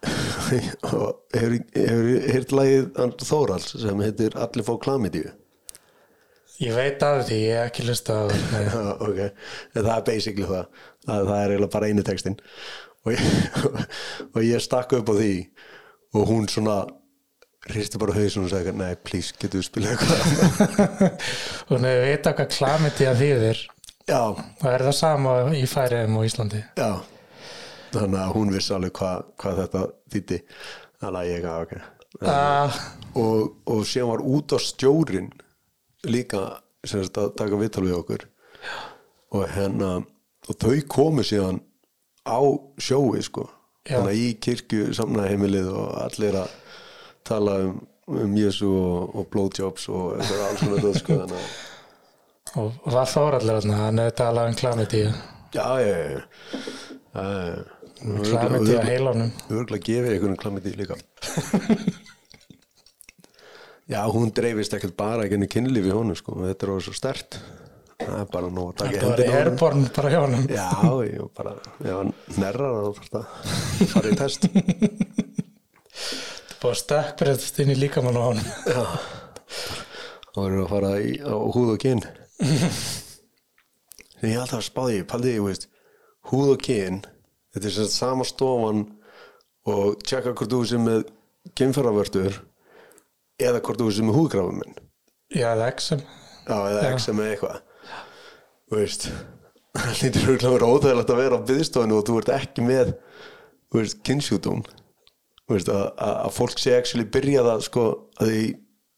og 0.03 1.37
hefur 1.37 1.55
hefur 1.77 2.09
heyrt 2.33 2.55
lagið 2.57 2.89
Andr 3.05 3.27
Þórals 3.29 3.69
sem 3.83 4.03
heitir 4.03 4.35
Allir 4.39 4.67
fá 4.67 4.75
klamidíu 4.83 5.31
ég 6.63 6.75
veit 6.77 7.03
af 7.03 7.25
því, 7.27 7.39
ég 7.43 7.59
hef 7.59 7.71
ekki 7.71 7.85
lista 7.89 8.17
á 8.19 8.25
því 8.31 8.41
Nei. 8.53 8.65
Já, 8.73 8.81
ok, 9.09 9.21
en 9.75 9.85
það 9.87 9.93
er 9.95 10.05
basically 10.07 10.49
það. 10.49 10.83
Að 11.11 11.29
það 11.29 11.37
er 11.37 11.55
eiginlega 11.55 11.75
bara 11.77 11.91
einu 11.91 12.05
textin 12.07 12.37
og 13.03 13.15
ég, 13.15 13.23
og 14.35 14.43
ég 14.47 14.63
stakk 14.63 14.95
upp 14.99 15.11
á 15.11 15.15
því 15.19 15.33
og 16.13 16.29
hún 16.29 16.51
svona 16.51 16.77
hristi 17.71 17.99
bara 18.03 18.15
hausin 18.15 18.47
og 18.47 18.51
sagði 18.53 18.75
nei, 18.79 18.93
please, 19.07 19.35
getur 19.39 19.63
við 19.63 19.69
spilað 19.69 19.95
eitthvað? 19.95 20.99
Hún 21.71 21.87
hefur 21.87 22.09
vita 22.11 22.33
hvað 22.35 22.49
klamiti 22.57 23.07
að 23.07 23.21
þýðir. 23.23 23.61
Já, 24.11 24.23
Það 24.59 24.73
er 24.73 24.85
það 24.89 24.97
sama 24.99 25.35
í 25.55 25.63
Færiðum 25.71 26.17
og 26.19 26.27
Íslandi? 26.27 26.63
Já 26.75 26.91
þannig 27.93 28.21
að 28.23 28.35
hún 28.37 28.53
vissi 28.55 28.75
alveg 28.77 28.95
hvað 28.99 29.25
hva 29.43 29.55
þetta 29.61 29.85
þýtti 30.15 30.41
að 31.03 31.21
ég, 31.29 31.47
já, 31.47 31.55
ok. 31.67 31.73
Uh, 32.23 32.83
og, 33.19 33.55
og 33.73 33.87
síðan 33.89 34.13
var 34.13 34.27
út 34.35 34.55
á 34.55 34.59
stjórin 34.63 35.33
líka 36.07 36.43
sem 36.87 37.03
að 37.07 37.33
taka 37.39 37.59
viðtal 37.59 37.87
við 37.87 37.99
okkur. 37.99 38.29
Og 39.33 39.49
hérna 39.55 39.95
og 40.03 40.59
þau 40.61 40.77
komu 40.91 41.25
síðan 41.27 41.63
á 42.27 42.39
sjói 42.79 43.23
sko. 43.25 43.49
Já. 43.83 43.97
þannig 43.99 44.13
að 44.13 44.21
í 44.21 44.27
kirkju 44.47 44.83
samnaheimilið 44.95 45.69
og 45.75 45.87
allir 46.05 46.37
að 46.39 46.51
tala 47.27 47.57
um, 47.65 47.81
um 48.15 48.35
Jésu 48.39 48.69
og, 48.71 49.17
og 49.19 49.29
blowjobs 49.33 49.89
og 49.91 50.21
eitthvað 50.21 50.43
alls 50.47 50.63
svona 50.63 50.77
þetta 50.77 51.01
sko 51.01 51.17
að 51.25 51.35
og 52.63 52.93
var 52.93 53.09
Þóraldur 53.09 53.57
þarna, 53.57 53.79
hann 53.81 53.99
hefur 54.03 54.17
talað 54.21 54.51
um 54.51 54.59
klamiti 54.61 55.01
já, 55.03 55.67
já, 55.83 55.97
já, 55.99 56.21
já. 57.17 57.82
Klamiti 58.03 58.77
að 58.77 58.89
heilanum 58.91 59.33
Örgulega 59.49 59.87
gefið 59.89 60.15
einhvern 60.17 60.41
klamiti 60.41 60.75
líka 60.79 60.99
Já, 63.93 64.01
hún 64.09 64.31
dreifist 64.35 64.75
ekkert 64.77 64.97
bara 64.97 65.27
ekki 65.27 65.51
kynlífi 65.57 65.91
í 65.91 65.95
honum 65.97 66.17
sko, 66.17 66.39
þetta 66.47 66.67
er 66.67 66.75
orðið 66.77 66.87
svo 66.89 66.97
stert 66.97 67.41
það 68.03 68.21
er 68.21 68.29
bara 68.33 68.51
nú 68.53 68.65
að 68.71 68.77
taka 68.81 68.93
Það 68.93 69.03
var 69.03 69.19
hendina 69.19 69.27
á 69.27 69.33
honum. 69.33 69.41
airborne 69.41 69.91
bara 69.97 70.13
hjá 70.13 70.21
honum. 70.23 70.45
Já, 70.51 70.69
ég 71.07 71.21
bara, 71.39 71.53
ef 71.83 71.93
hann 71.99 72.13
nerrar 72.39 72.73
þá 72.73 72.81
þarf 72.97 73.09
það 73.13 73.25
fara 73.93 74.09
í 74.13 74.19
test. 74.23 74.43
Það 76.53 76.57
búið 76.63 76.73
að 76.73 76.81
stökkbreytast 76.83 77.63
inn 77.63 77.73
í 77.75 77.79
líkamann 77.79 78.19
á 78.19 78.23
honum. 78.23 78.49
Þá 80.33 80.39
erum 80.43 80.57
við 80.57 80.65
að 80.65 80.73
fara 80.73 80.93
í, 81.03 81.15
á 81.23 81.35
húð 81.57 81.73
og 81.75 81.81
kyn. 81.83 82.03
Ég 84.23 84.37
er 84.37 84.43
alltaf 84.45 84.61
að 84.61 84.69
spáði 84.69 85.03
paldi, 85.11 85.33
ég 85.35 85.43
veist 85.43 85.65
húð 86.31 86.53
og 86.55 86.61
kyn 86.63 87.01
þetta 87.53 87.69
er 87.69 87.77
sagt 87.77 87.95
sama 87.95 88.27
stofan 88.29 88.87
og 89.69 90.01
tjekka 90.03 90.33
hvort 90.35 90.53
þú 90.53 90.63
sem 90.69 90.87
með 90.87 91.05
kynferðavörtur 91.59 92.41
eða 93.43 93.61
hvort 93.63 93.83
þú 93.83 93.91
sem 93.95 94.09
með 94.09 94.19
húðgrafum 94.21 94.59
minn 94.63 94.81
Já, 95.33 95.53
er 95.55 95.65
XM 95.73 96.03
Já, 96.03 96.57
eða 96.59 96.83
Já. 96.83 96.89
XM 96.99 97.21
eða 97.23 97.33
eitthvað. 97.37 97.61
Þú 98.69 98.81
veist 98.81 99.09
Það 99.79 100.01
lítur 100.03 100.27
að 100.51 100.55
vera 100.59 100.69
óþægilegt 100.69 101.13
að 101.15 101.21
vera 101.23 101.39
á 101.41 101.47
byðstofinu 101.49 101.97
og 101.97 102.07
þú 102.09 102.17
ert 102.21 102.33
ekki 102.35 102.65
með 102.67 102.91
að, 105.73 105.87
að, 105.97 106.17
að 106.27 106.35
fólk 106.37 106.61
sé 106.61 106.75
actually 106.77 107.07
byrja 107.09 107.45
það 107.47 107.65
sko 107.69 107.87
að 108.21 108.33
því 108.33 108.43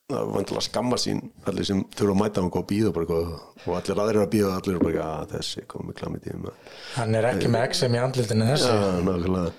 það 0.05 0.19
var 0.21 0.33
vantilega 0.35 0.65
skamma 0.67 0.97
sín 1.01 1.21
allir 1.49 1.65
sem 1.65 1.79
þurfa 1.97 2.13
að 2.13 2.19
mæta 2.21 2.43
hann 2.43 2.51
og 2.51 2.67
býða 2.69 2.91
og 2.93 3.77
allir 3.79 4.01
aðrir 4.03 4.25
að 4.25 4.33
býða 4.35 4.49
og 4.51 4.57
allir 4.59 4.75
eru 4.75 4.85
bara 4.85 5.05
að 5.23 5.31
þessi 5.39 5.65
komið 5.71 5.97
klamið 6.01 6.27
tíma 6.27 6.53
hann 6.99 7.17
er 7.17 7.29
ekki 7.31 7.53
með 7.53 7.65
XM 7.71 7.97
í 7.97 8.03
andlitinu 8.03 8.49
þessi. 8.51 8.75
Nákvæmlega. 9.07 9.55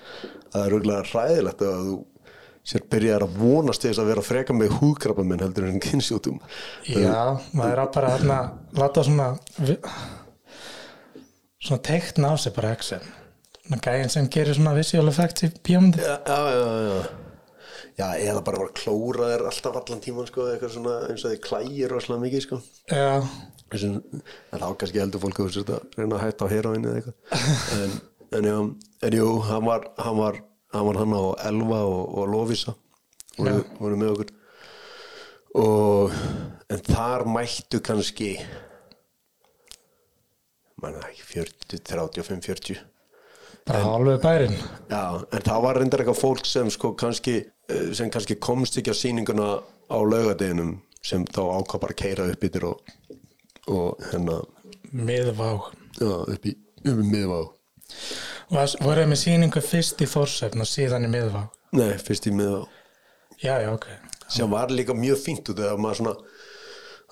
Það 0.52 0.60
er 0.62 0.72
rúglega 0.72 1.08
ræðilegt 1.10 1.66
að 1.66 1.80
þú 1.88 1.96
sér 2.66 2.86
byrjar 2.94 3.26
að 3.26 3.36
vonast 3.42 3.86
þess 3.86 4.02
að 4.02 4.08
vera 4.12 4.22
að 4.22 4.30
freka 4.30 4.56
með 4.56 4.78
húgrabba 4.78 5.26
minn 5.26 5.42
heldur 5.42 5.66
en 5.66 5.82
kynnsjótum 5.82 6.40
Já, 6.90 7.18
maður 7.50 7.72
er 7.72 7.82
að 7.82 7.92
bara 7.98 8.14
hérna 8.14 8.38
láta 8.78 9.06
svona 9.06 9.28
svona 11.58 11.82
teikna 11.90 12.34
á 12.34 12.34
sig 12.38 12.54
bara 12.54 12.74
XM 12.78 13.78
gæðin 13.82 14.14
sem 14.14 14.30
gerir 14.30 14.54
svona 14.54 14.78
visual 14.78 15.10
effects 15.10 15.46
í 15.46 15.50
bíómyndi 15.66 16.02
já, 16.06 16.18
já, 16.22 16.38
já, 16.54 16.66
já 16.86 17.25
Já, 17.96 18.10
eða 18.20 18.42
bara 18.44 18.60
var 18.60 18.70
að 18.70 18.76
klóra 18.76 19.28
þér 19.30 19.44
alltaf 19.48 19.76
allan 19.80 20.02
tíman 20.04 20.26
sko, 20.28 20.46
eitthvað 20.52 20.72
svona 20.74 20.96
eins 21.08 21.22
og 21.24 21.32
þið 21.32 21.38
klægir 21.46 21.92
rosalega 21.94 22.24
mikið 22.26 22.42
sko. 22.44 22.58
Já, 22.92 23.22
Þessum, 23.72 23.94
en 24.54 24.60
þá 24.62 24.66
kannski 24.78 25.00
heldur 25.02 25.22
fólk 25.24 25.40
að 25.40 25.48
þú 25.48 25.54
sért 25.56 25.70
að 25.74 25.96
reyna 25.96 26.18
að 26.18 26.24
hætta 26.26 26.46
á 26.46 26.52
heroinu 26.52 26.90
eða 26.90 27.00
eitthvað. 27.00 27.46
En, 27.76 27.94
en, 28.38 28.48
já, 28.50 28.58
en 29.08 29.16
jú, 29.16 29.30
hann 29.48 29.64
var 29.66 29.88
hann 29.98 30.18
var 30.20 30.42
hann, 30.74 30.84
var 30.90 31.00
hann 31.00 31.16
á 31.16 31.24
Elva 31.48 31.80
og, 31.88 32.02
og 32.20 32.28
Lovisa 32.34 32.76
voru, 33.38 33.64
voru 33.80 33.98
með 34.02 34.12
okkur. 34.12 34.34
Og 35.56 36.14
en 36.76 36.84
þar 36.86 37.24
mættu 37.32 37.80
kannski 37.84 38.34
manna 40.82 41.00
ekki 41.08 41.24
40, 41.32 41.80
35, 41.88 42.44
40 42.44 42.84
bara 43.66 43.82
hálfu 43.82 44.16
bærin 44.22 44.54
Já, 44.90 45.02
en 45.32 45.44
það 45.46 45.62
var 45.64 45.80
reyndar 45.80 46.02
eitthvað 46.02 46.20
fólk 46.20 46.46
sem 46.46 46.68
sko 46.70 46.92
kannski, 46.98 47.38
sem 47.68 48.10
kannski 48.12 48.36
komst 48.42 48.78
ekki 48.78 48.92
á 48.92 48.96
sýninguna 48.96 49.48
á 49.90 49.98
laugadeginum 50.02 50.76
sem 51.06 51.24
þá 51.26 51.42
ákvað 51.60 51.82
bara 51.82 51.94
að 51.96 52.00
keira 52.02 52.28
upp 52.32 52.46
yfir 52.48 52.66
og, 52.68 52.94
og 53.70 54.06
hérna 54.10 54.40
miðvá. 54.92 55.50
já, 56.00 56.12
upp 56.34 56.46
í, 56.46 56.54
upp 56.84 57.02
í 57.02 57.06
miðvá. 57.10 57.40
Var- 58.50 58.78
voruð 58.82 59.10
með 59.10 59.20
sýningu 59.22 59.62
fyrst 59.62 60.02
í 60.02 60.08
Þórsöfn 60.10 60.62
og 60.62 60.70
síðan 60.70 61.06
í 61.06 61.10
miðvá? 61.10 61.46
Nei, 61.76 61.94
fyrst 61.98 62.26
í 62.30 62.34
miðvá. 62.34 62.64
Já, 63.42 63.54
já, 63.62 63.70
ok. 63.74 63.86
Sem 64.32 64.50
var 64.50 64.70
líka 64.74 64.94
mjög 64.96 65.20
fínt 65.22 65.50
út 65.50 65.58
þegar 65.58 65.78
maður 65.78 66.00
svona 66.00 66.14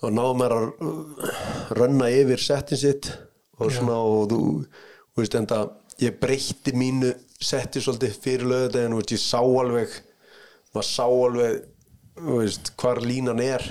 þá 0.00 0.06
náðu 0.14 0.34
maður 0.40 0.56
að 0.56 0.64
uh, 0.88 1.44
rönna 1.78 2.08
yfir 2.10 2.42
settin 2.42 2.80
sitt 2.80 3.10
og 3.58 3.70
svona 3.72 3.98
og 4.02 4.24
þú, 4.32 4.40
þú 5.14 5.22
veist 5.22 5.36
enda 5.38 5.60
ég 6.02 6.16
breytti 6.18 6.74
mínu 6.74 7.12
setti 7.38 7.82
svolítið 7.82 8.16
fyrir 8.24 8.48
lögudegin 8.50 8.96
og 8.96 9.14
ég 9.14 9.22
sá 9.22 9.38
alveg 9.42 9.94
maður 10.74 10.88
sá 10.90 11.04
alveg 11.06 11.60
veist, 12.14 12.72
hvar 12.80 13.00
línan 13.02 13.42
er 13.42 13.64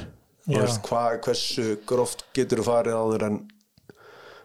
veist, 0.47 0.81
hva, 0.87 1.17
hversu 1.23 1.77
gróft 1.87 2.25
getur 2.35 2.61
þú 2.61 2.69
farið 2.69 2.99
á 2.99 3.03
þér 3.13 3.27
en 3.29 3.41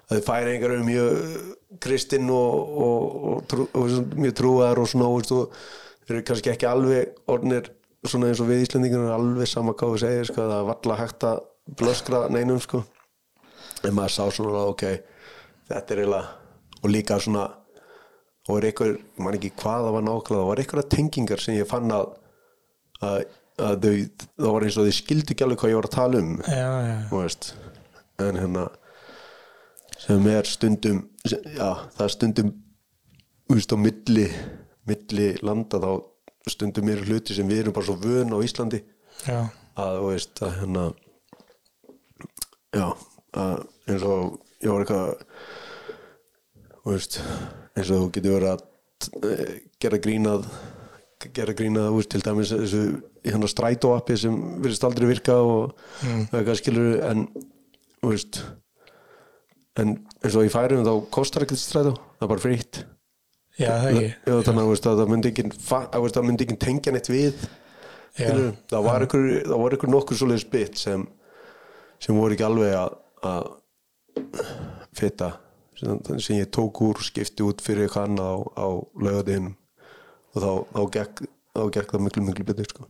að 0.08 0.16
þið 0.16 0.26
færi 0.28 0.52
einhver 0.54 0.74
eru 0.74 0.86
mjög 0.86 1.80
kristinn 1.84 2.30
og, 2.32 2.54
og, 2.84 3.16
og, 3.30 3.42
trú, 3.50 3.66
og 3.76 4.14
mjög 4.16 4.36
trúar 4.40 4.80
og 4.80 4.88
svona 4.88 5.10
þeir 6.08 6.14
eru 6.16 6.24
kannski 6.30 6.52
ekki 6.54 6.68
alveg 6.68 7.18
orðnir 7.28 7.68
svona 8.06 8.30
eins 8.30 8.40
og 8.40 8.48
við 8.48 8.64
Íslandingar 8.64 9.10
alveg 9.12 9.50
sama 9.50 9.74
hvað 9.76 9.94
við 9.94 10.04
segir 10.04 10.30
sko, 10.30 10.46
það 10.46 10.60
er 10.62 10.68
valla 10.70 10.98
hægt 11.02 11.26
að 11.28 11.40
blöskra 11.78 12.20
neinum 12.32 12.60
sko. 12.62 12.84
en 13.84 13.94
maður 13.94 14.14
sá 14.14 14.24
svona 14.34 14.64
ok, 14.72 14.84
þetta 15.68 15.94
er 15.94 16.00
eiginlega 16.02 16.22
og 16.78 16.90
líka 16.90 17.18
svona 17.20 17.44
og 18.48 18.56
er 18.56 18.70
einhver, 18.70 18.94
man 19.20 19.36
ekki 19.36 19.52
hvað 19.60 19.84
það 19.84 19.94
var 19.98 20.06
nákvæmlega 20.06 20.40
það 20.40 20.48
var 20.48 20.62
einhverja 20.62 20.90
tengingar 20.94 21.42
sem 21.42 21.58
ég 21.58 21.68
fann 21.68 21.92
að 21.92 22.14
að, 23.04 23.24
að 23.58 23.84
þau 23.84 23.94
það 24.38 24.52
var 24.54 24.66
eins 24.66 24.78
og 24.80 24.88
þau 24.88 24.96
skildu 24.98 25.34
ekki 25.34 25.46
alveg 25.46 25.62
hvað 25.62 25.72
ég 25.72 25.80
var 25.80 25.88
að 25.88 25.96
tala 25.96 26.22
um 26.22 26.30
Já, 26.42 26.68
já, 26.88 26.96
veist. 27.12 27.50
En 28.18 28.38
hérna 28.40 28.64
sem 29.98 30.30
er 30.30 30.48
stundum 30.48 31.02
já, 31.28 31.70
það 31.96 32.04
er 32.06 32.14
stundum 32.14 32.52
veist 33.48 33.74
á 33.74 33.76
milli 33.78 34.28
milli 34.88 35.28
landa 35.44 35.80
þá 35.82 35.90
stundum 36.48 36.88
eru 36.88 37.04
hluti 37.08 37.36
sem 37.36 37.48
við 37.48 37.64
erum 37.64 37.76
bara 37.76 37.88
svo 37.90 37.98
vön 38.00 38.32
á 38.32 38.38
Íslandi. 38.40 38.80
Já. 39.26 39.40
Að 39.78 39.98
þú 39.98 40.10
veist 40.12 40.42
að 40.42 40.54
hérna 40.62 40.84
já 42.74 42.86
að 43.38 43.64
eins 43.88 44.04
og 44.08 44.38
ég 44.62 44.72
var 44.72 44.84
eitthvað 44.84 45.10
þú 46.82 46.94
veist 46.94 47.20
eins 47.76 47.92
og 47.92 48.02
þú 48.02 48.10
getur 48.16 48.36
verið 48.38 48.50
að 48.54 49.30
eh, 49.30 49.54
gera 49.82 50.00
grínað 50.02 50.48
gera 51.34 51.54
þú 51.88 51.98
veist 51.98 52.10
til 52.14 52.22
dæmis 52.22 52.52
þessu 52.54 52.82
í 53.26 53.32
hann 53.34 53.46
strætó 53.50 53.94
appi 53.96 54.16
sem 54.20 54.36
virðist 54.62 54.86
aldrei 54.86 55.08
virka 55.10 55.38
og 55.42 55.74
eitthvað 56.04 56.60
skilur 56.60 57.00
en 57.08 57.24
þú 57.98 58.12
veist 58.12 58.40
en 59.78 59.96
eins 60.22 60.36
og 60.38 60.46
í 60.46 60.52
færum 60.52 60.86
þá 60.86 60.92
kostar 61.14 61.46
ekkert 61.46 61.62
strætó 61.62 61.96
það 61.98 62.26
er 62.26 62.32
bara 62.34 62.44
frýtt 62.44 62.80
Já, 63.58 63.72
það 63.72 63.88
ekki. 63.90 64.10
Já, 64.30 64.34
þannig 64.46 64.68
veist, 64.70 64.86
að 64.86 65.00
það 65.00 65.12
myndi 65.12 65.30
ekki 65.32 65.44
það 65.58 65.96
ekki 66.46 66.58
tengja 66.62 66.94
neitt 66.94 67.10
við 67.10 67.32
Já, 68.18 68.28
skilur, 68.28 68.52
það 68.70 68.86
var 68.86 69.06
ykkur 69.08 69.28
það 69.42 69.62
var 69.64 69.76
ykkur 69.76 69.92
nokkur 69.94 70.20
svoleiðis 70.20 70.48
bit 70.52 70.78
sem 70.78 71.06
sem 71.98 72.14
voru 72.18 72.36
ekki 72.36 72.46
alveg 72.46 72.74
að, 72.78 72.98
fitta 74.94 75.32
sem, 75.78 75.98
sem 76.22 76.38
ég 76.38 76.50
tók 76.54 76.82
úr 76.86 76.98
og 76.98 77.06
skipti 77.06 77.42
út 77.46 77.62
fyrir 77.62 77.90
annað 78.06 78.30
á, 78.30 78.36
á 78.62 78.66
laugadeginu 79.02 79.56
og 80.38 80.44
þá, 80.44 80.52
þá, 80.76 80.80
gekk, 80.96 81.22
þá 81.58 81.62
gekk 81.76 81.94
það 81.94 82.04
miklu 82.06 82.24
miklu 82.28 82.46
betur 82.48 82.70
sko. 82.72 82.88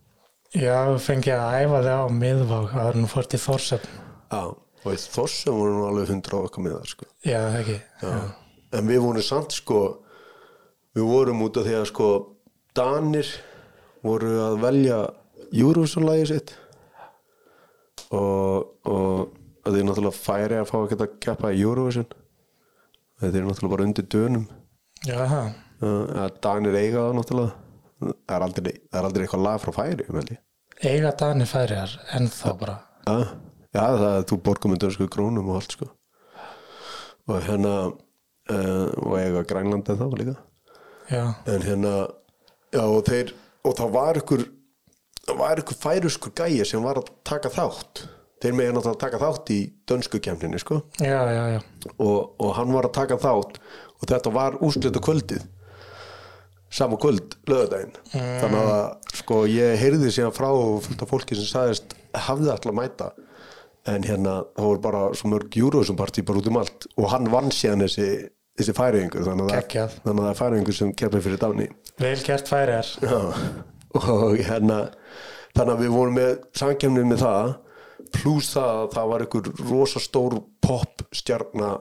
já 0.56 0.76
fengi 1.04 1.32
að 1.34 1.56
æfa 1.62 1.82
þig 1.86 1.96
á 1.96 2.06
miðvá 2.22 2.58
að 2.62 2.70
það 2.74 2.90
er 2.90 3.00
nú 3.02 3.10
fórt 3.12 3.36
í 3.36 3.40
Þórsöfn 3.42 3.94
Já, 4.28 4.42
og 4.84 4.90
í 4.92 4.98
þossum 5.00 5.56
voru 5.56 5.74
nú 5.78 5.86
alveg 5.88 6.12
hundra 6.12 6.38
á 6.40 6.44
okkar 6.44 6.64
með 6.64 6.74
það 6.76 6.90
sko. 6.92 7.06
Já, 7.24 7.38
það 7.48 7.58
ekki 7.62 7.78
Já. 8.04 8.14
en 8.78 8.90
við 8.92 9.00
vorum 9.06 9.24
samt 9.24 9.56
sko 9.56 9.80
við 10.96 11.08
vorum 11.08 11.44
út 11.46 11.60
af 11.60 11.68
því 11.68 11.76
að 11.78 11.86
sko 11.92 12.08
Danir 12.76 13.30
voru 14.04 14.34
að 14.44 14.58
velja 14.62 14.98
Eurovision-lægi 15.48 16.26
sitt 16.28 16.52
og, 18.14 18.68
og 18.88 19.32
að 19.66 19.74
því 19.78 19.84
náttúrulega 19.88 20.16
færi 20.16 20.58
að 20.60 20.68
fá 20.70 20.76
að 20.80 20.90
geta 20.92 21.08
keppa 21.24 21.52
í 21.52 21.64
Eurovision 21.64 22.08
þetta 23.18 23.32
er 23.40 23.48
náttúrulega 23.48 23.74
bara 23.74 23.88
undir 23.88 24.06
dönum 24.12 24.46
Já, 25.06 25.16
það 25.24 25.48
að 25.82 26.38
Danir 26.42 26.76
eiga 26.78 27.06
það 27.06 27.16
náttúrulega. 27.18 27.64
Það 27.98 28.34
er 28.36 28.44
aldrei, 28.46 28.74
það 28.78 29.00
er 29.00 29.06
aldrei 29.08 29.24
eitthvað 29.24 29.44
lag 29.44 29.62
frá 29.62 29.72
færi 29.74 30.06
ég. 30.06 30.42
Eiga 30.86 31.10
Dani 31.18 31.46
færiðar 31.48 31.94
en 32.14 32.28
þá 32.30 32.50
bara? 32.60 32.74
Já, 33.08 33.16
já 33.74 33.80
það 33.82 34.12
er 34.12 34.26
þú 34.30 34.38
borgum 34.46 34.74
með 34.74 34.84
dönsku 34.84 35.08
krónum 35.10 35.48
og 35.50 35.58
allt 35.58 35.74
sko. 35.74 35.88
Og 37.28 37.40
hérna 37.48 37.72
uh, 37.88 38.86
og 39.02 39.16
eiga 39.18 39.42
Grænlandi 39.50 39.98
þá 39.98 40.06
líka. 40.20 40.36
Já, 41.10 41.24
en 41.50 41.66
hérna 41.66 41.94
já 42.70 42.84
og 42.84 43.02
þeir 43.08 43.34
og 43.66 43.74
það 43.80 43.92
var 43.96 44.22
ykkur 44.22 44.46
það 45.24 45.42
var 45.42 45.64
ykkur 45.64 45.82
færuskur 45.82 46.36
gæja 46.38 46.68
sem 46.68 46.86
var 46.86 47.02
að 47.02 47.10
taka 47.26 47.50
þátt. 47.52 48.06
Þeir 48.38 48.54
megin 48.54 48.76
náttúrulega 48.78 48.94
að 48.94 49.02
taka 49.02 49.22
þátt 49.24 49.50
í 49.50 49.60
dönsku 49.90 50.22
kemninni 50.22 50.62
sko. 50.62 50.84
Já, 51.02 51.18
já, 51.26 51.44
já. 51.56 51.60
Og, 51.98 52.36
og 52.38 52.52
hann 52.54 52.70
var 52.70 52.86
að 52.86 52.94
taka 53.00 53.18
þátt. 53.18 53.58
Og 53.98 54.06
þetta 54.06 54.30
var 54.30 54.60
úrslita 54.62 55.02
kvöldið 55.02 55.42
sama 56.78 56.98
kvöld 57.00 57.34
lögðardaginn 57.50 57.96
þannig 58.12 58.68
að 58.72 59.14
sko 59.20 59.40
ég 59.50 59.78
heyrði 59.82 60.12
síðan 60.14 60.34
frá 60.36 60.48
fullt 60.86 61.02
af 61.04 61.10
fólki 61.12 61.38
sem 61.38 61.48
sagðist 61.50 61.96
hafði 62.28 62.52
alltaf 62.54 62.76
mæta. 62.78 63.10
En 63.88 64.04
hérna 64.04 64.42
það 64.52 64.66
voru 64.66 64.80
bara 64.84 65.02
svo 65.16 65.30
mörg 65.32 65.54
partí 65.96 66.24
bara 66.26 66.40
út 66.42 66.48
um 66.50 66.58
allt. 66.60 66.86
Og 67.00 67.06
hann 67.08 67.28
vann 67.32 67.48
síðan 67.54 67.86
þessi, 67.86 68.08
þessi 68.58 68.74
færiðingur 68.76 69.24
þannig, 69.24 69.46
að 69.46 69.52
það- 69.54 69.62
er 70.32 70.40
færiðingur 70.42 70.76
sem 70.76 70.92
kemur 70.92 71.24
fyrir 71.24 71.40
dáni 71.40 71.68
Vel 71.98 72.18
gert 72.26 72.50
færiðar 72.50 72.90
Já, 73.02 73.20
og 73.94 74.36
hérna 74.44 74.80
þannig 75.56 75.72
að 75.74 75.82
við 75.82 75.94
vorum 75.94 76.18
með 76.18 76.34
samkemnið 76.60 77.08
með 77.12 77.24
það. 77.24 77.54
Pluss 78.18 78.52
það 78.54 78.68
að 78.74 78.92
það 78.94 79.08
var 79.12 79.24
einhver 79.24 79.48
rosa 79.70 80.00
stór 80.00 80.36
pop 80.64 81.02
stjarna 81.12 81.72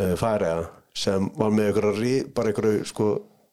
uh, 0.00 0.14
færiða 0.20 0.68
sem 0.96 1.28
var 1.38 1.52
með 1.54 1.70
einhverja 1.70 1.96
bara 2.34 2.50
einhverju 2.50 2.88
sko 2.88 3.10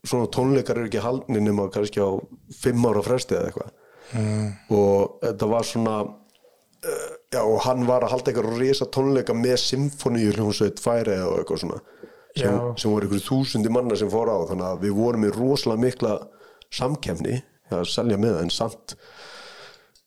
svona 0.07 0.29
tónleikar 0.33 0.79
eru 0.79 0.89
ekki 0.89 1.03
haldni 1.03 1.41
nema 1.43 1.67
kannski 1.73 2.01
á 2.03 2.09
fimm 2.55 2.85
ára 2.89 3.03
fresti 3.05 3.37
eða 3.37 3.51
eitthvað. 3.51 3.75
Mm. 4.07 4.51
og 4.71 5.17
þetta 5.19 5.47
var 5.51 5.65
svona 5.67 5.93
uh, 6.07 7.09
já 7.33 7.41
og 7.41 7.57
hann 7.65 7.81
var 7.89 8.05
að 8.05 8.13
halda 8.13 8.31
einhverja 8.31 8.59
risa 8.61 8.85
tónleika 8.87 9.35
með 9.35 9.57
symfoníu 9.65 10.31
hljómsveit 10.31 10.79
færiða 10.79 11.25
og 11.27 11.41
eitthvað 11.41 11.63
svona 11.65 11.81
sem, 12.37 12.61
sem 12.79 12.93
voru 12.93 13.03
einhverju 13.07 13.25
þúsundi 13.25 13.73
manna 13.73 13.97
sem 13.99 14.11
fór 14.11 14.31
á. 14.31 14.37
Þannig 14.47 14.67
að 14.69 14.85
við 14.85 14.95
vorum 15.01 15.27
í 15.27 15.33
rosalega 15.35 15.83
mikla 15.83 16.13
samkefni 16.77 17.41
að 17.75 17.83
selja 17.91 18.19
með 18.21 18.39
en 18.45 18.53
samt 18.53 18.95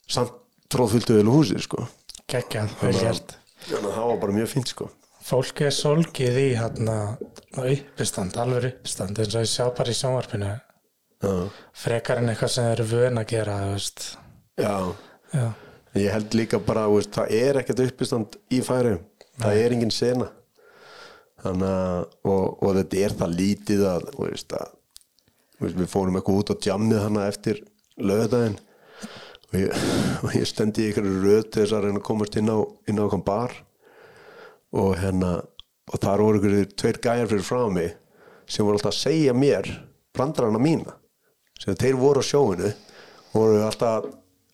samt 0.09 0.38
tróðfylgdu 0.72 1.18
vel 1.18 1.28
húsið 1.28 1.66
sko. 1.66 1.84
Geggjað, 2.30 2.72
vel 2.80 2.96
gert. 2.96 3.36
þannig 3.66 3.90
að 3.90 3.96
það 3.98 4.11
var 4.12 4.20
bara 4.24 4.38
mjög 4.38 4.51
fínt 4.55 4.72
sko 4.72 4.88
Fólk 5.31 5.61
er 5.62 5.70
solgið 5.70 6.37
í 6.41 6.47
hérna 6.59 6.97
uppistand, 7.55 8.35
alveg 8.41 8.64
uppistand 8.72 9.20
eins 9.22 9.37
og 9.37 9.45
ég 9.45 9.51
sjá 9.53 9.68
bara 9.76 9.93
í 9.93 9.95
sjónvarpinu. 9.95 10.49
Já, 11.20 11.35
frekar 11.76 12.18
en 12.18 12.33
eitthvað 12.33 12.51
sem 12.51 12.66
þeir 12.66 12.72
eru 12.81 12.87
vön 12.91 13.20
að 13.20 13.28
gera 13.31 13.59
já, 14.59 14.74
já, 15.37 15.45
ég 16.01 16.16
held 16.16 16.35
líka 16.35 16.59
bara, 16.64 16.89
veist, 16.91 17.12
það 17.14 17.37
er 17.37 17.61
ekkert 17.61 17.85
uppistand 17.85 18.41
í 18.51 18.59
færi 18.64 18.97
það 19.37 19.62
er 19.62 19.76
engin 19.76 19.95
sena. 19.95 20.31
Þannig 21.45 21.70
að 21.76 22.03
og, 22.33 22.45
og 22.66 22.76
þetta 22.81 23.05
er 23.05 23.16
það 23.22 23.39
lítið 23.45 23.87
að, 23.93 24.11
veist, 24.18 24.59
að 24.59 24.74
veist, 25.62 25.78
við 25.78 25.91
fórum 25.95 26.18
eitthvað 26.18 26.43
út 26.43 26.55
á 26.59 26.62
djammið 26.66 27.05
hana 27.07 27.31
eftir 27.31 27.62
lögadaginn 28.01 28.59
og 28.59 29.81
og 30.24 30.35
ég 30.37 30.47
stendi 30.49 30.89
í 30.89 30.91
ykkur 30.91 31.07
röð 31.22 31.43
til 31.47 31.62
þess 31.62 31.76
að 31.76 31.87
reyna 31.87 32.03
að 32.03 32.07
komast 32.11 32.37
inn 32.39 32.51
á, 32.51 32.59
inn 32.91 32.99
á 32.99 33.07
bar 33.22 33.55
og 34.77 34.95
hérna 35.01 35.33
og 35.91 35.99
þar 35.99 36.23
voru 36.23 36.41
ykkur 36.41 36.73
tveir 36.79 37.01
gæjar 37.03 37.31
fyrir 37.31 37.47
frá 37.47 37.64
mig 37.73 37.93
sem 38.51 38.66
voru 38.66 38.79
alltaf 38.79 38.93
að 38.95 39.01
segja 39.01 39.35
mér 39.35 39.68
brandarana 40.14 40.61
mína. 40.62 40.95
Sem 41.61 41.77
þeir 41.79 41.99
voru 42.01 42.23
á 42.23 42.25
sjóinu 42.27 42.71
voru 43.35 43.61
alltaf 43.66 44.09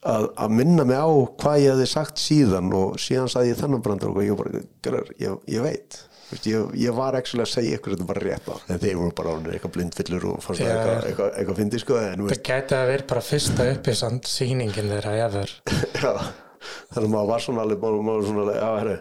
að, 0.06 0.28
að 0.36 0.52
minna 0.56 0.84
mig 0.88 0.98
á 1.00 1.08
hvað 1.40 1.62
ég 1.62 1.72
hefði 1.74 1.88
sagt 1.90 2.20
síðan 2.22 2.72
og 2.76 2.98
síðan 3.02 3.30
sagði 3.32 3.52
ég 3.54 3.60
þennan 3.60 3.84
brandar 3.84 4.12
og 4.12 4.22
ég 4.24 4.36
bara, 4.38 4.62
"Gaurar, 4.84 5.10
ég, 5.20 5.40
ég 5.52 5.64
veit. 5.64 5.98
Vist, 6.26 6.46
ég, 6.50 6.72
ég 6.74 6.94
var 6.94 7.14
ekki 7.14 7.38
að 7.38 7.46
segja 7.46 7.76
ykkur 7.78 7.94
þetta 7.94 8.06
bara 8.08 8.22
rétt 8.24 8.48
á. 8.50 8.54
En 8.68 8.80
þeir 8.82 8.96
voru 8.98 9.12
bara 9.14 9.34
ánir 9.36 9.52
eitthvað 9.54 9.74
blindfyllur 9.76 10.24
og 10.32 10.40
fannst 10.42 10.62
það 10.62 10.72
eitthvað, 10.72 11.04
eitthvað, 11.10 11.28
eitthvað 11.38 11.60
fyndi 11.60 11.82
sko 11.82 12.00
það 12.00 12.42
gæti 12.48 12.74
að 12.74 12.88
vera 12.90 13.06
bara 13.12 13.22
fyrsta 13.22 13.66
uppisand 13.76 14.26
sýningin 14.26 14.90
þeirra 14.90 15.12
efer 15.28 15.52
þannig 16.90 17.04
að 17.04 17.12
maður 17.12 17.30
var 17.30 17.44
svona 17.44 17.62
alveg 17.62 17.84
maður 17.84 18.08
var 18.08 18.26
svona 18.26 18.42
alveg, 18.42 18.58
já, 18.58 18.70
herru 18.80 18.96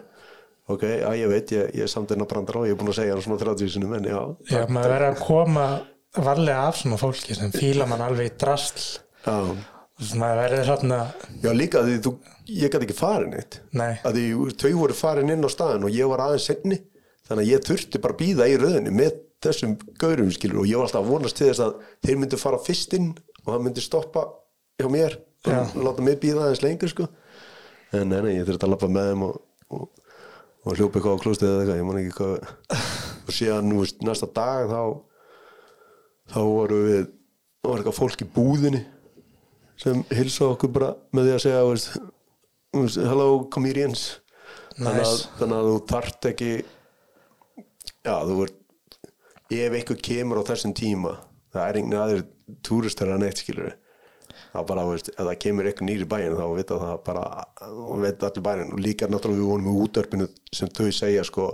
ok, 0.72 0.82
já, 0.82 1.08
ég 1.18 1.30
veit, 1.30 1.54
ég, 1.54 1.70
ég 1.76 1.86
er 1.86 1.92
samt 1.92 2.12
enn 2.14 2.24
að 2.24 2.30
brandara 2.32 2.62
og 2.62 2.68
ég 2.68 2.74
er 2.76 2.80
búin 2.80 2.92
að 2.92 2.98
segja 3.00 3.14
hann 3.14 3.24
svona 3.24 3.40
30 3.42 3.72
sinum, 3.76 3.94
en 3.98 4.08
já 4.10 4.20
já, 4.50 4.60
maður 4.66 4.94
verður 4.96 5.08
að 5.08 5.22
koma 5.22 5.66
varlega 6.16 6.66
af 6.66 6.80
svona 6.80 7.00
fólki 7.00 7.36
sem 7.38 7.52
fíla 7.54 7.88
mann 7.90 8.04
alveg 8.06 8.30
í 8.30 8.34
drastl 8.40 8.86
já, 9.26 9.36
að 9.36 10.16
maður 10.20 10.42
verður 10.42 10.70
svona 10.72 11.00
já 11.44 11.52
líka 11.56 11.84
því 11.86 12.00
þú, 12.06 12.14
ég 12.56 12.72
gæti 12.72 12.88
ekki 12.88 12.98
farin 12.98 13.36
eitt 13.38 13.60
nei, 13.76 13.92
að 14.02 14.18
því 14.18 14.26
þau 14.64 14.72
voru 14.80 14.98
farin 14.98 15.32
inn 15.36 15.46
á 15.46 15.50
staðin 15.52 15.86
og 15.86 15.94
ég 15.94 16.10
var 16.10 16.24
aðeins 16.26 16.48
senni 16.50 16.80
þannig 17.26 17.44
að 17.44 17.52
ég 17.52 17.70
þurfti 17.70 18.02
bara 18.02 18.16
að 18.16 18.22
býða 18.22 18.50
í 18.50 18.58
röðinni 18.62 18.94
með 18.94 19.22
þessum 19.44 19.76
gaurum 20.00 20.32
skilur 20.34 20.62
og 20.62 20.68
ég 20.70 20.78
var 20.78 20.88
alltaf 20.88 21.04
að 21.04 21.12
vonast 21.12 21.38
til 21.38 21.50
þess 21.50 21.64
að 21.64 21.78
þeir 22.06 22.20
myndu 22.22 22.40
fara 22.40 22.60
fyrst 22.62 22.94
inn 22.96 23.10
og 23.44 23.52
það 23.52 23.64
myndi 23.66 23.84
stoppa 23.84 24.24
hjá 24.80 24.88
mér 24.92 25.18
og 25.46 25.76
láta 25.86 26.04
mig 26.04 26.18
býða 26.22 26.46
aðeins 26.46 26.62
lengur 26.64 26.90
sko. 26.90 27.06
En 27.94 28.10
nei, 28.10 28.18
nei, 28.24 28.32
ég 28.38 28.46
þurfti 28.48 28.66
að 28.66 28.72
lappa 28.72 28.88
með 28.90 29.10
þeim 29.12 29.24
og, 29.28 29.36
og, 29.70 29.84
og 30.66 30.74
hljópa 30.74 30.98
eitthvað 30.98 31.18
á 31.18 31.22
klóstið 31.22 31.48
eða 31.50 31.60
eitthvað, 31.62 31.78
ég 31.80 31.86
man 31.86 32.00
ekki 32.00 32.16
hvað 32.16 32.32
og 33.26 33.34
síðan 33.36 33.68
nú 33.70 33.80
veist, 33.84 34.02
næsta 34.06 34.28
dag 34.34 34.66
þá 34.70 34.80
þá 36.34 36.40
voru 36.42 36.78
við 36.86 37.00
þá 37.06 37.70
var 37.70 37.80
eitthvað 37.80 37.98
fólk 38.00 38.22
í 38.24 38.28
búðinni 38.36 38.82
sem 39.80 40.02
hilsa 40.16 40.50
okkur 40.52 40.72
bara 40.74 40.92
með 41.14 41.28
því 41.28 41.34
að 41.36 41.42
segja 41.44 41.64
veist, 41.70 41.96
veist, 42.74 43.00
hello 43.06 43.28
comedians 43.52 44.04
þannig, 44.76 45.00
að, 45.00 45.00
Nice. 45.00 45.28
þannig 45.40 45.58
að 45.58 45.70
þú 45.70 45.76
þart 45.92 46.30
ekki 46.32 46.52
já 48.06 48.14
þú 48.26 48.38
ert 48.46 48.62
ef 49.56 49.76
eitthvað 49.78 50.04
kemur 50.10 50.42
á 50.42 50.48
þessum 50.50 50.74
tíma 50.76 51.16
það 51.54 51.66
er 51.68 51.80
engin 51.80 52.00
aðrir 52.02 52.24
túristar 52.66 53.12
en 53.14 53.26
eitt 53.26 53.42
skilur 53.42 53.74
þá 54.56 54.68
bara, 54.70 54.86
veist, 54.90 55.10
ef 55.14 55.22
það 55.22 55.40
kemur 55.44 55.70
eitthvað 55.70 55.90
nýri 55.90 56.08
bæinn 56.10 56.38
þá 56.38 56.46
vita 56.56 56.80
það 56.82 56.94
bara 57.06 57.24
og 57.70 58.04
veit 58.04 58.28
allir 58.28 58.46
bæinn 58.48 58.72
og 58.72 58.82
líka 58.82 59.10
náttúrulega 59.10 59.42
við 59.42 59.50
vorum 59.52 59.70
í 59.72 59.76
útörpinu 59.84 60.28
sem 60.52 60.72
þau 60.72 60.88
segja 60.92 61.24
sko 61.26 61.50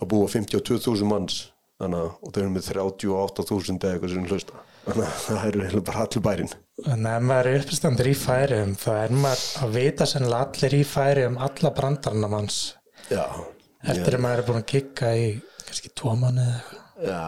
að 0.00 0.08
búa 0.12 0.30
52.000 0.32 1.10
manns. 1.10 1.42
Þannig 1.76 2.00
að 2.00 2.12
og 2.24 2.32
þau 2.32 2.40
eru 2.40 2.52
með 2.54 2.70
38.000 2.72 3.82
eða 3.84 3.96
eitthvað 3.96 4.14
sem 4.14 4.30
hlusta. 4.30 4.62
Þannig 4.86 5.06
að 5.06 5.18
það 5.26 5.66
eru 5.66 5.82
bara 5.84 6.06
allir 6.06 6.24
bæinn 6.24 6.56
en 6.84 7.06
ef 7.08 7.22
maður 7.24 7.48
er 7.50 7.62
uppistandur 7.62 8.08
í 8.10 8.14
færium 8.20 8.74
þá 8.76 8.90
er 8.92 9.12
maður 9.16 9.44
að 9.64 9.76
vita 9.78 10.06
sennilega 10.08 10.48
allir 10.50 10.76
í 10.76 10.82
færium 10.84 11.38
alla 11.46 11.70
brandarna 11.76 12.28
manns. 12.28 12.58
Já, 13.08 13.24
eftir 13.86 14.18
að 14.18 14.24
maður 14.26 14.42
er 14.42 14.48
búin 14.50 14.60
að 14.60 14.68
kikka 14.74 15.12
í 15.16 15.28
kannski 15.66 15.92
tvo 15.96 16.16
manni 16.20 16.46
Já, 17.06 17.22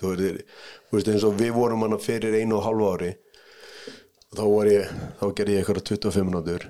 þú 0.00 0.14
veist, 0.16 1.10
eins 1.10 1.26
og 1.26 1.36
við 1.38 1.52
vorum 1.54 1.84
hana 1.86 2.00
fyrir 2.02 2.36
einu 2.40 2.58
og 2.58 2.66
hálfu 2.66 2.90
ári 2.94 3.10
þá 4.36 4.44
var 4.46 4.70
ég, 4.70 4.90
þá 5.20 5.24
gerði 5.38 5.56
ég 5.56 5.62
eitthvað 5.64 5.86
25 5.90 6.28
minútur 6.28 6.66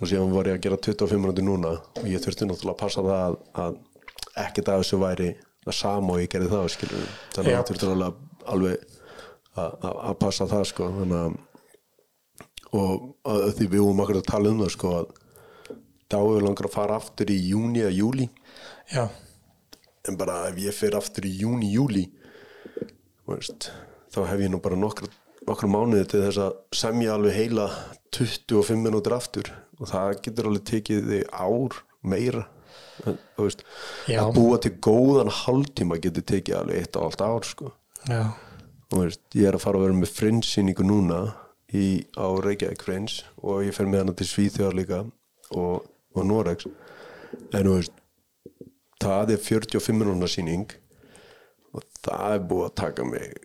og 0.00 0.08
síðan 0.08 0.34
var 0.34 0.50
ég 0.50 0.58
að 0.58 0.64
gera 0.66 0.80
25 0.88 1.22
minútur 1.22 1.46
núna 1.46 1.76
og 1.80 2.08
ég 2.08 2.22
þurfti 2.24 2.48
náttúrulega 2.48 2.76
að 2.76 2.82
passa 2.82 3.04
það 3.04 3.38
að, 3.64 3.78
ekkert 4.44 4.72
af 4.72 4.82
þessu 4.82 5.00
væri 5.00 5.30
það 5.64 5.78
sama 5.80 6.16
og 6.16 6.22
ég 6.22 6.32
gerði 6.32 6.50
það 6.54 6.72
skilur 6.74 7.06
þannig 7.36 7.58
að 7.58 7.68
þurfti 7.70 7.90
alveg, 7.90 8.20
alveg 8.54 8.98
að, 9.60 10.12
passa 10.20 10.46
það 10.48 10.66
sko. 10.70 10.90
Þannig 11.00 11.18
að 11.20 11.38
og 12.70 12.92
að, 13.26 13.48
því 13.58 13.66
við 13.66 13.82
vorum 13.82 14.04
akkur 14.04 14.20
að 14.20 14.28
tala 14.28 14.52
um 14.52 14.60
það 14.62 14.72
sko 14.76 14.92
að 15.00 15.08
dáið 16.10 16.44
langar 16.44 16.68
að 16.68 16.74
fara 16.74 16.98
aftur 17.00 17.32
í 17.32 17.38
júni 17.50 17.82
eða 17.82 17.94
júli 17.94 18.26
já, 18.90 19.04
en 20.08 20.18
bara 20.18 20.44
ef 20.50 20.58
ég 20.62 20.74
fer 20.74 20.96
aftur 20.98 21.26
í 21.26 21.32
júni, 21.42 21.70
júli 21.74 22.04
veist, 23.30 23.70
þá 24.10 24.20
hef 24.26 24.42
ég 24.42 24.52
nú 24.52 24.60
bara 24.62 24.78
nokkra, 24.78 25.10
nokkra 25.50 25.70
mánuði 25.70 26.06
til 26.10 26.22
þess 26.24 26.42
að 26.46 26.56
semja 26.80 27.16
alveg 27.16 27.36
heila 27.36 27.66
25 28.16 28.80
minútur 28.84 29.16
aftur. 29.16 29.52
Og 29.80 29.90
það 29.90 30.16
getur 30.24 30.50
alveg 30.50 30.66
tekið 30.70 31.10
þig 31.10 31.28
ár 31.34 31.80
meira. 32.00 32.46
Veist, 33.38 33.64
að 34.12 34.34
búa 34.36 34.58
til 34.60 34.74
góðan 34.84 35.32
hálftíma 35.32 35.96
getur 36.04 36.24
tekið 36.28 36.58
alveg 36.58 36.82
eitt 36.82 36.98
og 37.00 37.08
allt 37.08 37.24
ár 37.24 37.46
sko. 37.48 37.70
veist, 38.92 39.22
ég 39.36 39.48
er 39.48 39.56
að 39.56 39.64
fara 39.64 39.80
að 39.80 39.86
vera 39.86 39.98
með 40.00 40.12
frinsýningu 40.16 40.86
núna 40.86 41.20
í, 41.72 42.02
á 42.18 42.26
Reykjavík 42.42 42.84
Frins 42.84 43.20
og 43.40 43.64
ég 43.66 43.76
fer 43.76 43.88
með 43.90 44.04
hana 44.04 44.16
til 44.18 44.28
Svíþjóðar 44.30 44.78
líka 44.78 45.00
og, 45.54 45.86
og 46.16 46.26
Norex 46.26 46.66
en 47.54 47.68
þú 47.68 47.76
veist 47.76 47.96
það 49.00 49.34
er 49.36 49.44
45 49.46 49.96
minúna 49.96 50.28
sýning 50.30 50.66
og 51.74 51.86
það 52.02 52.34
er 52.34 52.44
búið 52.50 52.66
að 52.66 52.76
taka 52.82 53.06
mig 53.06 53.38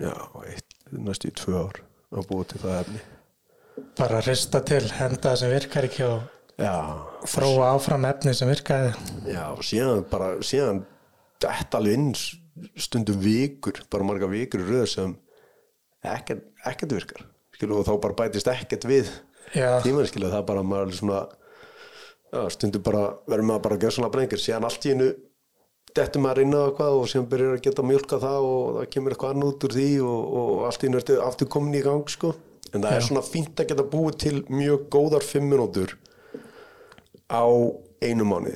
já, 0.00 0.14
eitt, 0.48 0.76
næstu 0.90 1.30
í 1.30 1.36
tvö 1.36 1.64
ár 1.66 1.80
að 2.10 2.28
búa 2.30 2.46
til 2.48 2.60
það 2.62 2.76
efni. 2.80 3.00
Bara 4.00 4.20
rista 4.24 4.60
til 4.66 4.82
henda 4.98 5.34
sem 5.38 5.52
virkar 5.52 5.86
ekki 5.88 6.04
og 6.08 6.60
já, 6.60 6.74
þróa 7.30 7.72
áfram 7.76 8.06
efni 8.08 8.34
sem 8.36 8.50
virkaði. 8.50 8.92
Já, 9.28 9.44
og 9.54 9.64
síðan 9.66 10.04
bara 10.10 10.34
síðan 10.44 10.84
þetta 11.40 11.80
alveg 11.80 11.98
inn 11.98 12.12
stundum 12.80 13.20
vikur, 13.22 13.82
bara 13.92 14.06
marga 14.08 14.28
vikur 14.30 14.64
röð 14.66 14.86
sem 14.94 15.16
ekkert, 16.04 16.44
ekkert 16.68 16.96
virkar. 16.98 17.26
Skilu, 17.56 17.80
og 17.80 17.86
þá 17.88 17.94
bara 18.02 18.18
bætist 18.22 18.48
ekkert 18.50 18.86
við 18.88 19.10
tíman 19.84 20.08
skilu, 20.08 20.30
það 20.30 20.46
bara 20.48 20.64
maður 20.64 20.96
svona 20.96 21.20
já, 22.30 22.42
stundum 22.54 22.84
bara 22.86 23.06
verður 23.28 23.48
maður 23.48 23.64
bara 23.66 23.78
að 23.78 23.84
gera 23.84 23.96
svona 23.96 24.12
brengir, 24.12 24.40
síðan 24.40 24.66
allt 24.68 24.86
í 24.86 24.94
hennu 24.94 25.10
dettur 25.96 26.22
maður 26.24 26.42
inn 26.44 26.54
á 26.56 26.62
eitthvað 26.66 26.98
og 26.98 27.08
síðan 27.10 27.28
byrjar 27.32 27.56
að 27.56 27.64
geta 27.66 27.84
mjölka 27.86 28.20
það 28.22 28.46
og 28.50 28.68
það 28.76 28.88
kemur 28.94 29.14
eitthvað 29.14 29.34
annað 29.34 29.52
út 29.52 29.66
úr 29.68 29.76
því 29.76 29.88
og, 30.06 30.36
og 30.40 30.62
allt 30.68 30.86
í 30.86 30.90
ertu 31.00 31.18
aftur 31.24 31.50
komin 31.54 31.78
í 31.78 31.82
gang 31.86 32.12
sko. 32.12 32.34
en 32.70 32.84
það 32.84 32.92
er 32.92 33.00
Já. 33.02 33.06
svona 33.08 33.24
fínt 33.26 33.62
að 33.62 33.70
geta 33.72 33.86
búið 33.94 34.18
til 34.24 34.36
mjög 34.48 34.84
góðar 34.94 35.26
fimm 35.26 35.48
minútur 35.50 35.96
á 37.30 37.44
einu 38.02 38.26
mánu 38.26 38.54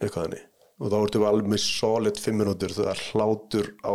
eitthvað 0.00 0.24
hannig 0.24 0.42
og 0.76 0.90
þá 0.92 0.96
ertu 1.02 1.22
alveg 1.28 1.52
með 1.52 1.62
solid 1.64 2.18
fimm 2.20 2.42
minútur 2.42 2.74
þegar 2.74 3.04
hlátur 3.12 3.70
á 3.86 3.94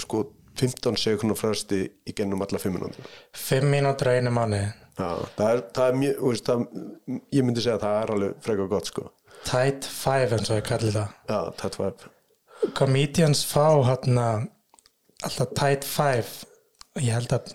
sko 0.00 0.22
15 0.60 1.00
sekundar 1.00 1.38
fresti 1.40 1.82
í 2.06 2.14
gennum 2.14 2.44
alla 2.44 2.60
fimm 2.62 2.78
minútur 2.78 3.10
fimm 3.34 3.68
mínútur 3.72 4.12
á 4.12 4.16
einu 4.20 4.32
manni 4.34 4.62
Já, 4.92 5.08
það 5.38 5.46
er, 5.48 5.60
það 5.72 5.86
er 5.86 5.94
mjög, 5.96 6.16
veist, 6.28 6.48
það, 6.48 6.64
ég 7.32 7.46
myndi 7.46 7.62
segja 7.64 7.76
að 7.78 7.84
það 7.86 7.94
er 7.98 8.10
alveg 8.14 8.32
frekar 8.44 8.66
gott 8.68 8.90
sko. 8.90 9.04
Tight 9.48 9.84
five 9.88 10.36
eins 10.36 10.50
og 10.50 10.58
ég 10.60 10.66
kalli 10.68 10.92
það. 10.94 11.14
Já, 11.28 11.40
tætt 11.60 11.78
væp. 11.80 12.04
comedians 12.78 13.42
fá 13.44 13.66
hérna 13.88 14.26
alltaf 15.26 15.52
tight 15.58 15.84
five. 15.84 16.46
Ég 17.00 17.12
held 17.16 17.32
að 17.34 17.52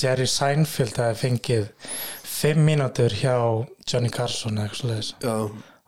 Jerry 0.00 0.26
Seinfeld 0.26 0.96
hafi 0.98 1.26
fengið 1.28 1.68
fimm 2.24 2.64
mínútur 2.66 3.12
hjá 3.14 3.36
Johnny 3.86 4.10
Carson 4.10 4.58
eða 4.58 4.68
eitthvað. 4.72 5.12
Já, 5.22 5.36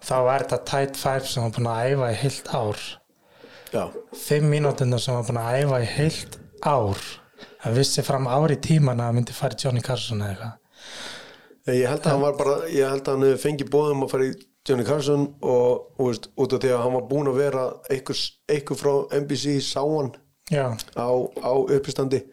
þá 0.09 0.17
var 0.29 0.45
þetta 0.45 0.59
tight 0.71 0.97
five 1.01 1.27
sem 1.27 1.43
var 1.47 1.55
búin 1.57 1.71
að 1.73 1.93
æfa 1.93 2.11
í 2.13 2.19
heilt 2.23 2.51
ár. 2.55 2.83
Já, 3.75 3.85
fimm 4.27 4.51
mínúturna 4.53 5.01
sem 5.03 5.17
var 5.17 5.27
búin 5.29 5.41
að 5.43 5.61
æfa 5.63 5.81
í 5.83 5.89
heilt 5.97 6.39
ár. 6.63 7.07
Hann 7.65 7.75
vissi 7.77 8.03
fram 8.07 8.29
ári 8.31 8.57
tíman 8.63 9.01
að 9.01 9.09
það 9.11 9.17
myndi 9.19 9.35
fara 9.37 9.57
í 9.57 9.63
Johnny 9.65 9.83
Carson 9.85 10.23
eða 10.23 10.31
eitthvað. 10.37 10.63
Ég 11.75 11.89
held 11.91 12.05
að 12.07 12.13
hann 12.13 12.23
var 12.23 12.37
bara, 12.39 12.57
ég 12.71 12.87
held 12.93 13.09
að 13.09 13.17
hann 13.17 13.27
hefði 13.27 13.43
fengið 13.43 13.71
bóðum 13.75 14.05
að 14.07 14.13
fara 14.13 14.29
í 14.29 14.35
Johnny 14.67 14.85
Carson 14.87 15.29
og, 15.43 15.93
og 15.97 16.09
veist, 16.09 16.31
út 16.35 16.55
af 16.57 16.63
því 16.63 16.73
að 16.75 16.83
hann 16.83 16.97
var 16.97 17.05
búin 17.11 17.31
að 17.31 17.39
vera 17.41 17.67
einhver 17.93 18.81
frá 18.81 18.95
NBC 19.21 19.59
sá 19.63 19.83
hann 19.83 20.11
já, 20.51 20.67
á, 20.75 21.09
á 21.43 21.53
uppistandi 21.55 22.25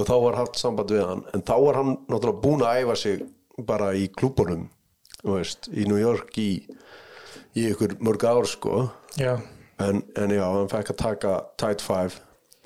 og 0.00 0.08
þá 0.08 0.14
var 0.24 0.38
haft 0.40 0.58
samband 0.58 0.92
við 0.94 1.04
hann. 1.04 1.22
En 1.34 1.44
þá 1.44 1.54
var 1.66 1.78
hann 1.80 1.94
náttúrulega 2.08 2.42
búin 2.42 2.64
að 2.64 2.82
æfa 2.82 2.96
sig 2.96 3.24
bara 3.68 3.92
í 3.94 4.08
klúbunum 4.08 4.68
í 5.20 5.84
New 5.84 6.00
York 6.00 6.38
í, 6.40 6.50
í 7.52 7.66
ykkur 7.74 7.98
mörg 8.00 8.24
ár 8.24 8.48
sko. 8.48 8.86
Já, 9.20 9.34
en, 9.84 10.02
en 10.16 10.32
já, 10.32 10.44
hann 10.46 10.70
fekk 10.72 10.94
að 10.94 11.02
taka 11.02 11.34
tight 11.60 11.84
five 11.84 12.16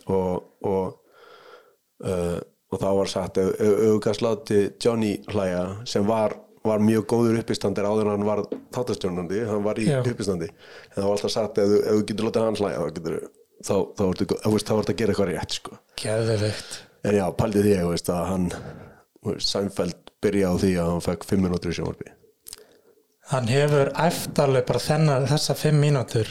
og 0.07 0.45
og, 0.65 1.01
uh, 2.05 2.39
og 2.73 2.81
þá 2.81 2.89
var 2.99 3.11
sagt 3.11 3.39
auðvitað 3.41 4.19
slátti 4.19 4.61
Johnny 4.81 5.17
hlæja 5.29 5.65
sem 5.89 6.07
var, 6.09 6.37
var 6.65 6.81
mjög 6.81 7.05
góður 7.13 7.39
uppistandir 7.43 7.85
áður 7.85 8.09
en 8.09 8.15
hann 8.15 8.27
var 8.29 8.41
þáttastjónandi 8.73 9.43
hann 9.51 9.65
var 9.67 9.81
í 9.83 9.85
Já. 9.91 9.99
uppistandi. 10.01 10.49
En 10.49 10.97
það 10.97 11.09
var 11.11 11.19
alltaf 11.19 11.35
sagt 11.35 11.61
ef 11.61 11.73
þú, 11.75 11.81
getur 12.09 12.29
látið 12.31 12.47
hann 12.47 12.59
hlæja 12.61 12.81
þá 12.81 12.95
getur 12.99 13.19
þá, 13.65 13.75
þá, 13.99 14.05
ertu, 14.09 14.29
að 14.95 14.99
gera 15.01 15.15
eitthvað 15.15 15.31
rétt 15.33 15.59
sko. 15.59 15.79
geðvikt 16.01 16.79
en 17.05 17.19
já, 17.19 17.25
paldið 17.37 17.69
því 17.69 17.77
veist, 17.91 18.11
að 18.13 18.27
hann 18.33 18.49
Seinfeld 19.41 20.11
byrja 20.25 20.51
á 20.53 20.55
því 20.61 20.73
að 20.81 20.91
hann 20.93 21.05
fekk 21.05 21.27
5 21.29 21.41
minútur 21.41 21.73
í 21.73 21.77
sjónvarpi. 21.79 22.11
Hann 23.31 23.49
hefur 23.49 23.91
eftirlega 24.05 24.69
bara 24.69 24.83
þennan 24.85 25.29
þessa 25.31 25.57
fimm 25.57 25.81
mínútur 25.81 26.29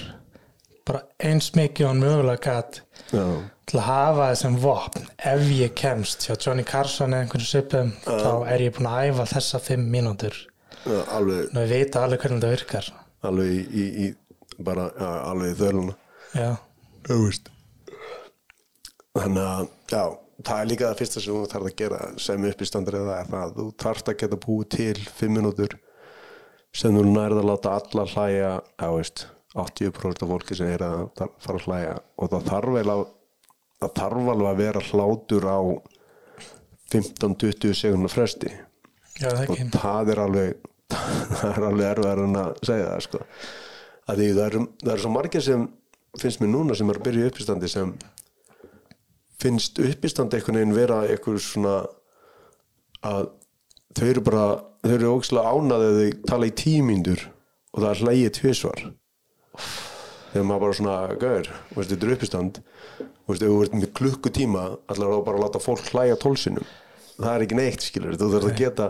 bara 0.86 1.02
eins 1.22 1.52
mikið 1.58 1.88
og 1.88 1.90
hann 1.94 2.04
mögulega 2.04 2.54
gæt 2.54 2.82
já, 3.14 3.26
til 3.70 3.80
að 3.80 3.86
hafa 3.88 4.30
þessum 4.32 4.58
vopn. 4.64 5.06
Ef 5.34 5.46
ég 5.54 5.76
kemst 5.80 6.26
hjá 6.28 6.36
Johnny 6.36 6.66
Carson 6.68 7.14
eða 7.14 7.26
einhvern 7.26 7.48
svipum 7.48 7.94
þá 8.06 8.32
er 8.52 8.66
ég 8.66 8.76
búin 8.76 8.90
að 8.90 9.12
æfa 9.12 9.30
þessa 9.36 9.62
fimm 9.64 9.88
mínútur. 9.94 10.36
Já, 10.84 11.00
alveg, 11.16 11.48
og 11.54 11.60
við 11.62 11.74
vita 11.78 12.04
alveg 12.04 12.24
hvernig 12.26 12.42
þetta 12.44 12.54
virkar. 12.58 12.90
Alveg 13.24 13.54
í, 13.54 13.62
í, 13.64 13.86
í 14.04 14.64
bara, 14.68 14.90
já, 15.00 15.12
alveg 15.32 15.54
í 15.54 15.60
veist. 17.24 17.50
Þannig 19.14 19.46
að, 19.46 19.72
já, 19.94 20.04
það 20.42 20.60
er 20.60 20.70
líka 20.72 20.90
það 20.90 21.00
fyrsta 21.04 21.24
sem 21.24 21.36
þú 21.38 21.48
þarf 21.52 21.70
að 21.70 21.76
gera 21.84 22.02
sem 22.26 22.48
uppistandur 22.50 23.00
eða 23.00 23.18
er 23.22 23.32
það 23.32 23.44
að 23.44 23.58
þú 23.60 23.68
þarft 23.84 24.12
að 24.12 24.20
geta 24.24 24.40
búið 24.46 24.70
til 24.74 25.08
fimm 25.20 25.38
minútur 25.38 25.76
sem 26.74 26.96
þú 26.98 27.04
nærð 27.06 27.44
að 27.44 27.50
láta 27.52 27.76
alla 27.78 28.06
hlæja, 28.10 28.54
já, 28.82 28.88
veist 28.98 29.28
80% 29.54 30.26
af 30.26 30.32
fólki 30.34 30.58
sem 30.58 30.72
er 30.74 30.82
að 30.82 31.04
fara 31.44 31.60
að 31.60 31.68
hlæja 31.68 31.98
og 32.18 32.32
það 32.32 32.48
þarf 32.50 32.78
vel 32.80 32.88
að 32.96 33.04
það 33.84 33.96
þarf 34.00 34.32
alveg 34.34 34.50
að 34.50 34.62
vera 34.64 34.86
hlátur 34.90 35.48
á 35.48 35.60
15-20 36.94 37.78
sekundar 37.78 38.14
fresti. 38.14 38.52
Já 39.22 39.30
það 39.30 39.54
og 39.54 39.76
það 39.76 40.14
er 40.14 40.24
alveg 40.24 40.70
það 41.40 41.52
er 41.52 41.68
alveg 41.70 41.88
erfiðar 41.92 42.24
en 42.24 42.40
að 42.40 42.58
segja 42.66 42.90
það 42.90 43.06
sko. 43.08 43.22
að 44.04 44.20
því 44.20 44.28
það 44.34 44.46
eru, 44.48 44.66
eru 44.84 45.04
svo 45.04 45.14
margir 45.14 45.46
sem 45.46 45.68
finnst 46.20 46.42
mér 46.42 46.52
núna 46.54 46.78
sem 46.78 46.90
er 46.92 47.00
að 47.00 47.08
byrja 47.08 47.24
í 47.24 47.32
uppistandi 47.32 47.70
sem 47.72 47.94
finnst 49.42 49.80
uppistandi 49.82 50.38
einhvern 50.38 50.60
veginn 50.60 50.76
vera 50.78 51.00
eitthvað 51.08 51.40
svona 51.44 51.78
að 53.04 53.32
þau 53.98 54.06
eru 54.10 54.26
bara 54.26 54.44
þau 54.84 54.94
eru 54.98 55.14
ógslag 55.14 55.48
ánað 55.50 55.88
eða 55.88 56.04
þau 56.04 56.28
tala 56.30 56.50
í 56.50 56.58
tímyndur 56.64 57.26
og 57.74 57.82
það 57.82 57.90
er 57.90 58.04
hlægið 58.04 58.36
tvisvar. 58.38 58.84
Þegar 60.34 60.46
maður 60.50 60.64
bara 60.64 60.78
svona 60.78 60.96
gauður, 61.22 61.50
veist, 61.76 61.92
þetta 61.92 62.08
er 62.08 62.14
uppistand 62.16 62.60
veist, 63.30 63.44
ef 63.44 63.50
þú 63.50 63.60
ert 63.64 63.78
með 63.78 63.92
klukkutíma 64.00 64.64
allar 64.92 65.14
þá 65.14 65.26
bara 65.28 65.40
að 65.40 65.46
láta 65.46 65.64
fólk 65.64 65.90
hlæja 65.92 66.20
tólsinum 66.22 66.68
það 67.18 67.34
er 67.34 67.46
ekki 67.46 67.60
neitt 67.60 67.86
skilur 67.86 68.18
þú 68.20 68.30
þarf 68.34 68.50
að 68.50 68.62
geta 68.62 68.90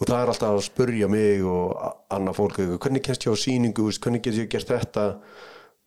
og 0.00 0.08
það 0.08 0.16
er 0.16 0.32
alltaf 0.32 0.54
að 0.54 0.62
spurja 0.64 1.08
mig 1.12 1.42
og 1.44 1.74
annað 2.14 2.38
fólk 2.38 2.60
hvernig 2.80 3.04
kennst 3.04 3.26
ég 3.26 3.36
á 3.36 3.42
sýningu? 3.42 3.84
Veist, 3.88 4.00
hvernig 4.00 4.24
get 4.24 4.38
ég 4.38 4.48
gert 4.52 4.70
þetta? 4.70 5.06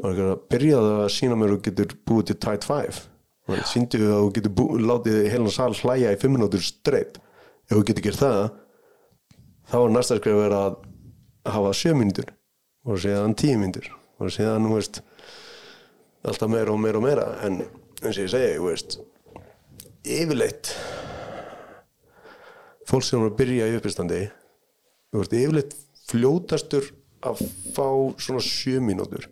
Og 0.03 0.19
byrjaðu 0.51 0.91
að 1.01 1.09
sína 1.15 1.37
mér 1.37 1.55
og 1.55 1.63
getur 1.65 1.95
búið 2.05 2.31
til 2.31 2.37
tight 2.45 2.65
five. 2.67 3.07
Síndu 3.69 3.99
að 4.05 4.19
þú 4.19 4.29
getur 4.37 4.53
búið, 4.59 4.85
látið 4.89 5.17
heilan 5.33 5.53
sal 5.53 5.73
hlæja 5.75 6.13
í 6.13 6.19
fimm 6.21 6.37
minútur 6.37 6.61
streitt 6.63 7.17
ef 7.67 7.73
þú 7.73 7.83
getur 7.89 8.05
gert 8.05 8.21
það 8.21 8.39
þá 9.71 9.77
er 9.81 9.93
næsta 9.95 10.19
skrif 10.19 10.37
að 10.37 10.43
vera 10.43 10.61
að 10.67 10.77
hafa 11.55 11.73
sjö 11.75 11.95
myndur 11.97 12.29
og 12.83 13.01
síðan 13.03 13.35
tíu 13.39 13.57
myndur 13.59 13.89
og 14.21 14.31
síðan, 14.31 14.67
þú 14.67 14.77
veist 14.77 15.01
alltaf 16.23 16.51
meira 16.51 16.73
og 16.73 16.79
meira 16.81 16.99
og 16.99 17.05
meira. 17.05 17.27
En 17.45 17.61
eins 17.63 18.17
og 18.17 18.23
ég 18.25 18.31
segi, 18.31 18.55
þú 18.57 18.69
veist 18.69 18.99
yfirleitt 20.03 20.73
fólk 22.89 23.05
sem 23.07 23.21
er 23.21 23.29
að 23.31 23.37
byrja 23.39 23.69
í 23.71 23.77
uppistandi 23.79 24.21
þú 25.13 25.21
veist, 25.21 25.35
yfirleitt 25.37 25.75
fljótastur 26.09 26.89
að 27.23 27.43
fá 27.75 27.87
svona 28.19 28.43
sjö 28.43 28.81
mínútur. 28.83 29.29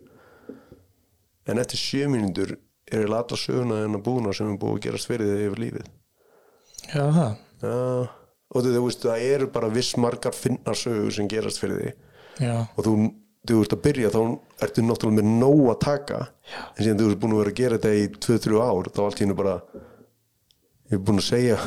En 1.48 1.60
eftir 1.60 1.80
sjö 1.80 2.08
mínútur 2.08 2.54
er 2.86 3.02
eiginlega 3.02 3.24
alla 3.24 3.40
söguna 3.40 3.80
en 3.84 3.98
að 3.98 4.04
búna 4.06 4.34
sem 4.36 4.52
er 4.52 4.60
búið 4.60 4.78
að 4.78 4.84
gerast 4.86 5.10
fyrir 5.10 5.32
þig 5.32 5.46
yfir 5.48 5.62
lífið. 5.64 5.90
Já 6.92 7.04
það, 7.14 7.34
Já, 7.62 7.74
og 8.52 8.64
þú 8.66 8.84
veist, 8.86 9.04
það 9.06 9.26
eru 9.32 9.48
bara 9.54 9.70
viss 9.72 9.96
margar 10.00 10.34
finnar 10.34 10.78
sögur 10.78 11.12
sem 11.14 11.28
gerast 11.30 11.60
fyrir 11.62 11.82
þig. 11.82 12.08
Já, 12.42 12.54
og 12.64 12.86
þú, 12.86 12.94
þú 13.48 13.62
ert 13.64 13.74
að 13.74 13.82
byrja 13.86 14.10
þá 14.14 14.20
ertu 14.66 14.84
náttúrulega 14.86 15.18
með 15.18 15.30
nóg 15.42 15.62
að 15.72 15.80
taka. 15.82 16.20
Já. 16.52 16.60
en 16.76 16.84
síðan 16.84 17.00
þú 17.00 17.08
ert 17.10 17.20
búin 17.22 17.34
að 17.34 17.40
vera 17.42 17.52
að 17.52 17.60
gera 17.60 17.78
þetta 17.78 17.92
í 17.98 18.06
2-3 18.26 18.62
ár 18.62 18.90
þá 18.92 19.00
allt 19.04 19.22
hennu 19.22 19.36
bara 19.38 19.54
ég 20.92 20.96
er 20.98 21.02
búin 21.02 21.22
að 21.22 21.28
segja 21.28 21.58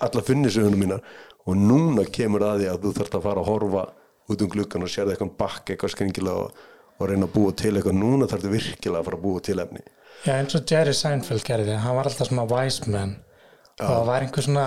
alla 0.00 0.24
finnisögunum 0.24 0.80
mínar 0.84 1.00
og 1.44 1.56
núna 1.58 2.04
kemur 2.08 2.44
að 2.46 2.62
því 2.62 2.68
að 2.70 2.84
þú 2.84 2.92
þarft 2.98 3.16
að 3.18 3.24
fara 3.26 3.42
að 3.42 3.50
horfa 3.50 3.86
út 4.30 4.44
um 4.44 4.52
gluggan 4.52 4.86
og 4.86 4.92
sérða 4.92 5.14
eitthvað 5.16 5.32
bakk 5.40 5.72
eitthvað 5.74 5.94
skringilega 5.96 6.44
og, 6.44 6.60
og 7.00 7.10
reyna 7.10 7.26
að 7.26 7.34
búa 7.34 7.54
til 7.58 7.72
eitthvað. 7.74 7.98
Núna 7.98 8.28
þarftu 8.30 8.52
virkilega 8.52 9.00
að 9.02 9.08
fara 9.08 9.18
að 9.18 9.24
búa 9.24 9.42
til 9.48 9.58
efni. 9.64 9.82
Já 10.26 10.32
eins 10.36 10.54
og 10.56 10.64
Jerry 10.68 10.94
Seinfeld 10.94 11.44
gerði 11.48 11.78
hann 11.80 11.96
var 11.96 12.08
alltaf 12.10 12.28
svona 12.28 12.46
wise 12.48 12.92
man. 12.92 13.16
Og 13.80 13.88
það 13.88 14.06
var 14.10 14.26
einhver 14.26 14.46
svona 14.46 14.66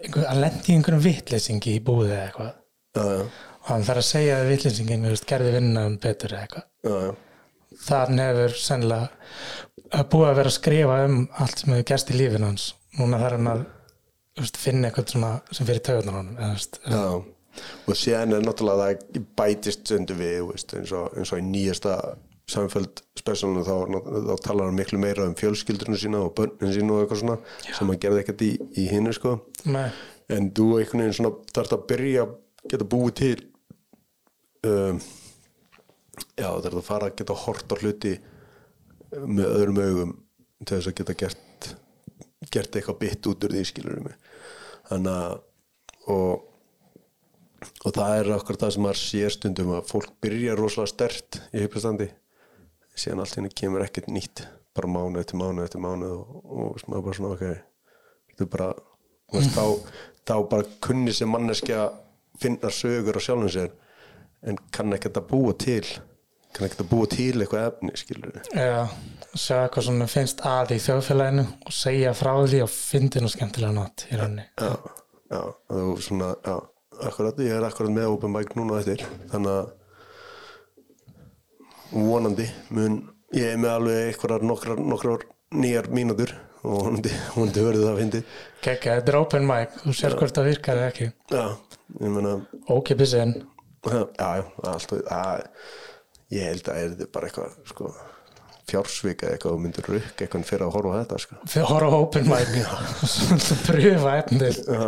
einhver, 0.00 0.26
hann 0.30 0.40
lendi 0.44 0.70
í 0.72 0.76
einhverjum 0.78 1.04
vitleysingi 1.04 1.76
í 1.76 1.84
búið 1.84 2.14
eða 2.14 2.26
eitthvað. 2.28 2.52
Já, 2.96 3.02
já, 3.04 3.49
hann 3.70 3.86
þarf 3.86 4.02
að 4.02 4.08
segja 4.10 4.38
að 4.40 4.52
vitleysingin 4.52 5.08
veist, 5.08 5.26
gerði 5.30 5.56
vinna 5.56 5.86
um 5.88 5.98
betur 6.02 6.34
eða 6.34 6.46
eitthvað. 6.46 6.68
Já, 6.84 6.94
já. 7.06 7.74
þann 7.86 8.22
hefur 8.24 8.56
sennilega 8.60 9.10
að 9.90 10.08
búið 10.12 10.30
að 10.30 10.38
vera 10.40 10.52
að 10.52 10.56
skrifa 10.56 11.02
um 11.08 11.20
allt 11.42 11.62
sem 11.62 11.74
hefur 11.74 11.90
gerst 11.90 12.14
í 12.14 12.16
lífin 12.18 12.46
hans. 12.46 12.70
Núna 12.98 13.20
þarf 13.22 13.38
hann 13.38 13.52
að 13.52 13.66
veist, 14.40 14.58
finna 14.60 14.90
eitthvað 14.90 15.12
sem 15.56 15.68
fyrir 15.68 15.84
töðunar 15.86 16.18
Já, 16.86 17.04
og 17.90 17.98
síðan 17.98 18.36
er 18.36 18.44
náttúrulega 18.46 18.90
það 18.90 19.22
bætist 19.38 19.86
stundu 19.86 20.16
við 20.18 20.42
veist, 20.52 20.74
eins, 20.78 20.92
og, 20.94 21.14
eins 21.18 21.32
og 21.34 21.40
í 21.40 21.46
nýjasta 21.46 21.96
samfæld 22.50 23.02
specialinu 23.18 23.62
þá, 23.66 23.74
þá 24.30 24.34
talar 24.42 24.70
hann 24.70 24.78
miklu 24.78 24.98
meira 25.02 25.26
um 25.28 25.36
fjölskyldurinn 25.38 25.98
sína 26.00 26.22
og 26.26 26.32
börnin 26.38 26.74
sína 26.74 26.96
og 26.96 27.04
eitthvað 27.04 27.22
svona 27.22 27.36
sem 27.66 27.90
hann 27.90 28.00
gerði 28.02 28.22
ekkert 28.24 28.44
í, 28.46 28.50
í 28.74 28.86
hinnu 28.90 29.14
sko. 29.14 29.36
Nei, 29.70 29.88
en 30.34 30.50
þú 30.56 30.66
einhvern 30.78 31.04
veginn 31.04 31.18
svona 31.20 31.52
þarf 31.54 31.76
að 31.76 31.86
byrja 31.92 32.26
geta 32.70 32.88
búið 32.90 33.14
til 33.20 33.36
um, 34.68 35.00
já 36.36 36.48
þarf 36.48 36.80
að 36.80 36.88
fara 36.88 37.10
að 37.10 37.16
geta 37.20 37.38
hort 37.44 37.72
á 37.72 37.76
hluti 37.80 38.16
með 39.10 39.46
öðrum 39.46 39.80
augum 39.84 40.16
til 40.64 40.76
þess 40.76 40.90
að 40.90 40.98
geta 41.00 41.18
gert 41.24 41.70
gert 42.50 42.76
eitthvað 42.76 43.00
bytt 43.02 43.28
út 43.30 43.44
úr 43.46 43.54
því 43.54 43.64
skilur 43.68 44.02
mig. 44.04 44.16
Þannig 44.88 45.12
að 45.12 45.40
og, 46.10 46.46
og 47.84 47.94
það 47.94 48.14
er 48.18 48.32
okkur 48.36 48.58
það 48.60 48.74
sem 48.74 48.84
maður 48.86 49.00
sér 49.02 49.34
stundum 49.34 49.74
að 49.76 49.90
fólk 49.90 50.14
byrja 50.24 50.56
rosalega 50.58 50.92
stert 50.94 51.40
í 51.52 51.64
hypastandi 51.64 52.08
síðan 52.96 53.24
allt 53.24 53.36
henni 53.38 53.52
kemur 53.54 53.84
ekkert 53.84 54.10
nýtt 54.12 54.44
bara 54.76 54.90
mánu 54.90 55.20
eftir 55.20 55.38
mánu 55.40 55.64
eftir 55.64 55.82
mánu 55.82 56.08
og, 56.14 56.40
og 56.44 56.84
maður 56.86 57.06
bara 57.06 57.18
svona 57.18 57.34
ok 57.36 57.44
þetta 58.30 58.46
er 58.46 58.52
bara 58.54 58.70
þá 60.30 60.34
bara 60.50 60.68
kunni 60.84 61.14
sem 61.16 61.30
manneskja 61.30 61.88
finna 62.40 62.72
sögur 62.74 63.18
á 63.18 63.22
sjálfum 63.22 63.52
sér 63.52 63.72
en 64.46 64.60
kann 64.72 64.96
ekkert 64.96 65.20
að 65.20 65.28
búa 65.32 65.56
til 65.60 65.84
kann 66.54 66.66
ekkert 66.66 66.84
að 66.84 66.90
búa 66.90 67.08
til 67.10 67.34
eitthvað 67.36 67.66
efni 67.68 67.92
skilur 67.98 68.32
við 68.34 68.48
já, 68.56 68.80
sjá 69.38 69.56
eitthvað 69.60 69.86
sem 69.86 70.02
finnst 70.10 70.42
að 70.48 70.74
í 70.74 70.80
þjóðfélaginu 70.86 71.44
og 71.46 71.76
segja 71.76 72.14
frá 72.18 72.32
því 72.40 72.62
og 72.64 72.72
fyndi 72.72 73.22
nú 73.22 73.30
skemmtilega 73.30 73.76
nátt 73.76 74.06
í 74.10 74.18
rauninni. 74.18 74.46
Já, 74.58 74.72
já, 75.30 75.42
þú 75.70 75.94
svona 76.02 76.32
já, 76.42 76.56
akkurat, 77.06 77.44
ég 77.46 77.54
er 77.56 77.68
akkurat 77.68 77.94
með 77.94 78.10
open 78.16 78.34
mic 78.34 78.54
núna 78.58 78.80
eftir, 78.80 79.06
þannig 79.30 79.52
að 79.60 79.66
vonandi 81.94 82.46
mun, 82.74 83.00
ég 83.36 83.54
er 83.54 83.58
með 83.60 83.76
alveg 83.76 84.04
eitthvað 84.08 84.46
nokkrar, 84.46 84.82
nokkrar 84.82 85.26
nýjar 85.54 85.90
mínútur 85.94 86.34
og 86.60 86.84
vonandi, 86.84 87.12
vonandi 87.36 87.66
verður 87.66 87.86
það 87.86 87.92
að 87.92 88.00
fyndi 88.02 88.20
Kekka, 88.60 88.98
þetta 88.98 89.12
er 89.14 89.18
open 89.22 89.46
mic, 89.48 89.78
þú 89.84 89.96
sér 89.96 90.18
hvort 90.18 90.36
það 90.36 90.50
virkar 90.50 90.80
eða 90.82 90.90
ekki. 90.90 91.06
Já, 91.32 91.44
ég 92.02 92.12
meina 92.12 92.34
ókipis 92.68 93.14
inn, 93.16 93.32
já, 93.86 94.30
alltaf 94.66 94.96
að, 95.10 95.44
ég 96.34 96.48
held 96.50 96.70
að 96.70 96.80
er 96.80 96.90
þetta 96.94 97.10
bara 97.14 97.30
eitthvað 97.30 97.54
sko, 97.70 97.92
fjársvika 98.70 99.30
eitthvað 99.32 99.56
og 99.56 99.62
myndur 99.64 99.88
rukk 99.90 100.22
eitthvað 100.24 100.44
fyrir 100.46 100.66
að 100.66 100.74
horfa 100.76 100.92
á 100.92 100.98
þetta 101.00 101.20
sko. 101.24 101.38
fyrir 101.54 101.70
horfa 101.70 101.90
á 101.90 101.98
open 102.00 102.28
mic 102.30 102.52
svona 103.14 103.60
pröfa 103.68 104.16
efnið. 104.22 104.60
Já, 104.66 104.84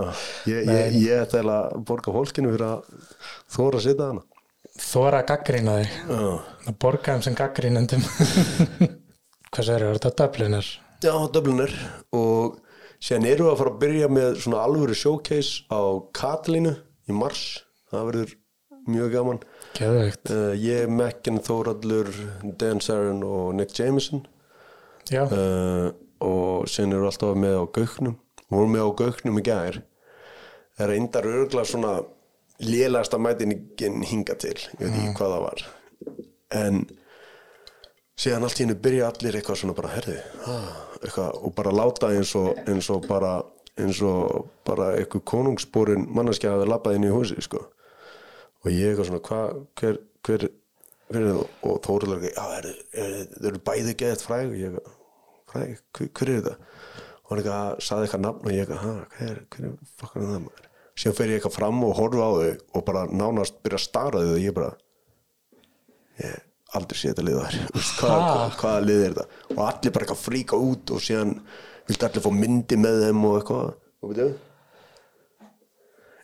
ég, 0.52 0.72
eiginlega 0.92 1.56
að 1.56 1.86
borga 1.88 2.14
fólkinu 2.18 2.52
fyrir 2.54 2.68
að 2.68 2.84
þóra 3.56 3.80
að 3.80 3.86
sitja 3.88 4.10
hana. 4.12 4.26
Þóra 4.72 5.20
að 5.20 5.28
gaggrýna 5.28 5.78
þig. 5.80 5.96
Að 6.70 6.76
borga 6.80 7.16
þeim 7.16 7.24
sem 7.26 7.34
gaggrínendum 7.36 8.04
hvað 9.52 9.66
sér, 9.68 9.84
er 9.84 9.98
þetta 9.98 10.12
Dubliner? 10.22 10.68
Já, 11.02 11.12
Dubliner 11.34 11.72
og 12.16 12.60
síðan 13.02 13.26
erum 13.28 13.48
við 13.48 13.52
að 13.52 13.58
fara 13.60 13.72
að 13.74 13.80
byrja 13.82 14.08
með 14.12 14.38
svona 14.44 14.62
alvöru 14.64 14.96
showcase 14.96 15.66
á 15.68 15.80
Katalínu 16.16 16.72
í 17.10 17.16
mars, 17.16 17.42
það 17.92 18.08
verður 18.08 18.32
mjög 18.88 19.14
gaman. 19.16 19.42
Uh, 20.30 20.52
ég, 20.58 20.90
Mekken, 20.90 21.38
Þórallur 21.44 22.10
Dan 22.60 22.82
Sarin 22.84 23.22
og 23.26 23.54
Nick 23.58 23.76
Jameson. 23.78 24.26
Uh, 25.12 25.92
og 26.22 26.68
erum 26.92 27.02
við 27.02 27.08
alltaf 27.10 27.38
með 27.38 27.56
á 27.58 27.64
Gauknum 27.74 28.18
vorum 28.52 28.76
við 28.76 28.84
á 28.84 28.90
göknum 29.00 29.40
í 29.40 29.44
gær. 29.46 29.78
Það 30.76 30.86
er 30.86 30.94
eindar 30.96 31.28
örgla 31.28 31.64
svona 31.68 31.92
lélasta 32.62 33.20
mætingin 33.20 34.02
hinga 34.06 34.36
til 34.40 34.56
ég 34.56 34.82
veit 34.82 34.92
ekki 34.92 35.14
hvað 35.18 35.34
það 35.34 35.46
var. 35.46 35.64
En 36.62 36.82
síðan 38.18 38.46
allt 38.46 38.60
í 38.60 38.64
hennu 38.66 38.78
byrja 38.84 39.10
allir 39.10 39.38
eitthvað 39.38 39.62
svona 39.62 39.76
bara 39.76 39.92
herði 39.94 40.18
ah, 40.46 40.70
eitthvað, 41.00 41.38
og 41.42 41.54
bara 41.56 41.74
láta 41.74 42.12
eins 42.14 42.34
og, 42.38 42.52
eins 42.68 42.90
og 42.92 43.06
bara 43.08 43.38
eins 43.80 44.02
og 44.04 44.50
bara 44.68 44.92
eitthvað 44.98 45.24
konungsbúrin 45.32 46.04
manneskja 46.12 46.52
hafi 46.54 46.68
labbað 46.68 46.98
inn 46.98 47.08
í 47.08 47.12
húsi 47.12 47.40
sko. 47.42 47.64
Og 48.62 48.70
ég 48.70 48.92
eitthvað 48.92 49.08
svona 49.08 49.22
hva, 49.26 49.38
hver, 49.80 49.96
hver, 50.26 50.48
hver 51.10 51.22
er 51.22 51.30
það? 51.32 51.46
Og 51.66 52.26
já, 52.28 52.44
er, 52.58 52.68
þau 53.34 53.48
eru 53.50 53.62
bæði 53.68 53.96
geðið 54.02 54.26
fræg. 54.26 54.52
Og 54.52 54.60
ég 54.60 54.76
fræg, 55.50 55.80
hver, 55.98 56.30
er 56.36 56.44
það 56.46 56.60
og 57.22 57.32
hann 57.32 57.40
eitthvað, 57.42 57.82
saði 57.86 58.06
eitthvað 58.06 58.24
nafn. 58.26 58.46
Og 58.46 58.54
ég 58.54 58.62
eitthvað, 58.62 59.02
hver, 59.16 59.42
hver 59.56 59.66
er 59.66 59.74
fokkar 59.98 60.28
það 60.28 60.38
maður? 60.46 60.70
Síðan 60.92 61.18
fer 61.18 61.32
ég 61.32 61.40
eitthvað 61.40 61.56
fram 61.56 61.84
og 61.86 61.92
horfa 61.96 62.28
á 62.28 62.32
þau 62.36 62.78
og 62.78 62.86
bara 62.86 63.02
nánast 63.08 63.60
byrja 63.64 63.78
að 63.80 63.86
stara 63.86 64.22
þau 64.22 64.32
og 64.34 64.42
ég 64.42 64.56
bara 64.56 64.72
ég 66.20 66.40
aldrei 66.76 66.98
sé 67.00 67.10
þetta 67.10 67.26
lið 67.26 67.38
þar. 67.40 67.58
Hvað, 67.98 68.22
hvað, 68.22 68.56
hvaða 68.60 68.86
lið 68.86 69.02
er 69.02 69.14
þetta? 69.16 69.40
Og 69.56 69.62
allir 69.66 69.94
bara 69.94 70.06
eitthvað 70.06 70.22
fríka 70.22 70.60
út 70.60 70.92
og 70.92 71.02
síðan 71.04 71.34
viltu 71.88 72.08
allir 72.08 72.24
fá 72.24 72.32
myndi 72.36 72.78
með 72.80 73.00
þeim 73.06 73.26
og 73.28 73.38
eitthvað. 73.40 73.72
Og 74.02 74.12
veitu 74.12 74.28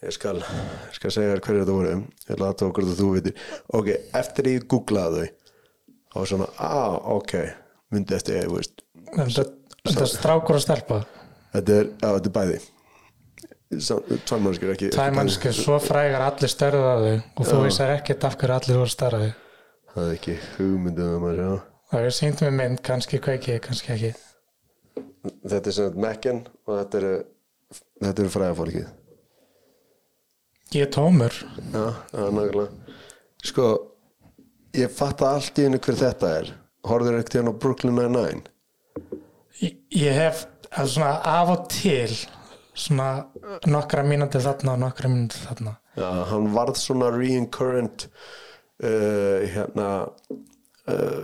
ég 0.05 0.15
skal, 0.15 0.39
ég 0.43 0.97
skal 0.97 1.15
segja 1.15 1.35
þér 1.35 1.43
hverju 1.47 1.65
þetta 1.65 1.77
voru. 1.77 1.95
Ég 2.29 2.41
lata 2.43 2.69
okkur 2.69 2.87
að 2.87 3.01
þú 3.01 3.11
veitir. 3.17 3.45
Ok, 3.79 3.93
eftir 4.21 4.51
ég 4.53 4.67
googlaði 4.71 5.29
þau 6.09 6.19
var 6.19 6.31
svona, 6.33 6.49
ah, 6.65 6.97
ok 7.15 7.35
myndi 7.95 8.17
eftir 8.17 8.41
ég, 8.41 8.51
veist. 8.53 8.83
Þetta 9.15 10.03
er 10.03 10.11
strákur 10.11 10.59
að 10.59 10.65
stelpa? 10.65 11.03
Þetta 11.53 11.77
er, 11.77 11.91
já, 11.93 12.09
þetta 12.09 12.31
er 12.31 12.37
bæði. 12.39 12.63
Tværmannskir 13.69 14.73
ekki 14.73 14.89
Tvær 14.95 15.13
mannski, 15.13 15.53
svo 15.53 15.77
frægar 15.83 16.25
allir 16.25 16.51
störðu 16.51 16.87
á 16.89 16.97
þau. 17.05 17.19
Og 17.37 17.51
þú 17.51 17.61
veisar 17.67 17.93
ekkert 17.99 18.25
af 18.25 18.39
hverju 18.41 18.57
allir 18.57 18.81
voru 18.81 18.93
starraði 18.93 19.35
það 19.99 20.07
er 20.07 20.19
ekki 20.19 20.37
hugmyndum 20.57 21.17
um 21.17 21.27
að 21.29 21.41
sjá. 21.41 21.51
Það 21.89 22.07
er 22.07 22.15
sínt 22.19 22.43
með 22.45 22.55
mynd, 22.59 22.81
kannski 22.85 23.21
kveiki, 23.25 23.59
kannski 23.65 23.93
ekki. 23.95 24.13
Þetta 25.25 25.59
er 25.59 25.75
sem 25.75 25.89
sagt 25.89 26.01
Mekken 26.03 26.41
og 26.69 26.73
þetta 26.75 27.01
eru 27.01 27.13
þetta 28.05 28.25
eru 28.25 28.33
fræðafólkið 28.33 28.87
Ég 30.75 30.85
er 30.85 30.91
tómur. 30.93 31.33
Já, 31.73 31.85
er 32.13 32.33
nákvæmlega. 32.37 32.69
Sko, 33.49 33.69
ég 34.77 34.91
fatta 34.93 35.31
allt 35.39 35.57
í 35.57 35.65
hennu 35.65 35.79
hver 35.81 35.97
þetta 35.97 36.33
er. 36.43 36.51
Horfður 36.89 37.21
ekkert 37.21 37.39
hérna 37.39 37.55
á 37.57 37.61
Brooklyn 37.63 37.97
Nine-Nine? 37.97 38.43
Ég, 39.63 39.79
ég 39.97 40.19
hef 40.19 40.45
að 40.69 40.91
svona 40.93 41.15
af 41.25 41.53
og 41.55 41.65
til 41.73 42.19
svona 42.79 43.09
nokkra 43.67 44.05
mínúti 44.07 44.43
þarna 44.45 44.75
og 44.75 44.83
nokkra 44.85 45.11
mínúti 45.11 45.41
þarna. 45.47 45.73
Já, 45.99 46.11
hann 46.31 46.53
varð 46.55 46.77
svona 46.79 47.09
reincurrent 47.17 48.07
uh, 48.85 49.49
hérna 49.49 49.89
uh, 50.93 51.23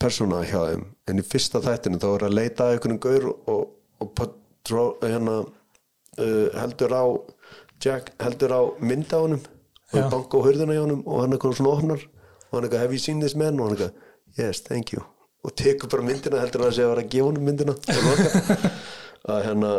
persóna 0.00 0.42
hjá 0.44 0.60
þeim. 0.68 0.84
En 1.08 1.20
í 1.20 1.24
fyrsta 1.26 1.62
þættinu 1.64 2.02
þá 2.02 2.08
er 2.12 2.26
að 2.28 2.36
leita 2.36 2.68
að 2.68 2.76
einhvern 2.76 3.00
gaur 3.02 3.30
og, 3.32 3.64
og 4.04 4.12
patró, 4.20 4.84
hérna 5.02 5.40
uh, 5.40 6.46
heldur 6.60 6.94
á 6.94 7.04
Jack 7.82 8.12
heldur 8.22 8.54
á 8.54 8.60
mynda 8.80 9.18
á 9.18 9.24
honum 9.24 9.42
og 9.94 9.98
Já. 10.00 10.08
banka 10.10 10.38
á 10.38 10.44
hurðina 10.46 10.74
hjá 10.76 10.82
honum 10.84 11.02
og 11.06 11.20
hann 11.22 11.34
eitthvað 11.36 11.56
svona 11.58 11.74
opnar 11.78 12.04
og 12.04 12.54
hann 12.56 12.66
eitthvað 12.68 12.84
have 12.84 12.92
you 12.96 13.02
seen 13.02 13.20
this 13.20 13.34
man? 13.36 13.60
Og 13.60 13.68
hann 13.68 13.76
eitthvað 13.76 14.40
yes 14.40 14.62
thank 14.64 14.92
you. 14.94 15.02
Og 15.44 15.52
tekur 15.58 15.90
bara 15.92 16.06
myndina 16.06 16.40
heldur 16.40 16.64
að 16.64 16.70
það 16.70 16.76
sé 16.78 16.84
að 16.84 16.92
vera 16.94 17.04
að 17.04 17.10
gefa 17.12 17.28
honum 17.28 17.44
myndina 17.48 17.74
og 17.76 18.06
lokar 18.08 18.32
að 19.34 19.44
hérna 19.48 19.72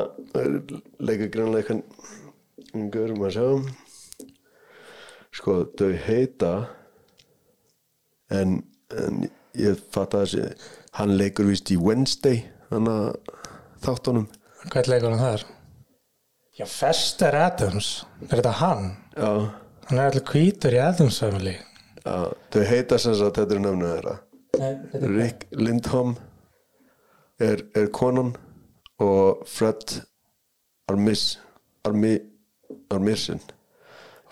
leika 1.09 1.27
grannlega 1.33 1.75
einhvern 1.75 2.91
gaur 2.93 3.13
um 3.15 3.25
að 3.25 3.35
sjá. 3.35 3.47
Sko 5.35 5.57
þau 5.77 5.89
heita 6.05 6.51
en, 8.31 8.61
en 8.95 9.25
ég 9.57 9.81
fatt 9.91 10.15
að 10.15 10.25
þessi 10.25 10.71
hann 10.99 11.17
leikur 11.19 11.49
vist 11.49 11.71
í 11.73 11.79
Wednesday 11.81 12.45
hann 12.71 12.87
að 12.91 13.17
þáttunum. 13.85 14.29
Hvað 14.69 14.91
leikur 14.93 15.13
hann 15.13 15.23
þar? 15.25 15.45
Já, 16.55 16.65
Fester 16.65 17.35
Adams 17.35 18.05
Er 18.29 18.37
þetta 18.39 18.51
hann? 18.61 18.85
já, 19.15 19.31
Hann 19.89 19.99
er 19.99 20.07
allir 20.07 20.23
hvítur 20.25 20.73
í 20.73 20.79
Adams 20.81 21.19
family. 21.21 21.53
Já, 22.05 22.31
þau 22.53 22.63
heita 22.65 22.97
sem 23.01 23.13
sagt 23.19 23.37
þetta 23.37 23.57
er 23.57 23.61
nöfnu 23.61 23.89
þeirra. 23.91 24.15
Rick 25.11 25.43
Lindholm 25.51 26.15
er, 27.43 27.65
er 27.75 27.89
konan 27.93 28.31
og 29.03 29.43
Fred 29.51 29.97
Armis 30.89 31.35
Armi, 31.85 32.15
Armirsen 32.89 33.43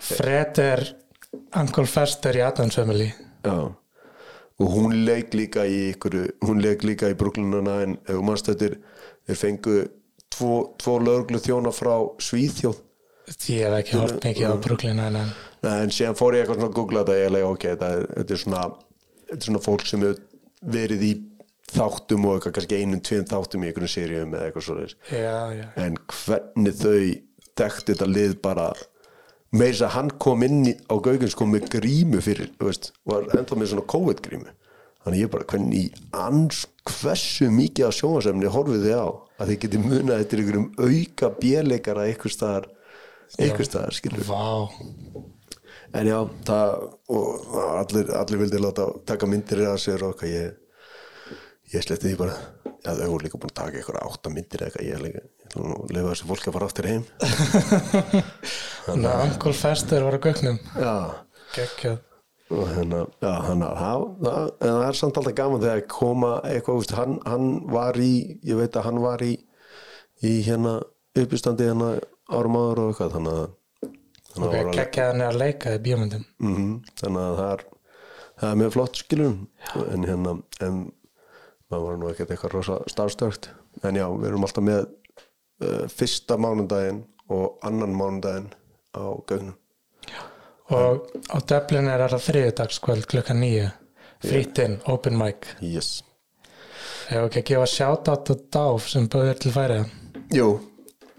Fred 0.00 0.58
er 0.64 0.82
Uncle 1.60 1.86
Fester 1.86 2.34
í 2.40 2.42
Adams 2.42 2.80
family. 2.80 3.10
Já 3.44 3.58
og 4.54 4.70
hún 4.70 4.92
leik 5.04 5.34
líka 5.34 5.64
í 5.66 5.90
ykkur 5.90 6.14
hún 6.46 6.60
leik 6.62 6.84
líka 6.86 7.08
í 7.10 7.14
ef 7.14 7.18
þú 8.06 8.22
manst 8.22 8.46
þetta 8.46 8.68
er 8.70 8.76
þeir 9.26 9.38
fengu 9.40 9.76
tvo, 10.34 10.52
tvo 10.82 10.98
löglu 11.02 11.40
þjóna 11.42 11.72
frá 11.74 11.94
Svíþjóð. 12.22 12.80
Ég 13.48 13.64
hef 13.64 13.78
ekki 13.78 14.00
hort 14.00 14.24
mikið 14.26 14.50
á 14.52 14.56
Brooklyn 14.60 15.00
en 15.00 15.20
en 15.64 15.92
síðan 15.94 16.18
fór 16.18 16.36
ég 16.36 16.44
eitthvað 16.44 16.58
svona 16.60 16.70
að 16.70 16.78
googla 16.78 17.04
þetta 17.04 17.20
ég 17.20 17.30
leik 17.32 17.46
ok, 17.48 17.62
þetta 17.70 17.90
er, 17.96 18.08
þetta 18.18 18.40
svona 18.42 18.64
þetta 19.30 19.38
er 19.38 19.46
svona 19.48 19.62
fólk 19.64 19.86
sem 19.88 20.02
hefur 20.04 20.18
verið 20.74 21.04
í 21.06 21.12
þáttum 21.74 22.26
og 22.28 22.34
eitthvað 22.36 22.56
kannski 22.58 22.80
einum, 22.80 23.00
tveim 23.04 23.28
þáttum 23.30 23.64
í 23.64 23.70
einhvern 23.70 23.90
seríum 23.90 24.34
eða 24.36 24.48
eitthvað 24.50 24.66
svo 24.66 24.76
Já, 24.84 25.38
já. 25.56 25.64
En 25.80 25.96
hvernig 26.12 26.76
þau 26.82 26.98
þekkti 27.54 27.94
þetta 27.94 28.10
lið 28.10 28.36
bara 28.44 28.66
meira 29.54 29.72
þess 29.72 29.86
að 29.86 29.94
hann 29.96 30.12
kom 30.20 30.44
inn 30.44 30.60
í, 30.68 30.74
á 30.90 30.94
Gaugins 30.98 31.36
kom 31.38 31.54
með 31.54 31.70
grímu 31.76 32.20
fyrir, 32.24 32.52
þú 32.58 32.68
veist, 32.68 32.90
var 33.08 33.28
ennþá 33.32 33.58
með 33.58 33.72
svona 33.72 33.88
COVID 33.94 34.22
grímu 34.24 34.52
þannig 35.04 35.20
ég 35.20 35.32
bara, 35.32 35.46
hvernig 35.48 35.98
ans 36.16 36.64
hversu 36.88 37.50
mikið 37.52 37.88
af 37.88 37.96
sjónvarsefni 37.98 38.50
horfið 38.50 38.86
þið 38.88 39.00
á 39.04 39.08
að 39.38 39.50
þið 39.50 39.60
geti 39.64 39.82
munað 39.82 40.22
eftir 40.22 40.42
einhverjum 40.42 40.68
auka 40.78 41.30
bjöleikara 41.40 42.08
einhver 42.08 42.34
staðar 42.34 42.68
einhver 43.38 43.66
staðar, 43.66 43.96
skilur 43.96 44.26
Vá. 44.28 45.22
En 45.94 46.08
já, 46.10 46.18
það 46.46 46.72
og 47.14 47.56
allir, 47.78 48.10
allir 48.18 48.40
vildi 48.42 48.60
láta 48.62 48.88
taka 49.06 49.28
myndir 49.30 49.62
af 49.70 49.78
sér 49.82 50.02
og 50.02 50.14
eitthvað 50.14 50.32
ég, 50.32 50.56
ég 51.74 51.84
sletti 51.86 52.10
því 52.10 52.16
bara. 52.18 52.38
Já, 52.84 52.90
þau 52.98 53.12
voru 53.12 53.24
líka 53.24 53.38
búin 53.40 53.52
að 53.52 53.60
taka 53.60 53.78
eitthvað 53.78 54.00
átta 54.02 54.32
myndir 54.34 54.64
eða 54.64 54.72
eitthvað, 54.72 54.88
ég 54.88 55.04
ég 55.06 55.60
að 55.62 55.94
lifa 55.94 56.10
þessu 56.10 56.30
fólki 56.32 56.50
að 56.50 56.56
fara 56.58 56.70
aftur 56.70 56.90
heim. 56.90 57.06
Þannig 58.88 59.12
að 59.12 59.22
Uncle 59.28 59.54
Fester 59.60 60.08
var 60.08 60.18
á 60.18 60.24
gögnum. 60.26 60.58
Já, 60.74 60.96
Gekkjað 61.54 62.02
og 62.52 62.64
hérna, 62.74 63.04
já, 63.24 63.30
hann 63.46 63.62
það, 63.64 64.50
er 64.60 64.98
samt 64.98 65.16
alltaf 65.16 65.36
gaman 65.38 65.62
þegar 65.62 65.84
koma 65.88 66.32
eitthvað, 66.44 66.80
úst, 66.82 66.92
hann, 66.98 67.18
hann 67.24 67.46
var 67.72 67.96
í 67.96 68.38
ég 68.44 68.58
veit 68.60 68.76
að 68.76 68.88
hann 68.90 69.00
var 69.04 69.24
í 69.24 69.32
í 70.24 70.34
hérna 70.44 70.78
uppistandi 71.16 71.68
hérna 71.70 71.94
árum 72.32 72.58
áður 72.58 72.82
og 72.82 72.90
eitthvað 72.92 73.14
þannig 73.16 73.38
að 73.38 73.46
þannig 74.34 74.48
að 74.50 74.98
hann 74.98 75.22
er 75.22 75.30
að 75.30 75.40
leika 75.40 75.72
í 75.76 75.80
bíómyndum. 75.84 76.26
Mm 76.42 76.76
þannig 77.00 77.22
að 77.22 77.38
það 77.38 77.50
er 77.54 77.64
það 78.34 78.50
er 78.50 78.60
mjög 78.60 78.76
flott 78.76 79.00
skilur 79.00 79.34
en 79.94 80.06
hérna 80.08 80.36
en 80.66 80.78
maður 81.70 81.86
var 81.86 81.98
nú 82.00 82.10
ekkert 82.10 82.34
eitthvað 82.34 82.56
rosa 82.58 82.78
starfstökt 82.90 83.50
en 83.82 83.98
já, 83.98 84.06
við 84.10 84.28
erum 84.30 84.46
alltaf 84.46 84.66
með 84.66 84.84
uh, 84.84 85.84
fyrsta 85.90 86.38
mánudaginn 86.40 87.04
og 87.32 87.58
annan 87.66 87.94
mánudaginn 87.96 88.50
á 88.94 89.04
gögnum 89.28 89.56
Og 90.72 91.04
á 91.28 91.36
Dublin 91.44 91.90
er 91.92 92.06
það 92.08 92.22
þriðudagskvöld 92.28 93.08
klukkan 93.10 93.40
nýju 93.42 93.70
Frýtt 94.24 94.58
inn, 94.64 94.78
open 94.88 95.18
mic. 95.20 95.50
Yes. 95.60 95.98
Hefur 97.10 97.26
ekki 97.28 97.42
að 97.42 97.48
gefa 97.50 97.66
shoutout 97.68 98.30
á 98.32 98.34
Dáf 98.56 98.86
sem 98.88 99.08
bauður 99.12 99.40
til 99.42 99.52
færiða 99.52 99.84
Jú, 100.32 100.46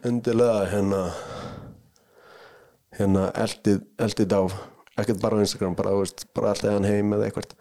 endilega 0.01 0.63
hérna 0.71 1.01
hérna 2.97 3.27
eldið, 3.43 3.83
eldið 4.01 4.33
á 4.33 4.41
ekkert 4.95 5.21
bara 5.21 5.37
á 5.37 5.43
Instagram, 5.43 5.75
bara, 5.77 5.93
veist, 5.99 6.25
bara 6.33 6.53
alltaf 6.53 6.71
hann 6.77 6.87
heim 6.87 7.13
eða 7.15 7.27
eitthvað. 7.27 7.55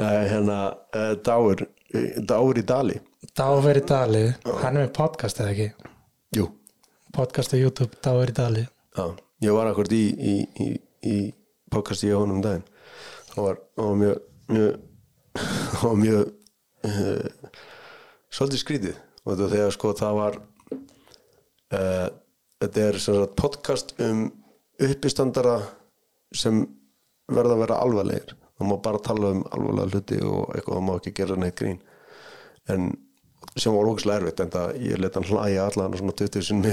Ja, 0.00 0.10
hérna 0.32 0.58
uh, 0.96 1.12
Dáur 1.20 1.66
Dáur 2.26 2.58
í 2.58 2.64
Dali. 2.66 2.96
Dáf 3.36 3.68
er 3.70 3.78
í 3.78 3.84
Dali, 3.86 4.24
hann 4.62 4.78
er 4.78 4.86
með 4.86 4.94
podcast 4.96 5.38
eða 5.42 5.52
ekki? 5.54 5.68
Jú, 6.34 6.48
Podcast 7.14 7.54
á 7.54 7.56
YouTube, 7.60 7.92
Dáf 8.02 8.22
er 8.24 8.32
í 8.32 8.36
Dali. 8.40 8.64
Já, 8.96 9.04
ég 9.42 9.56
var 9.56 9.70
akkur 9.70 9.90
í, 9.92 10.04
í, 10.14 10.34
í, 10.62 10.68
í 11.10 11.16
podcasti 11.72 12.12
á 12.14 12.18
honum 12.20 12.38
um 12.38 12.44
daginn. 12.44 12.66
Það 13.32 13.48
var, 13.48 13.60
var 13.80 13.96
mjög 14.02 14.22
það 15.34 15.84
var 15.88 15.98
mjög 16.02 16.32
uh, 16.88 17.56
svolítið 18.34 18.62
skrítið. 18.62 19.00
Og 19.24 19.40
þegar 19.40 19.72
sko 19.74 19.92
það 19.96 20.18
var 20.20 20.38
uh, 21.74 22.08
þetta 22.62 22.86
er 22.86 23.00
sagt 23.02 23.36
podcast 23.40 23.94
um 24.04 24.26
uppistandara 24.84 25.58
sem 26.34 26.64
verða 27.30 27.56
að 27.56 27.64
vera 27.64 27.80
alvarlegir. 27.82 28.36
Það 28.54 28.70
má 28.70 28.76
bara 28.84 29.02
tala 29.02 29.32
um 29.34 29.42
alvarlega 29.54 29.90
hluti 29.94 30.20
og 30.22 30.54
eitthvað 30.54 30.78
það 30.78 30.86
má 30.86 30.94
ekki 30.98 31.14
gera 31.18 31.40
neitt 31.40 31.58
grín. 31.58 31.80
En 32.70 32.92
sem 33.54 33.74
var 33.74 33.86
ógæslega 33.86 34.18
erfitt 34.18 34.40
en 34.42 34.50
það 34.50 34.78
ég 34.82 34.98
let 34.98 35.16
hann 35.18 35.26
hlæja 35.28 35.66
allan 35.68 35.96
svona 36.00 36.14
20 36.18 36.42
sinni 36.42 36.72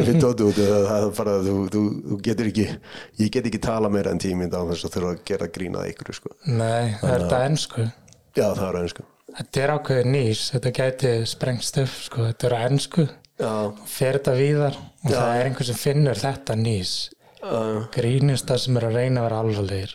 yfir 0.00 0.16
tóti 0.22 0.46
út 0.48 0.60
það 0.64 0.96
er 0.96 1.14
bara 1.18 1.36
þú, 1.44 1.56
þú, 1.74 1.82
þú 2.08 2.18
getur 2.24 2.50
ekki 2.50 2.66
ég 3.20 3.32
get 3.34 3.48
ekki 3.50 3.60
tala 3.66 3.92
meira 3.92 4.14
en 4.14 4.22
tíminn 4.22 4.52
á 4.52 4.64
þess 4.70 4.88
að 4.88 4.96
þurfa 4.96 5.14
að 5.14 5.24
gera 5.28 5.50
grínað 5.52 5.90
ykkur 5.92 6.16
sko. 6.16 6.34
Nei, 6.48 6.96
það 7.02 7.14
er 7.14 7.24
þetta 7.24 7.40
ennsku 7.50 7.86
já 8.38 8.46
það 8.48 8.68
er 8.70 8.82
einsku 8.84 9.08
Þetta 9.30 9.60
er 9.62 9.70
ákveðið 9.76 10.08
nýs, 10.10 10.40
þetta 10.50 10.70
gæti 10.74 11.10
sprengst 11.30 11.76
upp 11.84 11.92
sko, 12.02 12.24
þetta 12.26 12.48
er 12.48 12.54
ennsku 12.64 13.04
já, 13.06 13.52
fer 13.86 14.18
þetta 14.18 14.36
víðar 14.40 14.78
og 14.80 15.12
það 15.12 15.32
er 15.36 15.48
einhver 15.48 15.68
sem 15.68 15.78
finnur 15.78 16.18
þetta 16.18 16.56
nýs. 16.58 16.94
Uh, 17.40 17.86
grínist 17.94 18.50
það 18.50 18.58
sem 18.64 18.76
er 18.76 18.86
að 18.88 18.96
reyna 18.98 19.22
að 19.22 19.26
vera 19.26 19.36
alvarlegir. 19.40 19.92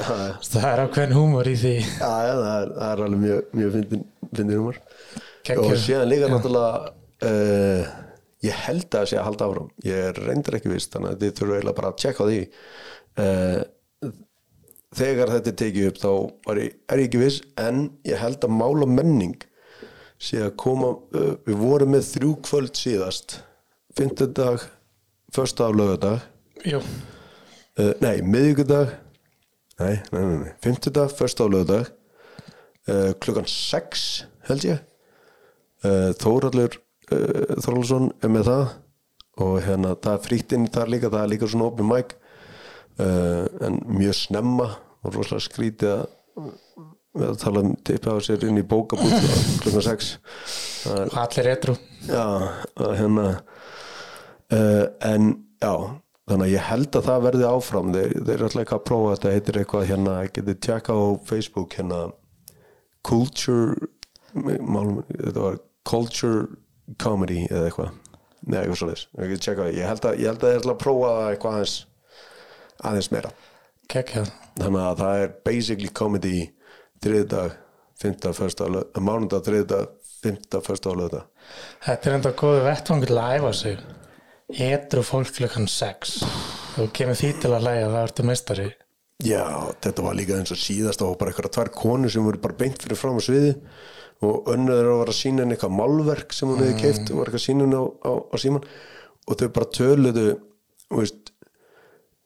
Það 0.52 0.66
er 0.68 0.82
ákveðin 0.84 1.14
húmor 1.16 1.48
í 1.50 1.54
því. 1.58 1.72
Já, 1.82 2.12
já 2.22 2.34
það, 2.38 2.52
er, 2.52 2.68
það 2.76 2.92
er 2.92 3.02
alveg 3.06 3.22
mjög, 3.24 3.40
mjög 3.58 3.72
fyndin, 3.74 4.04
fyndin 4.30 4.60
humor 5.48 5.74
og 5.74 5.80
síðan 5.82 6.10
líka 6.10 6.30
náttúrulega 6.32 6.92
uh, 7.28 7.94
ég 8.44 8.60
held 8.66 8.88
að 8.88 8.98
það 8.98 9.08
sé 9.10 9.20
að 9.20 9.26
halda 9.28 9.48
áfram. 9.48 9.70
Ég 9.88 10.20
reyndir 10.20 10.58
ekki 10.58 10.72
vist 10.72 10.92
þannig 10.94 11.14
að 11.14 11.22
þið 11.22 11.32
þurfum 11.38 11.56
eiginlega 11.56 11.78
bara 11.80 11.92
að 11.92 12.02
tjekka 12.02 12.28
því. 12.28 12.42
Uh, 13.24 14.12
þegar 14.94 15.34
þetta 15.34 15.50
er 15.50 15.58
tekið 15.62 15.88
upp 15.90 15.98
þá 16.04 16.12
ég, 16.60 16.76
er 16.86 17.02
ég 17.02 17.08
ekki 17.08 17.22
viss 17.24 17.40
en 17.60 17.88
ég 18.06 18.20
held 18.20 18.46
að 18.46 18.54
mála 18.54 18.88
menning 18.90 19.48
sé 20.22 20.44
að 20.44 20.54
koma 20.62 20.92
uh, 21.16 21.34
við 21.48 21.58
vorum 21.62 21.94
með 21.96 22.06
þrjú 22.12 22.36
kvöld 22.46 22.78
síðast. 22.78 23.40
Fymtudag, 23.94 24.62
första 25.34 25.68
af 25.68 25.76
lögadag 25.78 26.22
nei, 28.00 28.22
miðvíkudag 28.22 28.92
nei, 29.80 29.98
nei, 30.12 30.20
nei, 30.22 30.36
nei, 30.44 30.52
fymtudag, 30.62 31.10
första 31.18 31.44
af 31.44 31.50
lögadag 31.50 31.90
uh, 32.88 33.12
klukkan 33.20 33.46
6 33.50 34.04
held 34.48 34.66
ég 34.68 34.93
Þóraldur 36.20 36.76
uh, 36.76 37.54
Þóraldsson 37.60 38.10
er 38.24 38.32
með 38.32 38.50
það 38.50 38.64
og 39.44 39.54
hérna 39.64 39.94
það 39.98 40.12
er 40.12 40.24
frítt 40.28 40.54
inn 40.54 40.68
þar 40.70 40.92
líka 40.94 41.10
það 41.10 41.24
er 41.24 41.32
líka 41.32 41.48
svona 41.50 41.70
open 41.70 41.90
mic. 41.90 42.14
Uh, 42.94 43.46
en 43.66 43.80
mjög 43.90 44.14
snemma 44.20 44.68
og 45.04 45.16
rosalega 45.16 45.46
skrítið 45.48 46.04
að 47.24 47.40
tala 47.42 47.64
um 47.64 47.74
tippa 47.86 48.14
á 48.14 48.18
sér 48.22 48.46
inn 48.46 48.60
í 48.62 48.66
bókabútt 48.66 49.26
klukkan 49.62 49.84
6 49.86 50.12
það 50.84 51.00
er 51.00 51.10
og 51.10 51.18
allir 51.24 51.50
etru 51.50 51.74
Já, 52.06 52.24
hérna 52.80 53.26
en 55.10 55.28
já 55.62 55.74
þannig 56.28 56.46
að 56.46 56.54
ég 56.54 56.68
held 56.70 56.98
að 56.98 57.08
það 57.08 57.24
verði 57.26 57.48
áfram. 57.48 57.92
Þeir, 57.94 58.12
þeir 58.14 58.34
eru 58.34 58.46
alltaf 58.46 58.62
eitthvað 58.62 58.78
að 58.78 58.86
prófa 58.88 59.14
þetta 59.14 59.34
heitir 59.34 59.58
eitthvað 59.60 59.88
hérna, 59.90 60.14
getið 60.36 60.60
tjekka 60.66 60.96
á 60.96 61.04
Facebook 61.28 61.76
hérna 61.78 62.00
culture 63.04 63.90
málum, 64.34 65.02
þetta 65.10 65.42
var 65.42 65.58
culture 65.88 66.46
comedy 67.00 67.44
eða 67.50 67.68
eitthvað. 67.70 67.90
Nei, 68.44 68.58
eitthvað 68.60 68.78
svo 68.80 68.88
leis, 68.90 69.06
ég 69.16 69.32
get 69.32 69.44
tjekka 69.44 69.66
það. 69.66 69.76
Ég 69.78 69.88
held 69.88 70.08
að, 70.08 70.20
ég 70.20 70.44
held 70.44 70.70
að 70.72 70.80
prófa 70.82 71.12
það 71.16 71.28
eitthvað 71.32 71.58
aðeins 71.58 71.76
aðeins 72.84 73.10
meira. 73.14 73.34
Kekjað. 73.92 74.30
þannig 74.60 74.80
að 74.80 75.00
það 75.02 75.22
er 75.22 75.32
basically 75.44 75.90
comedy 75.92 76.38
þriðdag, 77.04 77.56
fymta, 78.00 78.32
första 78.36 78.68
mánudag, 78.96 79.44
þriðdag, 79.44 79.90
fymta, 80.24 80.60
första 80.64 80.92
og 80.92 81.00
lögdag 81.02 81.26
Þetta 81.84 82.10
er 82.10 82.16
enda 82.18 82.32
góðu 82.32 82.62
vettvangur 82.64 83.10
til 83.10 83.18
að 83.20 83.34
æfa 83.36 83.52
sig. 83.58 83.82
Etru 84.64 85.02
fólk 85.04 85.32
klukkan 85.36 85.68
6 85.68 86.14
þú 86.74 86.86
kemur 86.96 87.18
því 87.18 87.30
til 87.42 87.52
að 87.52 87.66
læga 87.68 87.90
það 87.92 88.00
ertu 88.06 88.26
meistari. 88.28 88.70
Já, 89.24 89.44
þetta 89.84 90.04
var 90.04 90.16
líka 90.18 90.38
eins 90.40 90.52
og 90.52 90.58
síðast 90.58 91.04
og 91.04 91.14
bara 91.20 91.30
eitthvað 91.30 91.52
tvær 91.54 91.70
konur 91.76 92.12
sem 92.12 92.24
voru 92.24 92.40
bara 92.42 92.56
beint 92.58 92.80
fyrir 92.82 92.98
fram 92.98 93.20
á 93.20 93.22
sviði 93.24 93.52
og 94.24 94.48
þeirra 94.48 94.96
var 95.00 95.12
að 95.12 95.20
sína 95.20 95.44
henni 95.44 95.56
eitthvað 95.56 95.78
málverk 95.78 96.34
sem 96.34 96.50
hún 96.50 96.62
hefði 96.62 96.80
keift 96.80 97.10
og 97.10 97.20
var 97.20 97.30
eitthvað 97.30 97.42
að 97.42 97.46
sína 97.46 97.66
henni 97.66 97.80
á, 97.80 97.84
á, 97.84 98.12
á 98.32 98.36
síman 98.40 98.66
og 99.24 99.38
þau 99.40 99.48
bara 99.56 99.72
töluðu 99.78 100.26
þú 100.84 101.00
veist 101.00 101.34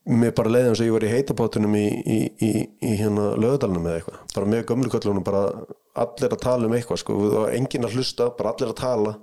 mér 0.08 0.32
bara 0.36 0.52
leiði 0.52 0.70
eins 0.70 0.80
og 0.80 0.88
ég 0.88 0.94
var 0.94 1.04
í 1.04 1.12
heitapátunum 1.12 1.74
í, 1.76 1.84
í, 1.84 2.18
í, 2.44 2.50
í 2.80 2.92
hérna 2.96 3.32
lögadalunum 3.36 3.88
eða 3.88 4.00
eitthvað. 4.00 4.20
Bara 4.34 4.50
með 4.52 4.62
gömlu 4.70 4.92
köllunum 4.92 5.26
bara 5.26 5.42
allir 5.98 6.34
að 6.34 6.44
tala 6.44 6.68
um 6.68 6.76
eitthvað 6.76 7.02
sko, 7.02 7.16
það 7.26 7.42
var 7.42 7.56
enginn 7.58 7.88
að 7.88 7.96
hlusta 7.98 8.28
bara 8.38 8.54
allir 8.54 8.72
að 8.72 8.78
tala. 8.80 9.16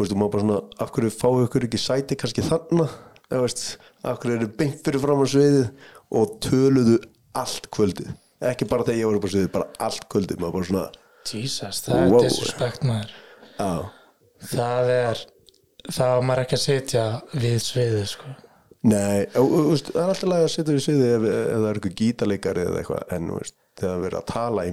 Og 0.00 0.06
og 0.06 0.16
maður 0.16 0.32
bara 0.34 0.44
svona, 0.44 0.58
af 0.80 0.92
hverju 0.94 1.12
fáu 1.12 1.44
ykkur 1.44 1.66
ekki 1.66 1.80
sæti 1.80 2.18
kannski 2.20 2.44
þarna? 2.44 2.86
Eða 3.30 3.42
veist, 3.44 3.64
af 4.04 4.20
hverju 4.20 4.38
eru 4.38 4.50
beint 4.60 4.80
fyrir 4.84 5.02
fram 5.02 5.24
á 5.24 5.26
sviðið? 5.28 5.66
Og 6.20 6.36
töluðu 6.44 6.96
allt 7.40 7.68
kvöldið. 7.72 8.12
Ekki 8.50 8.68
bara 8.68 8.86
þegar 8.88 9.00
ég 9.00 9.10
var 9.10 9.18
upp 9.20 9.28
á 9.28 9.32
sviðið, 9.34 9.50
bara 9.56 9.68
allt 9.88 10.06
kvöldið. 10.12 10.40
Maður 10.40 10.56
bara 10.56 10.70
svona, 10.70 10.86
Jesus, 11.28 11.82
það 11.86 11.96
er 12.04 12.12
Wow. 12.14 12.22
disrespect 12.24 12.84
maður. 12.88 13.10
Já. 13.58 13.90
Það 14.50 14.90
er 14.96 15.24
það 15.90 16.14
var 16.14 16.22
maður 16.28 16.42
ekki 16.44 16.56
að 16.58 16.64
sitja 16.64 17.04
við 17.34 17.58
sviðið 17.64 18.06
sko. 18.14 18.30
Nei, 18.80 19.26
og, 19.36 19.44
og, 19.52 19.66
veist, 19.74 19.90
það 19.92 20.00
er 20.00 20.10
alltaf 20.14 20.28
lega 20.30 20.44
að 20.46 20.52
setja 20.54 20.72
við 20.76 20.84
sviðið 20.86 21.10
ef, 21.16 21.24
ef 21.30 21.50
það 21.50 21.66
er 21.68 21.78
eitthvað 21.80 21.96
gítarleikari 22.00 22.62
eða 22.64 22.78
eitthvað 22.80 23.14
en 23.16 23.26
veist, 23.36 23.56
þegar 23.76 23.90
það 23.94 24.04
verið 24.06 24.18
að 24.20 24.26
tala 24.30 24.64
í 24.64 24.72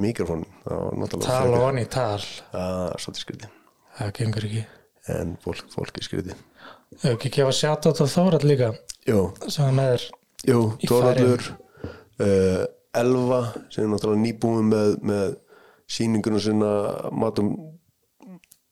þá 0.63 0.71
er 0.77 0.95
náttúrulega 1.01 1.27
tala 1.27 1.49
frekar- 1.51 1.65
onni 1.67 1.83
í 1.83 1.89
tal. 1.97 2.27
Að 2.61 2.95
svolítið 3.03 3.23
skriði 3.25 3.49
það 3.97 4.13
gengur 4.21 4.47
ekki. 4.47 4.63
En 5.17 5.35
fólk, 5.43 5.65
fólk 5.73 5.99
er 5.99 6.07
skriði 6.07 6.37
Ef 7.03 7.09
ekki 7.17 7.29
gefa 7.37 7.51
sjátt 7.55 7.87
á 7.87 7.91
Þórald 8.11 8.43
líka 8.47 8.69
Jú, 9.07 9.19
er 9.83 10.03
jú, 10.47 10.61
Þóraldur 10.87 11.43
uh, 12.23 12.63
Elva 12.97 13.41
sem 13.71 13.83
er 13.85 13.91
náttúrulega 13.91 14.23
nýbúin 14.23 14.67
með, 14.71 14.95
með 15.03 15.35
sýningunum 15.88 16.41
sinna 16.43 16.71
Matum 17.11 17.53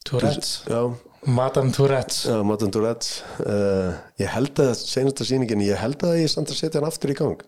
Tourette's. 0.06 0.64
Já, 0.70 0.82
Madame 1.26 1.72
Tourette's. 1.74 2.26
Já 2.30 2.44
Matum 2.46 2.72
Tourette's. 2.72 3.24
Uh, 3.42 3.96
Ég 4.22 4.30
held 4.36 4.60
að 4.62 4.74
senasta 4.78 5.26
sýningin 5.26 5.64
ég 5.66 5.80
held 5.82 6.04
að 6.06 6.20
ég 6.22 6.30
samt 6.32 6.52
að 6.54 6.60
setja 6.60 6.80
hann 6.82 6.90
aftur 6.90 7.14
í 7.14 7.18
gang. 7.18 7.40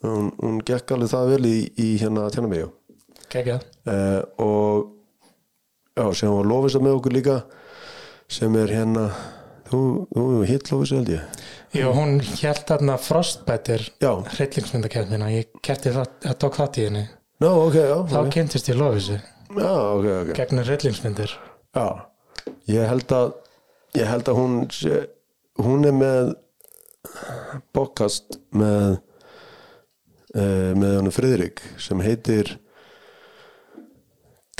Hún, 0.00 0.30
hún 0.40 0.60
gekk 0.64 0.94
alveg 0.96 1.10
það 1.12 1.26
vel 1.34 1.44
í, 1.50 1.56
í 1.76 1.88
hérna 2.00 2.30
tjánamíu 2.32 2.70
Kekjað. 3.30 3.66
uh, 3.84 4.22
og 4.40 4.94
já, 5.92 6.06
sem 6.16 6.32
var 6.32 6.48
Lofisa 6.48 6.80
með 6.80 6.96
okkur 6.96 7.12
líka 7.18 7.34
sem 8.32 8.56
er 8.56 8.72
hérna 8.72 9.10
þú, 9.68 9.80
þú 10.16 10.24
hitt 10.48 10.70
Lofisa 10.72 10.96
held 11.02 11.12
ég. 11.12 11.44
Jú, 11.76 11.92
hún 11.94 12.16
held 12.24 12.64
þarna 12.70 12.96
Frostbiter 12.98 13.84
já, 14.00 14.10
hryllingsmyndakefnina, 14.32 15.28
ég 15.36 15.52
kerti 15.62 15.92
það, 15.94 16.08
ég 16.30 16.40
tók 16.46 16.56
þátt 16.62 16.80
í 16.80 16.86
henni 16.88 17.04
ná, 17.40 17.48
ok, 17.50 17.76
já 17.80 17.96
þá 18.12 18.16
ok, 18.20 18.30
kynntist 18.36 18.68
ég 18.70 18.78
Lofisi 18.80 19.16
já, 19.16 19.70
ok, 19.74 20.06
ok. 20.22 20.32
Gegnum 20.38 20.64
hryllingsmyndir. 20.66 21.32
Já, 21.74 21.86
ég 22.70 22.86
held 22.90 23.12
að 23.16 23.32
ég 23.98 24.06
held 24.10 24.28
að 24.30 24.38
hún 24.38 24.58
sé, 24.74 25.00
hún 25.58 25.86
er 25.88 25.94
með 25.96 26.32
podcast 27.74 28.36
með 28.54 28.98
uh, 30.36 30.72
með 30.78 30.96
hann 31.00 31.10
Friðrik 31.14 31.62
sem 31.82 32.02
heitir 32.04 32.52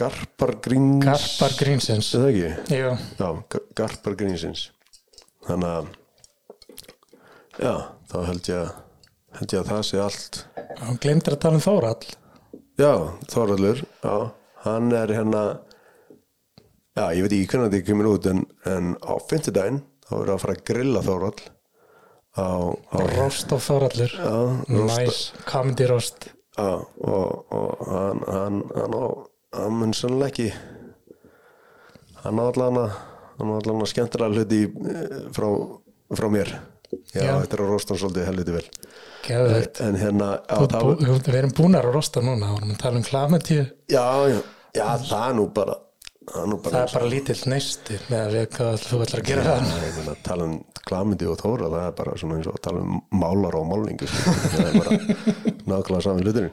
Garpar 0.01 0.55
Gríns 0.65 1.05
Garpar 1.05 1.55
Grínsins. 1.61 2.11
Er 2.17 2.23
það 2.25 2.31
ekki? 2.33 2.77
Jú, 2.79 2.93
Já, 3.21 3.29
Ga- 3.53 3.65
Garpar 3.83 4.17
Grínsins. 4.17 4.63
Þannig 5.45 5.75
að 5.75 5.91
já, 7.61 7.75
þá 8.11 8.17
held 8.31 8.49
ég 8.55 8.73
held 9.41 9.55
ég 9.55 9.61
að 9.61 9.69
það 9.75 9.83
sé 9.91 10.01
allt. 10.03 10.41
Hún 10.87 10.99
glemdur 11.05 11.37
að 11.37 11.43
tala 11.45 11.61
um 11.61 11.65
Þórald 11.65 12.09
já, 12.81 12.93
Þorallur, 13.29 13.83
já, 14.01 14.15
hann 14.65 14.93
er 14.97 15.13
hérna 15.13 15.43
já, 16.97 17.05
ég 17.13 17.25
veit 17.27 17.35
ekki 17.37 17.49
hvernig 17.53 17.73
þetta 17.75 17.87
kemur 17.91 18.09
út 18.15 18.29
en, 18.31 18.45
en 18.69 18.93
á 19.05 19.13
fimmtudaginn 19.29 19.83
þá 20.09 20.15
er 20.23 20.33
að 20.35 20.43
fara 20.45 20.57
að 20.57 20.63
grilla 20.71 21.03
Þorall 21.05 21.43
á, 22.41 22.49
á 22.73 22.97
Rost 23.19 23.53
Þóraldur 23.53 24.17
já, 24.17 24.33
Nice, 24.73 25.37
comedy 25.49 25.89
roast. 25.91 26.31
Já, 26.57 26.81
og, 26.81 27.53
og 27.55 27.85
hann 27.91 28.25
hann, 28.27 28.59
hann, 28.75 28.97
á, 28.97 29.07
hann 29.61 29.79
mun 29.81 29.95
sannlega 29.97 30.33
ekki 30.33 30.49
hann 32.25 32.41
á 32.41 32.45
allan 32.49 32.83
að 32.87 32.91
hann 33.39 33.53
á 33.53 33.55
allan 33.61 33.85
að 33.85 33.93
skemmtilega 33.93 34.35
hluti 34.41 34.63
eh, 34.67 35.17
frá, 35.37 35.49
frá 36.17 36.29
mér 36.33 36.57
já, 36.91 37.23
Já. 37.23 37.33
þetta 37.43 37.57
er 37.59 37.63
að 37.65 37.71
rosta 37.75 37.95
hann 37.95 38.03
svolítið 38.05 38.29
helviti 38.31 38.57
vel 38.57 38.65
Geðveikt. 39.27 39.81
en 39.85 39.99
hérna 40.01 40.31
það, 40.49 40.89
Við 41.29 41.37
erum 41.43 41.55
búnar 41.59 41.87
að 41.87 41.95
rosta 41.99 42.23
núna 42.25 42.55
og 42.57 42.65
við 42.65 42.79
tala 42.81 43.01
um 43.01 43.07
klamatíu 43.07 43.63
já, 43.91 44.07
já, 44.33 44.41
já, 44.75 44.87
það 45.07 45.27
er 45.29 45.37
nú 45.39 45.47
bara 45.55 45.77
það 46.31 46.41
er 46.43 46.51
nú 46.51 46.59
bara 46.63 46.75
það 46.75 46.87
er 46.87 46.95
bara 46.97 47.11
lítill 47.11 47.39
neisti 47.53 47.99
með 48.09 48.21
að 48.23 48.35
við 48.37 48.49
hvað 48.57 48.85
þú 48.87 49.01
ætlar 49.05 49.23
að 49.23 49.31
gera 49.31 49.45
það 49.49 49.67
Nei, 49.67 49.85
ég 49.85 49.99
meina, 49.99 50.15
að 50.15 50.23
tala 50.31 50.49
um 50.49 50.57
klamindi 50.91 51.29
og 51.31 51.39
þóra 51.41 51.69
það 51.75 51.85
er 51.87 51.95
bara 52.01 52.17
svona 52.23 52.39
eins 52.39 52.49
og 52.51 52.57
að 52.57 52.65
tala 52.67 52.83
um 52.87 52.99
málar 53.21 53.59
og 53.61 53.69
málningu 53.69 54.09
sko. 54.09 54.35
það 54.55 54.67
er 54.67 54.79
bara 54.81 54.99
nákvæmlega 55.71 56.03
saman 56.07 56.25
hluturinn 56.25 56.53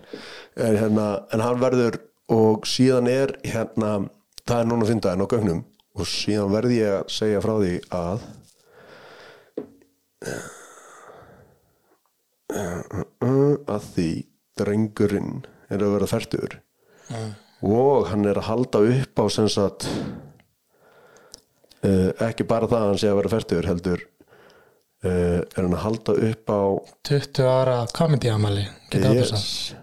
en, 0.58 0.78
hérna, 0.82 1.08
en 1.34 1.46
hann 1.46 1.62
verður 1.64 2.00
og 2.36 2.68
síðan 2.68 3.08
er 3.12 3.32
hérna, 3.48 3.94
það 4.44 4.60
er 4.64 4.70
núna 4.74 4.90
fyndaðin 4.90 5.24
á 5.24 5.32
gögnum 5.32 5.62
og 5.98 6.10
síðan 6.12 6.52
verði 6.54 6.82
ég 6.82 6.98
að 7.00 7.08
segja 7.16 7.44
frá 7.46 7.54
því 7.62 7.72
að 7.96 8.26
að 13.68 13.90
því 13.94 14.10
drengurinn 14.58 15.34
er 15.70 15.84
að 15.84 15.94
vera 15.98 16.10
færtur 16.10 16.60
og 17.66 18.08
hann 18.12 18.26
er 18.28 18.40
að 18.40 18.50
halda 18.50 18.80
upp 18.94 19.22
á 19.22 19.26
sem 19.34 19.50
sagt 19.52 19.88
uh, 21.86 22.12
ekki 22.28 22.48
bara 22.50 22.70
það 22.70 22.80
að 22.82 22.88
hann 22.92 23.02
sé 23.02 23.12
að 23.12 23.20
vera 23.22 23.34
færtur 23.34 23.70
heldur 23.70 24.06
uh, 25.06 25.40
er 25.42 25.60
hann 25.60 25.76
að 25.76 25.84
halda 25.86 26.18
upp 26.30 26.54
á 26.54 26.62
20 27.10 27.52
ára 27.52 27.78
comedy 27.94 28.32
amali 28.34 28.66
geta 28.92 29.14
yes. 29.16 29.76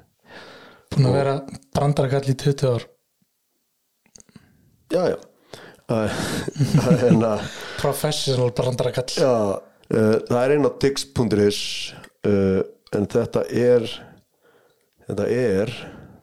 búin 0.94 1.10
að 1.10 1.18
vera 1.18 1.36
brandarakall 1.74 2.26
í 2.30 2.36
20 2.38 2.74
ár. 2.74 2.88
Já 4.94 5.02
já. 5.10 5.18
En 5.94 7.24
að 7.34 7.40
professional 7.76 8.52
brandarakall 8.56 9.10
Já, 9.20 9.34
það 9.90 10.40
er 10.40 10.54
einn 10.54 10.68
á 10.68 10.72
tix.is 10.80 11.60
uh, 12.26 12.62
en 12.94 13.06
þetta 13.10 13.44
er 13.50 13.86
þetta 15.08 15.28
er 15.28 15.72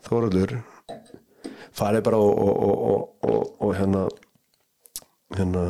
Þóruldur 0.02 0.56
farið 1.78 2.04
bara 2.08 2.18
og, 2.18 2.32
og, 2.42 2.54
og, 2.62 2.86
og, 2.92 3.32
og, 3.32 3.52
og 3.62 3.76
hérna 3.78 4.06
hérna 5.38 5.66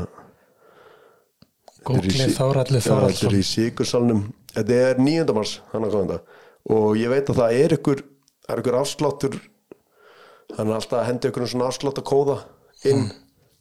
sí- 2.16 2.32
Þóraldur 2.38 2.86
Þóraldsson 2.86 3.38
í 3.38 3.44
Sigursalnum 3.46 4.24
þetta 4.54 4.80
er 4.92 5.02
9. 5.02 5.36
mars 5.36 5.58
að 5.74 6.20
og 6.72 6.98
ég 7.00 7.10
veit 7.10 7.30
að 7.32 7.42
það 7.42 7.60
er 7.60 7.76
ykkur 7.80 8.04
það 8.46 8.54
er 8.56 8.62
ykkur 8.64 8.80
afsláttur 8.80 9.38
hann 10.58 10.68
er 10.68 10.78
alltaf 10.78 11.00
að 11.00 11.08
henda 11.10 11.32
ykkur 11.32 11.48
svona 11.48 11.70
afsláttakóða 11.72 12.38
inn. 12.90 13.10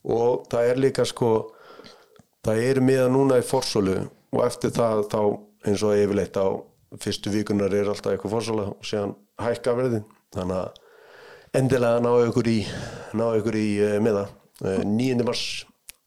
Og 0.01 0.47
það 0.49 0.69
er 0.71 0.79
líka 0.81 1.05
sko 1.05 1.27
það 2.45 2.63
er 2.65 2.79
miða 2.81 3.07
núna 3.13 3.37
í 3.37 3.45
forsólu 3.45 3.99
og 4.31 4.43
eftir 4.45 4.73
það 4.75 5.03
þá 5.11 5.21
eins 5.67 5.83
og 5.85 5.97
yfirleitt 5.97 6.37
á 6.39 6.47
fyrstu 7.01 7.31
vikunar 7.31 7.73
er 7.75 7.89
alltaf 7.91 8.13
eitthvað 8.13 8.35
forsóla 8.35 8.65
og 8.73 8.85
séðan 8.87 9.13
hækka 9.41 9.75
verðin 9.77 10.07
þannig 10.35 10.57
að 10.57 10.69
endilega 11.61 12.03
ná 12.03 12.11
ykkur 12.27 12.47
í 12.51 12.59
ná 13.19 13.25
ykkur 13.39 13.57
í 13.59 13.67
uh, 13.83 13.97
miða 14.03 14.25
uh, 14.27 14.83
9. 14.87 15.25
mars. 15.27 15.45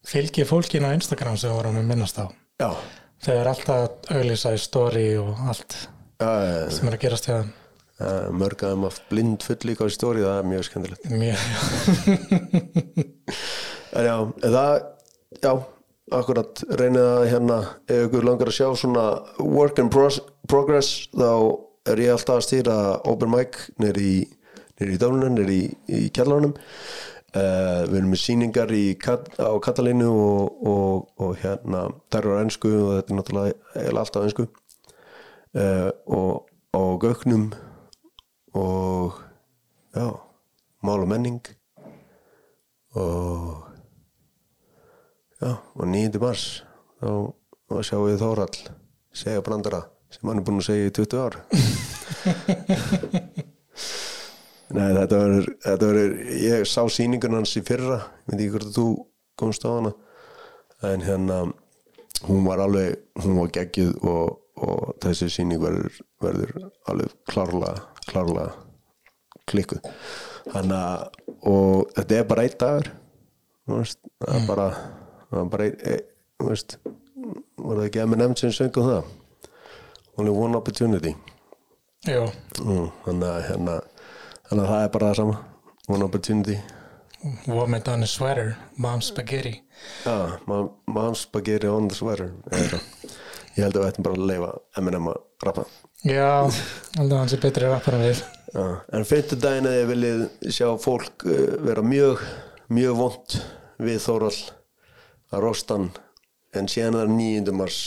Fylgi 0.05 0.45
fólkin 0.49 0.85
á 0.85 0.93
Instagram 0.93 1.37
sem 1.41 1.53
vorum 1.53 1.79
við 1.81 1.89
minnast 1.89 2.21
á? 2.21 2.27
Já, 2.61 2.71
þau 3.25 3.35
eru 3.35 3.53
alltaf 3.55 3.77
að 3.77 3.91
auglýsa 4.19 4.55
í 4.55 4.61
story 4.61 5.07
og 5.21 5.31
allt 5.49 5.77
uh, 6.21 6.69
sem 6.73 6.89
er 6.89 6.97
að 6.99 7.05
gerast 7.07 7.29
hjá 7.29 7.37
þeim 7.39 7.53
uh, 8.01 8.29
mörgaðum 8.35 8.87
haft 8.89 9.05
blind 9.11 9.45
full 9.47 9.61
líka 9.69 9.87
á 9.87 9.89
stóri 9.93 10.25
það 10.25 10.39
er 10.41 10.51
mjög 10.53 10.65
skemmtilegt. 10.69 11.05
Mjög 11.13 11.41
En 13.95 14.03
já, 14.09 14.17
það, 14.43 14.73
já, 15.39 15.53
akkurat 16.13 16.61
reynið 16.77 17.07
að 17.09 17.27
hérna, 17.33 17.59
ef 17.89 18.07
ykkur 18.09 18.27
langar 18.29 18.51
að 18.51 18.59
sjá 18.59 18.69
svona 18.77 19.05
work 19.41 19.79
in 19.81 19.89
progress, 19.91 21.09
þá 21.17 21.31
er 21.89 22.01
ég 22.05 22.13
alltaf 22.15 22.41
að 22.41 22.47
stýra 22.47 22.77
open 23.09 23.33
mic 23.33 23.57
nýr 23.81 24.01
í, 24.01 24.13
í 24.85 24.99
Dólunin, 25.01 25.37
nýr 25.39 25.53
í, 25.53 25.63
í 25.89 26.07
kjallarunum. 26.15 26.55
Uh, 27.35 27.83
við 27.91 27.97
erum 27.99 28.13
með 28.13 28.21
sýningar 28.23 28.71
í, 28.71 28.83
Kat- 29.01 29.33
á 29.43 29.51
Katalínu 29.59 30.07
og, 30.07 30.61
og, 30.71 31.09
og 31.19 31.33
hérna, 31.43 31.89
þær 32.13 32.21
eru 32.21 32.37
á 32.39 32.43
ennsku 32.45 32.71
og 32.71 32.93
þetta 32.93 33.11
er 33.11 33.19
náttúrulega 33.19 33.95
alltaf 33.99 34.23
á 34.23 34.27
ennsku. 34.29 34.47
Uh, 35.55 35.91
og, 36.07 36.47
og 36.79 36.93
gögnum 37.03 37.49
og 38.55 39.19
já, 39.95 40.07
mál 40.87 41.03
og 41.03 41.11
menning 41.11 41.41
og 42.95 43.74
já, 45.45 45.53
og 45.77 45.85
9. 45.87 46.21
mars 46.23 46.45
þá, 47.01 47.11
sjáum 47.85 48.07
við 48.09 48.23
Þórall 48.23 48.61
segja 49.15 49.43
brandara 49.45 49.83
sem 50.13 50.29
hann 50.29 50.41
er 50.41 50.47
búinn 50.47 50.63
að 50.63 50.69
segja 50.71 50.89
í 50.89 50.95
20 50.95 51.21
ár 51.25 51.35
Nei, 54.75 54.91
þetta 54.97 55.19
verður 55.21 55.49
þetta 55.63 55.91
verður, 55.91 56.15
ég 56.41 56.65
sá 56.67 56.81
sýningun 56.91 57.37
hans 57.39 57.53
í 57.59 57.63
fyrra 57.67 57.99
ég 58.01 58.33
veit 58.33 58.39
ekki 58.39 58.55
hvort 58.55 58.71
að 58.71 58.79
þú 58.79 58.87
komst 59.39 59.67
á 59.69 59.71
hana 59.71 59.93
en 60.89 61.05
hérna 61.05 61.39
hún 62.29 62.49
var 62.49 62.63
alveg, 62.65 62.99
hún 63.21 63.39
var 63.43 63.53
geggjuð 63.55 63.95
og, 64.09 64.41
og 64.65 64.97
þessi 65.05 65.29
sýning 65.33 65.61
verður, 65.63 66.01
verður 66.25 66.69
alveg 66.91 67.15
klárlega 67.31 67.85
klárlega 68.09 68.53
klikkuð 69.51 69.81
og 71.45 71.93
þetta 71.97 72.19
er 72.19 72.29
bara 72.29 72.47
þú 73.65 73.81
veist, 73.81 74.01
það 74.25 74.37
er 74.39 74.47
bara 74.49 74.69
það 75.35 75.45
er 75.45 75.53
bara 75.55 75.69
ein, 75.71 76.05
þú 76.41 76.51
veist 76.51 76.79
var 77.65 77.79
það 77.79 77.87
ekki 77.89 78.03
að 78.03 78.17
nefnd 78.21 78.41
sem 78.41 78.55
söngum 78.55 78.89
það? 78.91 79.13
Only 80.15 80.35
one 80.45 80.59
opportunity. 80.59 81.15
Jú, 82.07 82.27
mm, 82.61 82.89
þannig 83.07 83.29
að 83.31 83.45
hérna 83.49 83.77
að 84.53 84.65
það 84.69 84.81
er 84.81 84.91
bara 84.95 85.11
það 85.11 85.21
sama. 85.21 85.39
One 85.89 86.07
opportunity. 86.07 86.59
Woman 87.47 87.83
on 87.89 88.05
a 88.05 88.07
sweater? 88.07 88.57
Mom 88.77 89.01
spaghetti. 89.01 89.63
Já, 90.05 90.39
mom, 90.47 90.71
mom 90.87 91.15
spaghetti 91.17 91.69
on 91.69 91.89
the 91.89 91.97
sweater. 91.97 92.31
Ég 93.55 93.63
held 93.65 93.77
að 93.79 93.85
við 93.85 93.89
ættum 93.89 94.07
bara 94.07 94.19
að 94.19 94.29
leifa 94.29 94.53
M&M 94.83 95.11
að 95.13 95.21
rappa. 95.47 95.65
Já, 96.05 96.51
aldrei 97.01 97.19
hann 97.19 97.31
sé 97.33 97.39
betri 97.41 97.71
rappar 97.71 97.97
en 97.97 98.05
við. 98.05 98.23
Já, 98.55 98.65
en 98.95 99.07
fimmtudaginn 99.09 99.71
að 99.71 99.79
ég 99.79 99.89
viljið 99.91 100.25
sjá 100.53 100.67
fólk 100.83 101.25
uh, 101.27 101.39
vera 101.65 101.83
mjög 101.87 102.23
mjög 102.75 102.99
vond 102.99 103.39
við 103.83 103.99
Þórall 104.05 104.37
að 105.35 105.45
rostan 105.45 105.89
en 106.55 106.69
síðan 106.71 106.99
er 107.01 107.09
það 107.09 107.15
9. 107.21 107.55
mars 107.59 107.79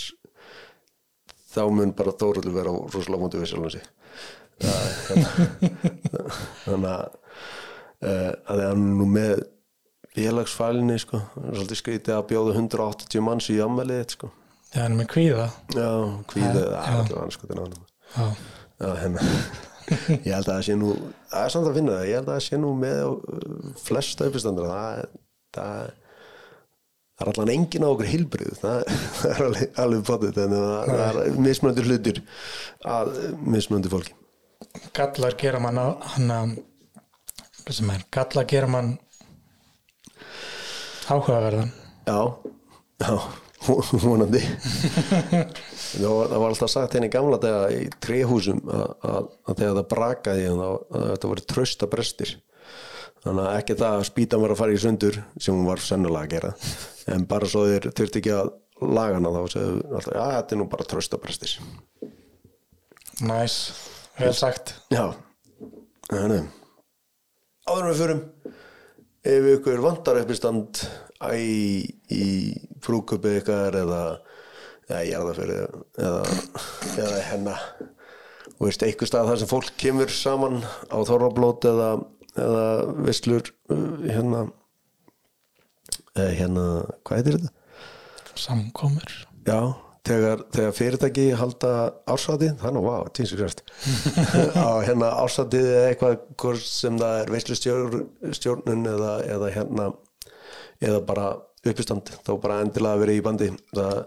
þá 1.54 1.62
mun 1.74 1.94
bara 1.98 2.14
Þórall 2.20 2.54
vera 2.54 2.74
rosalega 2.74 3.22
vondi 3.24 3.40
við 3.42 3.52
sjálfum 3.52 3.74
sig. 3.74 3.86
Hérna, 4.58 5.30
þannig 6.66 6.90
að 6.92 7.06
að 7.98 8.60
það 8.60 8.64
er 8.68 8.82
nú 8.82 9.06
með 9.10 9.40
félagsfælinni 10.18 10.98
sko, 11.02 11.20
er 11.42 11.56
svolítið 11.58 11.80
skrítið 11.80 12.16
að 12.16 12.28
bjóða 12.32 12.54
180 12.58 13.24
manns 13.26 13.48
í 13.54 13.58
ammælið 13.64 14.04
sko. 14.18 14.30
Það 14.74 14.84
er 14.84 14.96
með 15.00 15.08
kvíða. 15.14 15.48
Já, 15.74 15.90
kvíðið, 16.32 16.60
Já, 16.60 16.78
það 16.78 16.92
er 16.92 17.00
allir 17.00 17.62
hann 17.62 17.76
Já, 18.18 18.26
Já, 18.78 18.90
hérna. 19.02 19.26
Ég 20.28 20.34
held 20.34 20.50
að 20.50 20.52
það 20.52 20.66
sé 20.68 20.76
nú 20.76 20.90
það 21.32 21.46
er 21.46 21.54
samt 21.54 21.70
að 21.70 21.78
finna 21.80 21.94
það, 21.96 22.08
ég 22.10 22.18
held 22.20 22.28
að 22.28 22.34
það 22.36 22.44
sé 22.48 22.60
nú 22.60 22.72
með 22.76 23.04
uh, 23.08 23.70
flesta 23.80 24.28
uppistandara. 24.28 24.82
Það, 25.56 25.78
er- 25.86 25.96
það, 27.18 27.24
er- 27.24 27.32
það 27.32 27.32
allan 27.34 27.52
engin 27.56 27.86
á 27.86 27.90
okkur 27.90 28.10
hilbrið 28.12 28.54
það, 28.62 28.84
það 29.20 29.32
er 29.34 29.44
alveg, 29.48 29.72
alveg 29.86 30.06
potið 30.12 30.38
það, 30.38 30.54
það 30.92 31.20
er 31.24 31.42
mismunandi 31.48 31.86
hlutir 31.88 32.22
að 32.98 33.12
mismunandi 33.58 33.92
fólki. 33.94 34.16
Gallar 34.98 35.36
gera 35.42 35.60
mann 35.64 35.80
hann 36.14 36.32
gallar 38.14 38.48
gera 38.50 38.70
mann 38.72 38.94
áhugaverðan. 41.08 41.70
Já, 42.08 42.20
já, 43.04 43.14
vonandi. 44.06 44.42
Það 45.88 46.04
var, 46.12 46.28
það 46.28 46.42
alltaf 46.52 46.72
sagt 46.74 46.96
henni 46.98 47.08
gamla 47.10 47.38
þegar 47.40 47.72
í 47.72 47.86
tréhúsum 48.04 48.58
að, 48.68 49.30
þegar 49.56 49.78
það 49.78 49.86
brakaði 49.94 50.48
þá, 50.60 50.66
að 50.68 51.06
þetta 51.14 51.30
voru 51.32 51.44
trösta 51.54 51.88
brestir 51.90 52.34
þannig 53.28 53.44
að 53.44 53.58
ekki 53.60 53.78
það 53.82 53.98
að 53.98 54.08
spýta 54.10 54.40
mér 54.42 54.54
að 54.54 54.62
fara 54.62 54.76
í 54.76 54.82
sundur 54.82 55.20
sem 55.36 55.56
hún 55.56 55.68
var 55.68 55.84
sennulega 55.84 56.26
að 56.26 56.34
gera 56.36 56.54
en 57.14 57.28
bara 57.30 57.50
svo 57.52 57.66
þeir 57.68 57.90
þurfti 57.92 58.22
ekki 58.22 58.34
að 58.38 58.54
lagana 58.98 59.34
þá 59.34 59.42
segðu 59.54 59.82
alltaf, 59.98 60.14
já, 60.14 60.24
þetta 60.38 60.56
er 60.56 60.62
nú 60.62 60.70
bara 60.72 60.90
trösta 60.94 61.22
brestir 61.22 61.58
Næs, 63.18 63.54
vel 64.20 64.34
sagt. 64.38 64.76
Já, 64.94 65.10
þannig 66.12 66.52
áður 67.68 67.88
við 67.90 68.02
förum 68.04 68.20
ef 69.28 69.48
ykkur 69.58 69.82
vantar 69.84 70.22
uppistand 70.22 70.84
í, 71.34 71.84
í 72.14 72.26
frúköpi 72.86 73.40
ykkar 73.42 73.76
eða 73.82 74.02
eða 74.88 75.04
jarðafyrir 75.08 75.64
eða, 76.00 76.22
eða 76.96 77.24
hennar. 77.28 77.64
Og 78.58 78.70
veist, 78.70 78.84
einhver 78.86 79.10
stað 79.10 79.32
þar 79.32 79.42
sem 79.42 79.50
fólk 79.52 79.74
kemur 79.80 80.14
saman 80.14 80.62
á 80.64 80.98
þorrablót 81.06 81.68
eða, 81.70 81.90
eða 82.38 82.70
vislur 83.08 83.52
uh, 83.74 84.00
hérna 84.06 84.48
hérna, 86.18 86.64
hvað 87.06 87.20
heitir 87.20 87.38
þetta? 87.38 87.52
Samkomur. 88.38 89.14
Já, 89.48 89.60
þegar, 90.08 90.44
þegar 90.54 90.76
fyrirtæki 90.78 91.26
halda 91.38 91.72
ársatið, 92.10 92.56
þannig 92.62 92.88
vá, 92.88 92.96
týnsu 93.18 93.38
krest 93.40 93.64
á 94.58 94.70
hérna 94.86 95.12
ársatið 95.24 95.70
eða 95.72 95.86
eitthvað 95.92 96.18
hvort 96.44 96.66
sem 96.66 97.00
það 97.02 97.22
er 97.22 97.34
veislustjórnun 97.36 98.92
eða, 98.94 99.14
eða 99.36 99.54
hérna 99.56 99.88
eða 100.84 101.02
bara 101.08 101.30
uppistand 101.68 102.12
þá 102.24 102.34
bara 102.42 102.60
endilega 102.64 103.02
verið 103.02 103.20
í 103.20 103.24
bandi. 103.26 103.48
Það, 103.74 104.04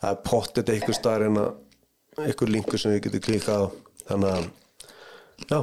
það 0.00 0.14
er 0.14 0.22
pottet 0.26 0.72
eitthvað 0.72 0.98
staðar 0.98 1.26
en 1.28 1.42
að 1.42 2.24
eitthvað 2.26 2.54
linkur 2.56 2.80
sem 2.80 2.94
við 2.94 3.04
getum 3.06 3.26
klikkað 3.26 3.64
á. 3.64 3.66
Þannig 4.10 4.32
að 4.34 4.48
já, 5.50 5.60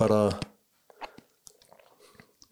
bara 0.00 0.18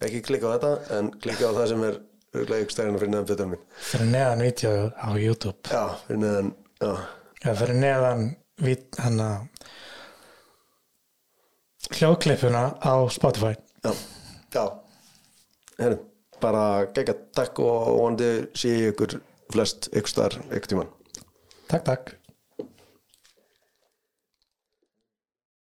ekki 0.06 0.22
klikka 0.26 0.50
á 0.50 0.54
þetta 0.56 0.98
en 0.98 1.10
klikka 1.22 1.50
á 1.50 1.56
það 1.56 1.66
sem 1.72 1.84
er 1.88 1.98
ykkur 2.32 2.72
stærina 2.74 3.00
fyrir 3.00 3.12
neðan 3.12 3.28
fyrir 3.30 3.50
minn 3.50 3.64
fyrir 3.88 4.12
neðan 4.12 4.44
vídeo 4.46 4.72
á 4.96 5.10
YouTube. 5.20 5.58
Já, 5.68 5.82
fyrir 6.06 6.22
neðan, 6.22 6.52
já, 6.80 6.92
eða 7.42 7.56
fyrir 7.62 7.80
neðan 7.82 8.24
vít, 8.62 8.86
hann 9.02 9.20
að 9.24 9.36
hljóðklippuna 11.92 12.62
á 12.80 12.94
Spotify. 13.12 13.52
Já, 13.82 13.92
já, 14.54 14.64
herru, 15.82 16.00
bara 16.42 16.64
gegga 16.96 17.18
takk 17.36 17.60
og 17.62 17.92
vonandi 17.98 18.32
sé 18.56 18.74
ykkur 18.90 19.18
flest 19.52 19.90
ykkur 19.92 20.14
starf 20.16 20.50
ykkur 20.50 20.74
tíman 20.74 20.92
Takk, 21.68 21.84
takk 21.86 22.16